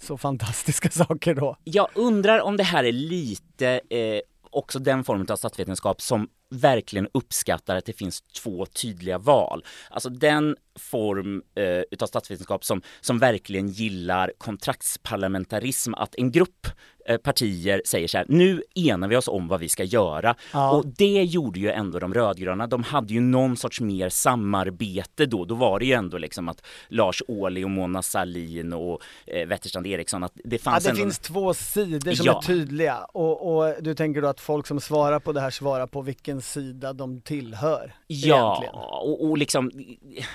så 0.00 0.18
fantastiska 0.18 0.90
saker 1.06 1.34
då? 1.34 1.56
Jag 1.64 1.88
undrar 1.94 2.40
om 2.40 2.56
det 2.56 2.62
här 2.62 2.84
är 2.84 2.92
lite 2.92 3.80
eh, 3.90 4.20
också 4.50 4.78
den 4.78 5.04
formen 5.04 5.26
av 5.30 5.36
statsvetenskap 5.36 6.02
som 6.02 6.28
verkligen 6.50 7.08
uppskattar 7.14 7.76
att 7.76 7.84
det 7.84 7.92
finns 7.92 8.22
två 8.22 8.66
tydliga 8.66 9.18
val. 9.18 9.64
Alltså 9.90 10.08
den 10.08 10.56
form 10.78 11.42
eh, 11.54 11.82
utav 11.90 12.06
statsvetenskap 12.06 12.64
som, 12.64 12.82
som 13.00 13.18
verkligen 13.18 13.68
gillar 13.68 14.32
kontraktsparlamentarism, 14.38 15.94
att 15.94 16.14
en 16.14 16.32
grupp 16.32 16.66
eh, 17.06 17.16
partier 17.16 17.82
säger 17.84 18.08
så 18.08 18.18
här, 18.18 18.26
nu 18.28 18.62
enar 18.74 19.08
vi 19.08 19.16
oss 19.16 19.28
om 19.28 19.48
vad 19.48 19.60
vi 19.60 19.68
ska 19.68 19.84
göra. 19.84 20.34
Ja. 20.52 20.70
Och 20.70 20.86
det 20.86 21.22
gjorde 21.22 21.60
ju 21.60 21.70
ändå 21.70 21.98
de 21.98 22.14
rödgröna, 22.14 22.66
de 22.66 22.82
hade 22.82 23.14
ju 23.14 23.20
någon 23.20 23.56
sorts 23.56 23.80
mer 23.80 24.08
samarbete 24.08 25.26
då, 25.26 25.44
då 25.44 25.54
var 25.54 25.78
det 25.78 25.86
ju 25.86 25.92
ändå 25.92 26.18
liksom 26.18 26.48
att 26.48 26.62
Lars 26.88 27.22
Ohly 27.28 27.64
och 27.64 27.70
Mona 27.70 28.02
Sahlin 28.02 28.72
och 28.72 29.02
eh, 29.26 29.46
Wetterstrand 29.46 29.86
Eriksson, 29.86 30.24
att 30.24 30.32
det 30.34 30.58
fanns 30.58 30.84
ja, 30.84 30.92
det 30.92 30.98
ändå... 30.98 31.02
finns 31.02 31.18
två 31.18 31.54
sidor 31.54 32.12
som 32.12 32.26
ja. 32.26 32.38
är 32.38 32.46
tydliga 32.46 32.98
och, 32.98 33.56
och 33.56 33.74
du 33.80 33.94
tänker 33.94 34.22
då 34.22 34.28
att 34.28 34.40
folk 34.40 34.66
som 34.66 34.80
svarar 34.80 35.20
på 35.20 35.32
det 35.32 35.40
här 35.40 35.50
svarar 35.50 35.86
på 35.86 36.02
vilken 36.02 36.42
sida 36.42 36.92
de 36.92 37.20
tillhör? 37.20 37.94
Ja, 38.06 38.64
och, 39.02 39.24
och 39.24 39.38
liksom, 39.38 39.70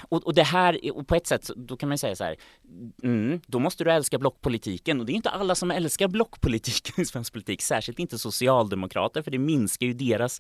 och, 0.10 0.28
och 0.28 0.33
det 0.34 0.44
här, 0.44 0.80
och 0.94 1.08
på 1.08 1.16
ett 1.16 1.28
sätt, 1.28 1.50
då 1.56 1.78
kan 1.78 1.90
man 1.90 1.98
säga 1.98 2.16
så 2.16 2.24
här, 2.24 2.36
mm, 3.04 3.42
då 3.48 3.60
måste 3.60 3.84
du 3.84 3.92
älska 3.92 4.18
blockpolitiken 4.18 5.00
och 5.00 5.06
det 5.06 5.12
är 5.12 5.16
inte 5.16 5.30
alla 5.30 5.56
som 5.56 5.72
älskar 5.72 6.08
blockpolitiken 6.08 7.02
i 7.02 7.06
svensk 7.06 7.34
politik, 7.34 7.62
särskilt 7.62 8.00
inte 8.00 8.18
socialdemokrater 8.18 9.22
för 9.22 9.32
det 9.32 9.38
minskar 9.38 9.88
ju 9.88 9.94
deras 9.94 10.40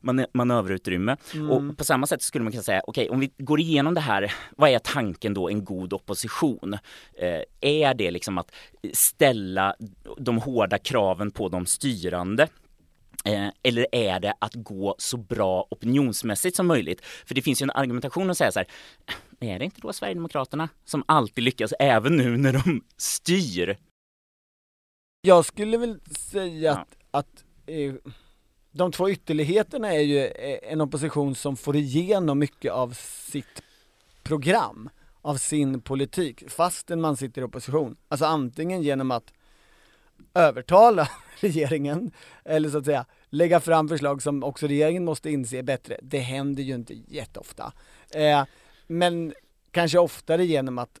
man 0.00 0.26
manöverutrymme. 0.34 1.16
Mm. 1.34 1.50
Och 1.50 1.78
på 1.78 1.84
samma 1.84 2.06
sätt 2.06 2.22
skulle 2.22 2.44
man 2.44 2.52
kunna 2.52 2.62
säga, 2.62 2.82
okej 2.86 3.04
okay, 3.04 3.14
om 3.14 3.20
vi 3.20 3.44
går 3.44 3.60
igenom 3.60 3.94
det 3.94 4.00
här, 4.00 4.32
vad 4.56 4.70
är 4.70 4.78
tanken 4.78 5.34
då 5.34 5.48
en 5.48 5.64
god 5.64 5.92
opposition? 5.92 6.74
Eh, 7.18 7.42
är 7.60 7.94
det 7.94 8.10
liksom 8.10 8.38
att 8.38 8.52
ställa 8.92 9.74
de 10.18 10.38
hårda 10.38 10.78
kraven 10.78 11.30
på 11.30 11.48
de 11.48 11.66
styrande? 11.66 12.48
Eh, 13.24 13.48
eller 13.62 13.86
är 13.92 14.20
det 14.20 14.34
att 14.38 14.54
gå 14.54 14.94
så 14.98 15.16
bra 15.16 15.66
opinionsmässigt 15.70 16.56
som 16.56 16.66
möjligt? 16.66 17.04
För 17.04 17.34
det 17.34 17.42
finns 17.42 17.62
ju 17.62 17.64
en 17.64 17.70
argumentation 17.70 18.30
att 18.30 18.38
säga 18.38 18.52
så 18.52 18.58
här, 18.58 18.68
är 19.40 19.58
det 19.58 19.64
inte 19.64 19.80
då 19.80 19.92
Sverigedemokraterna 19.92 20.68
som 20.84 21.04
alltid 21.06 21.44
lyckas 21.44 21.72
även 21.78 22.16
nu 22.16 22.36
när 22.36 22.52
de 22.52 22.84
styr? 22.96 23.78
Jag 25.20 25.44
skulle 25.44 25.76
väl 25.76 26.00
säga 26.18 26.72
ja. 26.72 26.72
att, 26.72 26.96
att 27.10 27.44
eh, 27.66 27.94
de 28.72 28.92
två 28.92 29.10
ytterligheterna 29.10 29.92
är 29.92 30.00
ju 30.00 30.18
eh, 30.18 30.72
en 30.72 30.80
opposition 30.80 31.34
som 31.34 31.56
får 31.56 31.76
igenom 31.76 32.38
mycket 32.38 32.72
av 32.72 32.94
sitt 33.30 33.62
program, 34.22 34.90
av 35.22 35.36
sin 35.36 35.80
politik, 35.80 36.50
fastän 36.50 37.00
man 37.00 37.16
sitter 37.16 37.42
i 37.42 37.44
opposition. 37.44 37.96
Alltså 38.08 38.26
antingen 38.26 38.82
genom 38.82 39.10
att 39.10 39.32
övertala 40.34 41.08
regeringen, 41.40 42.12
eller 42.44 42.70
så 42.70 42.78
att 42.78 42.84
säga 42.84 43.06
lägga 43.30 43.60
fram 43.60 43.88
förslag 43.88 44.22
som 44.22 44.44
också 44.44 44.66
regeringen 44.66 45.04
måste 45.04 45.30
inse 45.30 45.58
är 45.58 45.62
bättre. 45.62 45.98
Det 46.02 46.18
händer 46.18 46.62
ju 46.62 46.74
inte 46.74 46.94
jätteofta. 46.94 47.72
Eh, 48.10 48.44
men 48.86 49.34
kanske 49.70 49.98
oftare 49.98 50.44
genom 50.44 50.78
att 50.78 51.00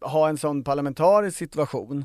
ha 0.00 0.28
en 0.28 0.38
sån 0.38 0.64
parlamentarisk 0.64 1.38
situation 1.38 2.04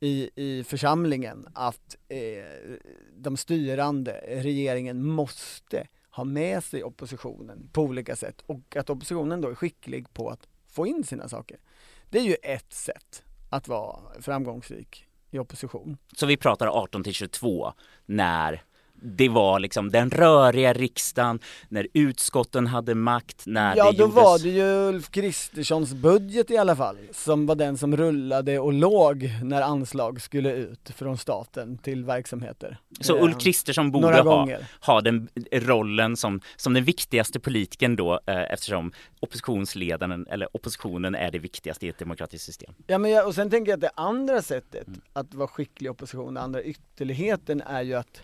i, 0.00 0.30
i 0.34 0.64
församlingen 0.64 1.48
att 1.54 1.96
eh, 2.08 2.78
de 3.16 3.36
styrande, 3.36 4.12
regeringen, 4.28 5.06
måste 5.06 5.86
ha 6.10 6.24
med 6.24 6.64
sig 6.64 6.84
oppositionen 6.84 7.68
på 7.72 7.82
olika 7.82 8.16
sätt 8.16 8.42
och 8.46 8.76
att 8.76 8.90
oppositionen 8.90 9.40
då 9.40 9.48
är 9.48 9.54
skicklig 9.54 10.14
på 10.14 10.30
att 10.30 10.48
få 10.68 10.86
in 10.86 11.04
sina 11.04 11.28
saker. 11.28 11.58
Det 12.10 12.18
är 12.18 12.22
ju 12.22 12.36
ett 12.42 12.72
sätt 12.72 13.24
att 13.50 13.68
vara 13.68 14.20
framgångsrik 14.20 15.06
i 15.32 15.38
opposition. 15.38 15.96
Så 16.16 16.26
vi 16.26 16.36
pratar 16.36 16.66
18 16.66 17.04
till 17.04 17.14
22 17.14 17.72
när 18.06 18.62
det 19.02 19.28
var 19.28 19.60
liksom 19.60 19.90
den 19.90 20.10
röriga 20.10 20.72
riksdagen, 20.72 21.38
när 21.68 21.86
utskotten 21.94 22.66
hade 22.66 22.94
makt, 22.94 23.42
när 23.46 23.76
Ja 23.76 23.92
det 23.92 23.98
då 23.98 24.04
gjordes... 24.04 24.16
var 24.16 24.38
det 24.38 24.48
ju 24.48 24.88
Ulf 24.88 25.10
Kristerssons 25.10 25.94
budget 25.94 26.50
i 26.50 26.56
alla 26.56 26.76
fall, 26.76 26.96
som 27.12 27.46
var 27.46 27.54
den 27.54 27.78
som 27.78 27.96
rullade 27.96 28.58
och 28.58 28.72
låg 28.72 29.30
när 29.42 29.62
anslag 29.62 30.20
skulle 30.20 30.52
ut 30.52 30.90
från 30.96 31.18
staten 31.18 31.78
till 31.78 32.04
verksamheter. 32.04 32.78
Så 33.00 33.16
Eh, 33.16 33.22
Ulf 33.24 33.38
Kristersson 33.38 33.90
borde 33.90 34.22
ha, 34.22 34.48
ha 34.80 35.00
den 35.00 35.28
rollen 35.52 36.16
som, 36.16 36.40
som 36.56 36.74
den 36.74 36.84
viktigaste 36.84 37.40
politikern 37.40 37.96
då 37.96 38.20
eh, 38.26 38.52
eftersom 38.52 38.92
oppositionsledaren 39.20 40.26
eller 40.30 40.56
oppositionen 40.56 41.14
är 41.14 41.30
det 41.30 41.38
viktigaste 41.38 41.86
i 41.86 41.88
ett 41.88 41.98
demokratiskt 41.98 42.44
system. 42.44 42.74
Ja 42.86 42.98
men 42.98 43.10
jag, 43.10 43.26
och 43.26 43.34
sen 43.34 43.50
tänker 43.50 43.72
jag 43.72 43.76
att 43.76 43.80
det 43.80 43.90
andra 44.02 44.42
sättet 44.42 44.86
Mm. 44.86 45.00
att 45.12 45.34
vara 45.34 45.48
skicklig 45.48 45.86
i 45.86 45.90
opposition, 45.90 46.34
den 46.34 46.44
andra 46.44 46.62
ytterligheten 46.62 47.60
är 47.60 47.82
ju 47.82 47.94
att 47.94 48.22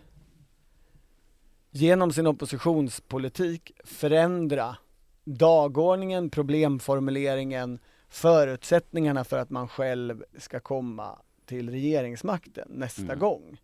genom 1.71 2.13
sin 2.13 2.27
oppositionspolitik 2.27 3.73
förändra 3.85 4.77
dagordningen, 5.25 6.31
problemformuleringen, 6.31 7.79
förutsättningarna 8.09 9.25
för 9.25 9.39
att 9.39 9.51
man 9.51 9.69
själv 9.69 10.25
ska 10.39 10.61
komma 10.61 11.19
till 11.47 11.71
regeringsmakten 11.71 12.69
nästa 12.71 13.03
Mm. 13.03 13.19
gång. 13.19 13.61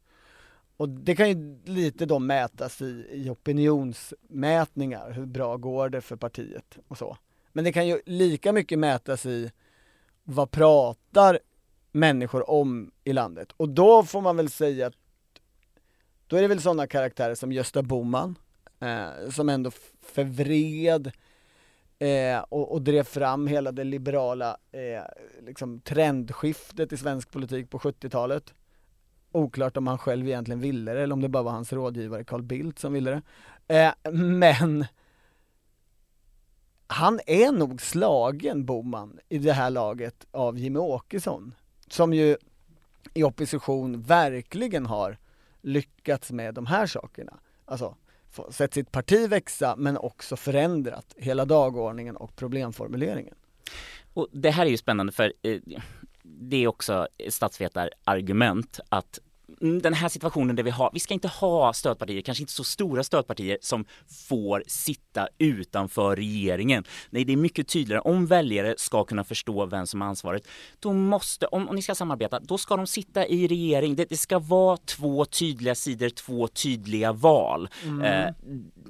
Och 0.76 0.88
det 0.88 1.16
kan 1.16 1.28
ju 1.28 1.58
lite 1.64 2.06
då 2.06 2.18
mätas 2.18 2.82
i, 2.82 3.06
i 3.12 3.30
opinionsmätningar, 3.30 5.10
hur 5.10 5.26
bra 5.26 5.56
går 5.56 5.88
det 5.88 6.00
för 6.00 6.16
partiet 6.16 6.78
och 6.88 6.98
så. 6.98 7.16
Men 7.52 7.64
det 7.64 7.72
kan 7.72 7.86
ju 7.86 8.00
lika 8.06 8.52
mycket 8.52 8.78
mätas 8.78 9.26
i 9.26 9.52
vad 10.24 10.50
pratar 10.50 11.38
människor 11.92 12.50
om 12.50 12.90
i 13.04 13.12
landet? 13.12 13.48
Och 13.56 13.68
då 13.68 14.02
får 14.02 14.20
man 14.20 14.36
väl 14.36 14.50
säga 14.50 14.86
att 14.86 14.94
då 16.26 16.36
är 16.36 16.42
det 16.42 16.48
väl 16.48 16.60
sådana 16.60 16.86
karaktärer 16.86 17.34
som 17.34 17.52
Gösta 17.52 17.82
Bohman 17.82 18.38
eh, 18.80 19.30
som 19.30 19.48
ändå 19.48 19.70
förvred 20.02 21.12
eh, 21.98 22.38
och, 22.48 22.72
och 22.72 22.82
drev 22.82 23.02
fram 23.02 23.46
hela 23.46 23.72
det 23.72 23.84
liberala 23.84 24.56
eh, 24.72 25.02
liksom 25.46 25.80
trendskiftet 25.80 26.92
i 26.92 26.96
svensk 26.96 27.30
politik 27.30 27.70
på 27.70 27.78
70-talet. 27.78 28.54
Oklart 29.32 29.76
om 29.76 29.86
han 29.86 29.98
själv 29.98 30.26
egentligen 30.28 30.60
ville 30.60 30.92
det 30.92 31.02
eller 31.02 31.12
om 31.12 31.20
det 31.20 31.28
bara 31.28 31.42
var 31.42 31.52
hans 31.52 31.72
rådgivare 31.72 32.24
Carl 32.24 32.42
Bildt 32.42 32.78
som 32.78 32.92
ville 32.92 33.10
det. 33.10 33.22
Eh, 33.76 34.12
men 34.12 34.84
han 36.86 37.20
är 37.26 37.52
nog 37.52 37.82
slagen, 37.82 38.64
Boman, 38.64 39.18
i 39.28 39.38
det 39.38 39.52
här 39.52 39.70
laget 39.70 40.26
av 40.30 40.58
Jimmie 40.58 40.82
Åkesson. 40.82 41.54
Som 41.88 42.14
ju 42.14 42.36
i 43.14 43.24
opposition 43.24 44.02
verkligen 44.02 44.86
har 44.86 45.18
lyckats 45.64 46.30
med 46.30 46.54
de 46.54 46.66
här 46.66 46.86
sakerna. 46.86 47.38
Alltså, 47.64 47.96
sett 48.50 48.74
sitt 48.74 48.92
parti 48.92 49.28
växa 49.28 49.76
men 49.76 49.96
också 49.96 50.36
förändrat 50.36 51.14
hela 51.16 51.44
dagordningen 51.44 52.16
och 52.16 52.36
problemformuleringen. 52.36 53.34
Och 54.14 54.28
det 54.32 54.50
här 54.50 54.66
är 54.66 54.70
ju 54.70 54.76
spännande 54.76 55.12
för 55.12 55.32
eh, 55.42 55.60
det 56.22 56.56
är 56.56 56.66
också 56.66 57.08
statsvetarargument 57.28 58.80
att 58.88 59.18
den 59.64 59.94
här 59.94 60.08
situationen 60.08 60.56
där 60.56 60.62
vi 60.62 60.70
har, 60.70 60.90
vi 60.92 61.00
ska 61.00 61.14
inte 61.14 61.28
ha 61.28 61.72
stödpartier, 61.72 62.20
kanske 62.22 62.42
inte 62.42 62.52
så 62.52 62.64
stora 62.64 63.04
stödpartier 63.04 63.58
som 63.60 63.84
får 64.28 64.62
sitta 64.66 65.28
utanför 65.38 66.16
regeringen. 66.16 66.84
Nej, 67.10 67.24
det 67.24 67.32
är 67.32 67.36
mycket 67.36 67.68
tydligare. 67.68 68.00
Om 68.00 68.26
väljare 68.26 68.74
ska 68.78 69.04
kunna 69.04 69.24
förstå 69.24 69.66
vem 69.66 69.86
som 69.86 70.00
har 70.00 70.08
ansvaret, 70.08 70.48
då 70.80 70.92
måste, 70.92 71.46
om, 71.46 71.68
om 71.68 71.76
ni 71.76 71.82
ska 71.82 71.94
samarbeta, 71.94 72.40
då 72.40 72.58
ska 72.58 72.76
de 72.76 72.86
sitta 72.86 73.26
i 73.26 73.46
regering. 73.48 73.96
Det, 73.96 74.04
det 74.08 74.16
ska 74.16 74.38
vara 74.38 74.76
två 74.76 75.24
tydliga 75.24 75.74
sidor, 75.74 76.08
två 76.08 76.48
tydliga 76.48 77.12
val. 77.12 77.68
Eh, 78.04 78.34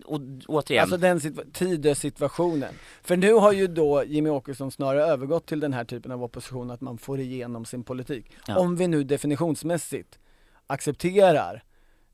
och 0.05 0.21
återigen, 0.49 0.83
Alltså 0.83 0.97
den 0.97 1.19
situa- 1.21 1.53
Tidösituationen. 1.53 2.75
För 3.03 3.17
nu 3.17 3.33
har 3.33 3.53
ju 3.53 3.67
då 3.67 4.05
Jimmy 4.07 4.31
Åkesson 4.31 4.71
snarare 4.71 5.05
övergått 5.05 5.47
till 5.47 5.61
den 5.61 5.73
här 5.73 5.85
typen 5.85 6.13
av 6.13 6.23
opposition, 6.25 6.71
att 6.71 6.81
man 6.81 6.99
får 6.99 7.21
igenom 7.21 7.65
sin 7.65 7.85
politik. 7.85 8.27
Ja. 8.47 8.57
Om 8.59 8.77
vi 8.77 8.89
nu 8.89 9.05
definitionsmässigt 9.05 10.19
accepterar 10.67 11.63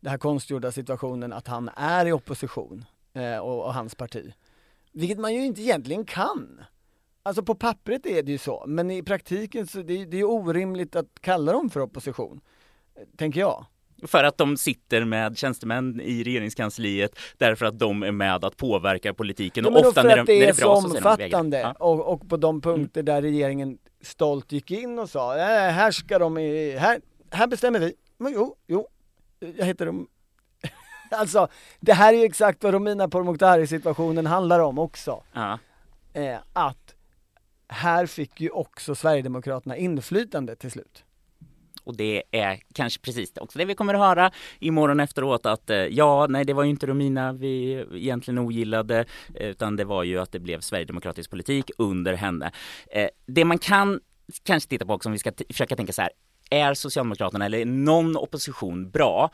den 0.01 0.11
här 0.11 0.19
konstgjorda 0.19 0.73
situationen 0.73 1.33
att 1.33 1.47
han 1.49 1.71
är 1.77 2.07
i 2.07 2.13
opposition 2.13 2.85
eh, 3.15 3.39
och, 3.39 3.65
och 3.65 3.75
hans 3.75 3.95
parti. 3.95 4.33
Vilket 4.93 5.19
man 5.19 5.35
ju 5.35 5.45
inte 5.45 5.63
egentligen 5.63 6.05
kan. 6.05 6.61
Alltså 7.23 7.43
på 7.43 7.55
pappret 7.55 8.07
är 8.07 8.23
det 8.23 8.33
ju 8.33 8.39
så, 8.39 8.65
men 8.67 8.91
i 8.91 9.03
praktiken 9.03 9.67
så 9.67 9.79
det, 9.79 10.05
det 10.05 10.17
är 10.17 10.19
ju 10.19 10.25
orimligt 10.25 10.97
att 10.97 11.07
kalla 11.21 11.53
dem 11.53 11.71
för 11.71 11.81
opposition. 11.81 12.41
Tänker 13.17 13.41
jag. 13.41 13.67
För 14.07 14.25
att 14.25 14.39
de 14.39 14.57
sitter 14.57 15.05
med 15.05 15.39
tjänstemän 15.39 16.01
i 16.01 16.23
regeringskansliet 16.25 17.19
därför 17.39 17.67
att 17.67 17.79
de 17.79 18.03
är 18.03 18.13
med 18.13 18.45
att 18.45 18.57
påverka 18.57 19.15
politiken. 19.15 19.65
Ja, 19.65 19.71
och 19.81 19.87
ofta 19.87 20.03
när 20.03 20.09
det 20.11 20.17
när 20.17 20.23
är 20.23 20.25
det 20.27 20.49
är 20.49 20.55
bra 20.55 20.81
så 20.81 20.89
säger 20.89 21.03
de 21.03 21.09
omfattande 21.09 21.61
Ja. 21.61 21.73
och, 21.73 22.13
och 22.13 22.29
på 22.29 22.37
de 22.37 22.61
punkter 22.61 23.03
där 23.03 23.23
regeringen 23.23 23.79
stolt 24.03 24.53
gick 24.53 24.71
in 24.71 24.99
och 24.99 25.11
sa 25.11 25.37
"Eh, 25.37 25.71
här 25.71 25.91
ska 25.91 26.19
de, 26.19 26.39
i, 26.39 26.77
här, 26.77 27.01
här 27.31 27.47
bestämmer 27.47 27.79
vi. 27.79 27.95
Men 28.21 28.33
jo, 28.33 28.57
jo, 28.67 28.89
jag 29.57 29.67
heter 29.67 29.87
dem. 29.87 30.09
alltså, 31.11 31.49
det 31.81 31.93
här 31.93 32.15
är 32.15 32.19
ju 32.19 32.25
exakt 32.25 32.65
vad 32.65 32.75
Romina 32.75 33.09
Pourmokhtari 33.09 33.67
situationen 33.67 34.27
handlar 34.27 34.61
om 34.61 34.79
också. 34.79 35.23
Ja. 35.33 35.59
Eh, 36.13 36.39
att 36.53 36.95
här 37.69 38.07
fick 38.07 38.41
ju 38.41 38.51
också 38.51 38.95
Sverigedemokraterna 38.95 39.77
inflytande 39.77 40.57
till 40.57 40.71
slut. 40.71 41.05
Och 41.85 41.97
det 41.97 42.23
är 42.31 42.61
kanske 42.75 43.01
precis 43.01 43.33
också 43.37 43.59
det 43.59 43.65
vi 43.65 43.75
kommer 43.75 43.95
att 43.95 44.01
höra 44.01 44.31
imorgon 44.59 45.01
efteråt 45.01 45.47
att 45.47 45.71
eh, 45.71 45.77
ja, 45.77 46.27
nej 46.29 46.45
det 46.45 46.53
var 46.53 46.63
ju 46.63 46.71
inte 46.71 46.87
Romina 46.87 47.33
vi 47.33 47.85
egentligen 47.95 48.39
ogillade 48.39 49.05
utan 49.35 49.77
det 49.77 49.85
var 49.85 50.03
ju 50.05 50.19
att 50.21 50.33
det 50.33 50.39
blev 50.41 50.61
sverigedemokratisk 50.61 51.31
politik 51.31 51.71
under 51.79 52.15
henne. 52.15 52.53
Eh, 52.91 53.09
Det 53.27 53.45
man 53.45 53.59
kan 53.59 54.01
kanske 54.43 54.71
titta 54.71 54.87
på 54.87 54.93
också 54.95 55.09
om 55.09 55.13
vi 55.13 55.19
ska 55.19 55.33
försöka 55.49 55.77
tänka 55.77 55.93
så 55.93 56.03
här, 56.03 56.11
är 56.51 56.75
Socialdemokraterna 56.75 57.45
eller 57.47 57.65
någon 57.65 58.17
opposition 58.17 58.91
bra? 58.91 59.31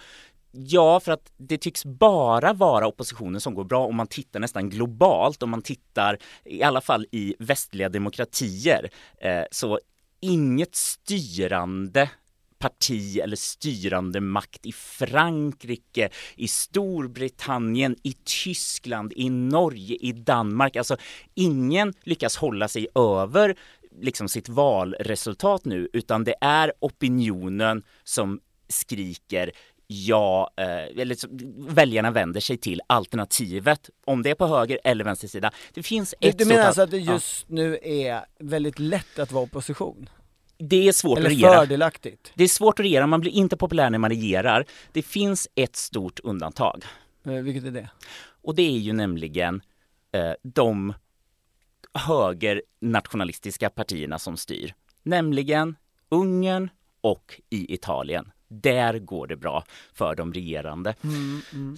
Ja, 0.53 1.01
för 1.01 1.13
att 1.13 1.33
det 1.37 1.59
tycks 1.59 1.85
bara 1.85 2.53
vara 2.53 2.87
oppositionen 2.87 3.41
som 3.41 3.55
går 3.55 3.65
bra 3.65 3.87
om 3.87 3.97
man 3.97 4.07
tittar 4.07 4.41
nästan 4.41 4.71
globalt, 4.71 5.43
om 5.43 5.51
man 5.51 5.63
tittar 5.63 6.19
i 6.45 6.63
alla 6.63 6.81
fall 6.81 7.07
i 7.13 7.35
västliga 7.39 7.89
demokratier. 7.89 8.91
Eh, 9.19 9.43
Så 9.51 9.81
inget 10.21 10.75
styrande 10.75 12.11
parti 12.59 13.19
eller 13.19 13.37
styrande 13.37 14.21
makt 14.21 14.67
i 14.67 14.73
Frankrike, 14.73 16.09
i 16.37 16.49
Storbritannien, 16.49 17.97
i 18.03 18.13
Tyskland, 18.25 19.13
i 19.17 19.31
Norge, 19.31 19.97
i 20.01 20.13
Danmark. 20.13 20.77
Alltså 20.77 20.97
ingen 21.35 21.95
lyckas 22.03 22.37
hålla 22.37 22.69
sig 22.69 22.87
över 22.95 23.57
liksom 24.01 24.29
sitt 24.29 24.49
valresultat 24.49 25.65
nu 25.65 25.89
utan 25.93 26.25
det 26.25 26.35
är 26.41 26.73
opinionen 26.81 27.83
som 28.05 28.41
skriker 28.69 29.51
ja, 29.87 30.51
eh, 30.57 30.67
eller 31.01 31.17
väljarna 31.75 32.11
vänder 32.11 32.41
sig 32.41 32.57
till 32.57 32.81
alternativet, 32.87 33.91
om 34.07 34.23
det 34.23 34.31
är 34.31 34.35
på 34.35 34.47
höger 34.47 34.79
eller 34.85 35.05
vänster 35.05 35.29
sida. 35.29 35.51
Det 35.75 35.83
finns 35.83 36.15
ett 36.21 36.39
du 36.39 36.45
menar 36.45 36.61
al- 36.61 36.67
alltså 36.67 36.83
att 36.83 36.91
det 36.91 36.99
ja. 36.99 37.13
just 37.13 37.49
nu 37.49 37.79
är 37.83 38.21
väldigt 38.39 38.79
lätt 38.79 39.19
att 39.19 39.33
vara 39.33 39.45
opposition? 39.45 40.09
Det 40.59 40.89
är 40.89 40.93
svårt 40.93 41.19
Eller 41.19 41.31
att 41.31 41.37
regera. 41.37 41.59
fördelaktigt? 41.61 42.33
Det 42.35 42.45
är 42.45 42.49
svårt 42.49 42.79
att 42.81 42.85
regera, 42.85 43.07
man 43.07 43.21
blir 43.21 43.33
inte 43.33 43.57
populär 43.57 43.91
när 43.91 43.99
man 43.99 44.11
regerar. 44.11 44.65
Det 44.93 45.03
finns 45.03 45.49
ett 45.55 45.77
stort 45.77 46.21
undantag 46.21 46.85
Eh, 47.27 47.33
vilket 47.33 47.65
är 47.65 47.71
det? 47.71 47.91
och 48.43 48.55
det 48.55 48.63
är 48.63 48.79
ju 48.79 48.93
nämligen 48.93 49.61
eh, 50.13 50.33
de 50.43 50.95
högernationalistiska 51.97 53.71
partierna 53.71 54.19
som 54.19 54.37
styr, 54.37 54.75
nämligen 55.03 55.77
Ungern 56.09 56.71
och 57.01 57.41
i 57.51 57.75
Italien. 57.75 58.31
Där 58.49 58.99
går 58.99 59.27
det 59.27 59.37
bra 59.37 59.65
för 59.95 60.15
de 60.15 60.33
regerande. 60.33 60.95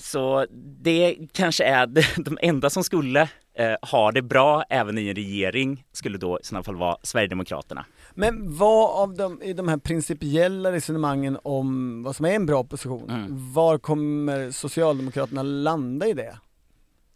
Så 0.00 0.46
det 0.82 1.16
kanske 1.32 1.64
är 1.64 1.86
de- 2.24 2.38
enda 2.40 2.70
som 2.70 2.84
skulle 2.84 3.20
eh, 3.54 3.74
ha 3.82 4.12
det 4.12 4.22
bra 4.22 4.62
även 4.70 4.98
i 4.98 5.08
en 5.08 5.14
regering 5.14 5.84
skulle 5.92 6.18
då 6.18 6.38
i 6.40 6.44
sådana 6.44 6.62
fall 6.64 6.76
vara 6.76 6.96
Sverigedemokraterna. 7.02 7.84
Men 8.14 8.56
vad 8.56 9.02
av 9.02 9.14
de, 9.14 9.42
i 9.42 9.52
de 9.52 9.68
här 9.68 9.76
principiella 9.78 10.72
resonemangen 10.72 11.38
om 11.42 12.02
vad 12.02 12.16
som 12.16 12.26
är 12.26 12.30
en 12.30 12.46
bra 12.46 12.60
opposition, 12.60 13.10
Mm. 13.10 13.52
var 13.52 13.78
kommer 13.78 14.50
Socialdemokraterna 14.50 15.42
landa 15.42 16.06
i 16.06 16.12
det? 16.12 16.38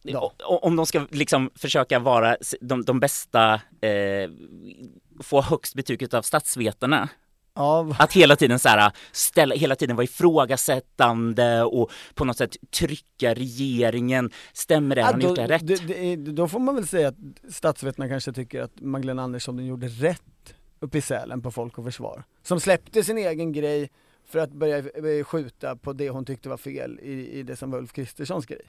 Ja. 0.02 0.32
Om 0.38 0.76
de 0.76 0.86
ska 0.86 1.06
liksom 1.10 1.50
försöka 1.54 1.98
vara 1.98 2.36
de, 2.60 2.84
de 2.84 3.00
bästa, 3.00 3.54
eh, 3.80 4.30
få 5.20 5.42
högst 5.42 5.74
betyg 5.74 6.14
av 6.14 6.22
statsvetarna. 6.22 7.08
Ja, 7.54 7.96
Att 7.98 8.12
hela 8.12 8.36
tiden 8.36 8.58
så 8.58 8.68
här, 8.68 8.92
ställa, 9.12 9.54
hela 9.54 9.76
tiden 9.76 9.96
vara 9.96 10.04
ifrågasättande 10.04 11.62
och 11.62 11.90
på 12.14 12.24
något 12.24 12.36
sätt 12.36 12.56
trycka 12.70 13.34
regeringen. 13.34 14.30
Stämmer 14.52 14.96
det? 14.96 15.02
Har 15.02 15.10
ja, 15.10 15.16
ni 15.16 15.22
då, 15.22 15.28
gjort 15.28 15.36
det 15.36 15.46
rätt? 15.46 15.66
det, 15.66 15.76
det, 15.76 16.16
då 16.16 16.48
får 16.48 16.58
man 16.58 16.74
väl 16.74 16.86
säga 16.86 17.08
att 17.08 17.16
statsvetarna 17.48 18.08
kanske 18.08 18.32
tycker 18.32 18.62
att 18.62 18.80
Magdalena 18.80 19.22
Andersson 19.22 19.66
gjorde 19.66 19.86
rätt 19.86 20.54
uppe 20.80 20.98
i 20.98 21.00
Sälen 21.00 21.42
på 21.42 21.50
Folk 21.50 21.78
och 21.78 21.84
Försvar. 21.84 22.24
Som 22.42 22.60
släppte 22.60 23.04
sin 23.04 23.18
egen 23.18 23.52
grej, 23.52 23.90
för 24.24 24.38
att 24.38 24.52
börja 24.52 24.78
eh, 24.78 25.24
skjuta 25.24 25.76
på 25.76 25.92
det 25.92 26.10
hon 26.10 26.24
tyckte 26.24 26.48
var 26.48 26.56
fel 26.56 27.00
i, 27.02 27.38
i 27.38 27.42
det 27.42 27.56
som 27.56 27.70
var 27.70 27.78
Ulf 27.78 27.92
Kristerssons 27.92 28.46
grej? 28.46 28.60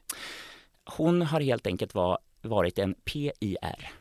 Hon 0.85 1.21
har 1.21 1.41
helt 1.41 1.67
enkelt 1.67 1.93
var, 1.95 2.17
varit 2.41 2.79
en 2.79 2.93
PIR, 2.93 3.91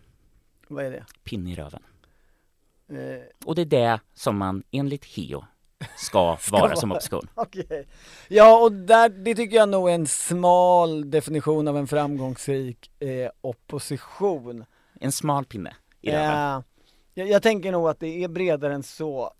Vad 0.68 0.84
är 0.84 0.90
det? 0.90 1.04
pinne 1.24 1.50
i 1.52 1.54
röven. 1.54 1.82
Eh, 2.88 3.22
Och 3.44 3.54
det 3.54 3.62
är 3.62 3.66
det 3.66 4.00
som 4.14 4.36
man 4.36 4.62
enligt 4.70 5.04
HEO 5.16 5.44
ska, 5.96 6.38
vara 6.50 6.76
som 6.76 6.92
opposition. 6.92 7.28
Okej. 7.34 7.86
Ja, 8.28 8.58
och 8.62 8.72
där, 8.72 9.08
det 9.08 9.34
tycker 9.34 9.56
jag 9.56 9.68
nog 9.68 9.90
är 9.90 9.94
en 9.94 10.06
smal 10.06 11.10
definition 11.10 11.68
av 11.68 11.76
en 11.76 11.86
framgångsrik 11.86 12.90
eh, 13.02 13.30
opposition. 13.40 14.64
En 15.00 15.12
smal 15.12 15.44
pinne 15.44 15.76
i 16.00 16.10
röven. 16.10 16.56
Eh, 16.58 16.62
jag, 17.14 17.28
jag 17.28 17.42
tänker 17.42 17.72
nog 17.72 17.88
att 17.88 18.00
det 18.00 18.24
är 18.24 18.28
bredare 18.28 18.74
än 18.74 18.82
så. 18.82 19.32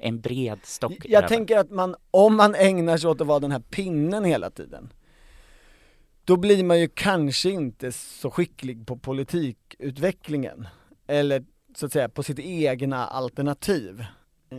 En 0.00 0.20
bred 0.20 0.58
stock 0.62 0.92
Jag 1.04 1.12
röven. 1.16 1.28
tänker 1.28 1.58
att 1.58 1.70
man, 1.70 1.96
om 2.10 2.36
man 2.36 2.54
ägnar 2.54 2.96
sig 2.96 3.10
åt 3.10 3.20
att 3.20 3.26
vara 3.26 3.38
den 3.40 3.52
här 3.52 3.60
pinnen 3.70 4.24
hela 4.24 4.50
tiden, 4.50 4.92
då 6.28 6.36
blir 6.36 6.64
man 6.64 6.80
ju 6.80 6.88
kanske 6.88 7.50
inte 7.50 7.92
så 7.92 8.30
skicklig 8.30 8.86
på 8.86 8.96
politikutvecklingen. 8.96 10.68
Eller 11.06 11.44
så 11.74 11.86
att 11.86 11.92
säga 11.92 12.08
på 12.08 12.22
sitt 12.22 12.38
egna 12.38 13.06
alternativ. 13.06 14.04
Eh, 14.50 14.58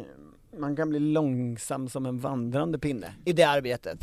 man 0.58 0.76
kan 0.76 0.90
bli 0.90 1.00
långsam 1.00 1.90
som 1.90 2.06
en 2.06 2.20
vandrande 2.20 2.80
pinne 2.80 3.14
i 3.26 3.34
det 3.34 3.44
arbetet. 3.44 4.00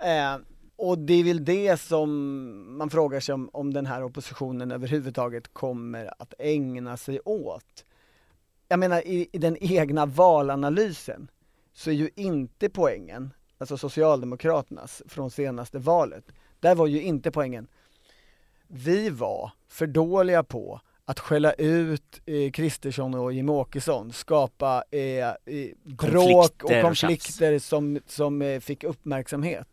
Eh, 0.00 0.36
och 0.76 0.98
det 0.98 1.14
är 1.14 1.24
väl 1.24 1.44
det 1.44 1.80
som 1.80 2.78
man 2.78 2.90
frågar 2.90 3.20
sig 3.20 3.32
om, 3.32 3.50
om 3.52 3.74
den 3.74 3.86
här 3.86 4.02
oppositionen 4.02 4.72
överhuvudtaget 4.72 5.54
kommer 5.54 6.22
att 6.22 6.34
ägna 6.38 6.96
sig 6.96 7.20
åt. 7.20 7.84
Jag 8.68 8.78
menar 8.78 9.06
i, 9.06 9.28
i 9.32 9.38
den 9.38 9.56
egna 9.60 10.06
valanalysen 10.06 11.30
så 11.72 11.90
är 11.90 11.94
ju 11.94 12.10
inte 12.16 12.68
poängen, 12.68 13.30
alltså 13.58 13.76
Socialdemokraternas 13.76 15.02
från 15.06 15.30
senaste 15.30 15.78
valet, 15.78 16.24
där 16.60 16.74
var 16.74 16.86
ju 16.86 17.02
inte 17.02 17.30
poängen. 17.30 17.66
Vi 18.66 19.10
var 19.10 19.50
för 19.68 19.86
dåliga 19.86 20.42
på 20.42 20.80
att 21.04 21.20
skälla 21.20 21.52
ut 21.52 22.20
eh, 22.26 22.50
Kristersson 22.50 23.14
och 23.14 23.32
Jimmie 23.32 23.54
Åkesson, 23.54 24.12
skapa 24.12 24.84
eh, 24.90 25.00
eh, 25.28 25.34
bråk 25.84 26.62
och 26.64 26.70
Konflikter 26.82 27.54
och 27.54 27.62
som, 27.62 28.00
som 28.06 28.42
eh, 28.42 28.60
fick 28.60 28.84
uppmärksamhet. 28.84 29.68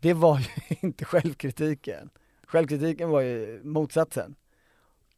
Det 0.00 0.12
var 0.14 0.38
ju 0.38 0.76
inte 0.88 1.04
självkritiken. 1.04 2.10
Självkritiken 2.46 3.10
var 3.10 3.20
ju 3.20 3.60
motsatsen. 3.64 4.34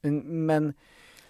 Men- 0.01 0.47
Men 0.47 0.75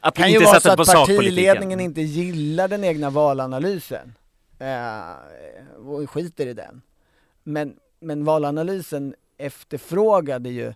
Att 0.01 0.15
kan 0.15 0.31
ju 0.33 0.39
vara 0.39 0.61
så 0.61 0.71
att 0.73 0.77
partiledningen 1.09 1.81
inte 1.81 2.01
gillar 2.01 2.69
den 2.69 2.85
egna 2.85 3.11
valanalysen 3.11 4.15
eh, 4.59 5.77
och 5.87 6.11
skiter 6.11 6.47
i 6.47 6.55
den. 6.55 6.83
Men, 7.43 7.77
men 8.01 8.25
valanalysen 8.25 9.15
efterfrågade 9.41 10.51
ju 10.51 10.75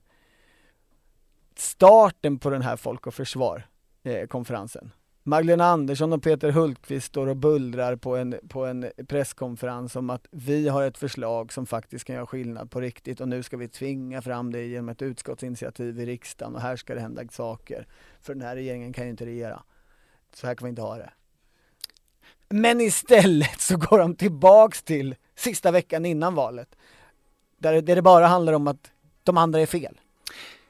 starten 1.56 2.38
på 2.38 2.50
den 2.50 2.62
här 2.62 2.76
Folk 2.76 3.06
och 3.06 3.14
Försvar-konferensen. 3.14 4.84
Eh, 4.84 4.98
Magdalena 5.26 5.64
Andersson 5.64 6.12
och 6.12 6.22
Peter 6.22 6.50
Hultqvist 6.50 7.06
står 7.06 7.26
och 7.26 7.36
bullrar 7.36 7.96
på 7.96 8.16
en, 8.16 8.34
på 8.48 8.66
en 8.66 8.90
presskonferens 9.08 9.96
om 9.96 10.10
att 10.10 10.26
vi 10.30 10.68
har 10.68 10.82
ett 10.82 10.98
förslag 10.98 11.52
som 11.52 11.66
faktiskt 11.66 12.04
kan 12.04 12.16
göra 12.16 12.26
skillnad 12.26 12.70
på 12.70 12.80
riktigt 12.80 13.20
och 13.20 13.28
nu 13.28 13.42
ska 13.42 13.56
vi 13.56 13.68
tvinga 13.68 14.22
fram 14.22 14.52
det 14.52 14.66
genom 14.66 14.88
ett 14.88 15.02
utskottsinitiativ 15.02 16.00
i 16.00 16.06
riksdagen 16.06 16.54
och 16.54 16.60
här 16.60 16.76
ska 16.76 16.94
det 16.94 17.00
hända 17.00 17.22
saker. 17.30 17.86
För 18.20 18.34
den 18.34 18.42
här 18.42 18.56
regeringen 18.56 18.92
kan 18.92 19.04
ju 19.04 19.10
inte 19.10 19.26
regera. 19.26 19.62
Så 20.34 20.46
här 20.46 20.54
kan 20.54 20.66
vi 20.66 20.70
inte 20.70 20.82
ha 20.82 20.96
det. 20.96 21.10
Men 22.48 22.80
istället 22.80 23.60
så 23.60 23.76
går 23.76 23.98
de 23.98 24.16
tillbaks 24.16 24.82
till 24.82 25.14
sista 25.34 25.70
veckan 25.70 26.06
innan 26.06 26.34
valet. 26.34 26.76
Där, 27.64 27.82
där 27.82 27.96
det 27.96 28.02
bara 28.02 28.26
handlar 28.26 28.52
om 28.52 28.68
att 28.68 28.90
de 29.22 29.36
andra 29.36 29.60
är 29.60 29.66
fel. 29.66 30.00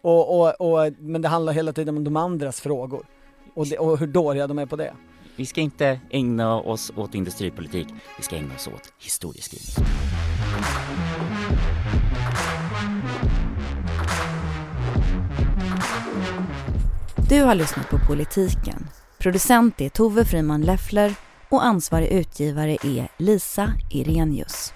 Och, 0.03 0.40
och, 0.40 0.61
och, 0.61 0.92
men 0.99 1.22
det 1.22 1.28
handlar 1.28 1.53
hela 1.53 1.72
tiden 1.72 1.97
om 1.97 2.05
de 2.05 2.16
andras 2.16 2.61
frågor. 2.61 3.07
Och, 3.55 3.66
det, 3.66 3.78
och 3.78 3.99
hur 3.99 4.07
dåliga 4.07 4.47
de 4.47 4.59
är 4.59 4.66
på 4.66 4.76
det. 4.76 4.95
Vi 5.36 5.47
ska 5.47 5.61
inte 5.61 6.01
ägna 6.11 6.55
oss 6.55 6.92
åt 6.97 7.14
industripolitik, 7.14 7.86
vi 8.16 8.22
ska 8.22 8.36
ägna 8.36 8.55
oss 8.55 8.68
åt 8.68 8.92
historieskrivning. 8.99 9.86
Du 17.28 17.42
har 17.42 17.55
lyssnat 17.55 17.88
på 17.90 17.99
Politiken. 18.09 18.86
Producent 19.18 19.80
är 19.80 19.88
Tove 19.88 20.24
Friman 20.24 20.62
Leffler 20.62 21.14
och 21.49 21.64
ansvarig 21.64 22.09
utgivare 22.09 22.72
är 22.72 23.09
Lisa 23.18 23.72
Irenius. 23.90 24.72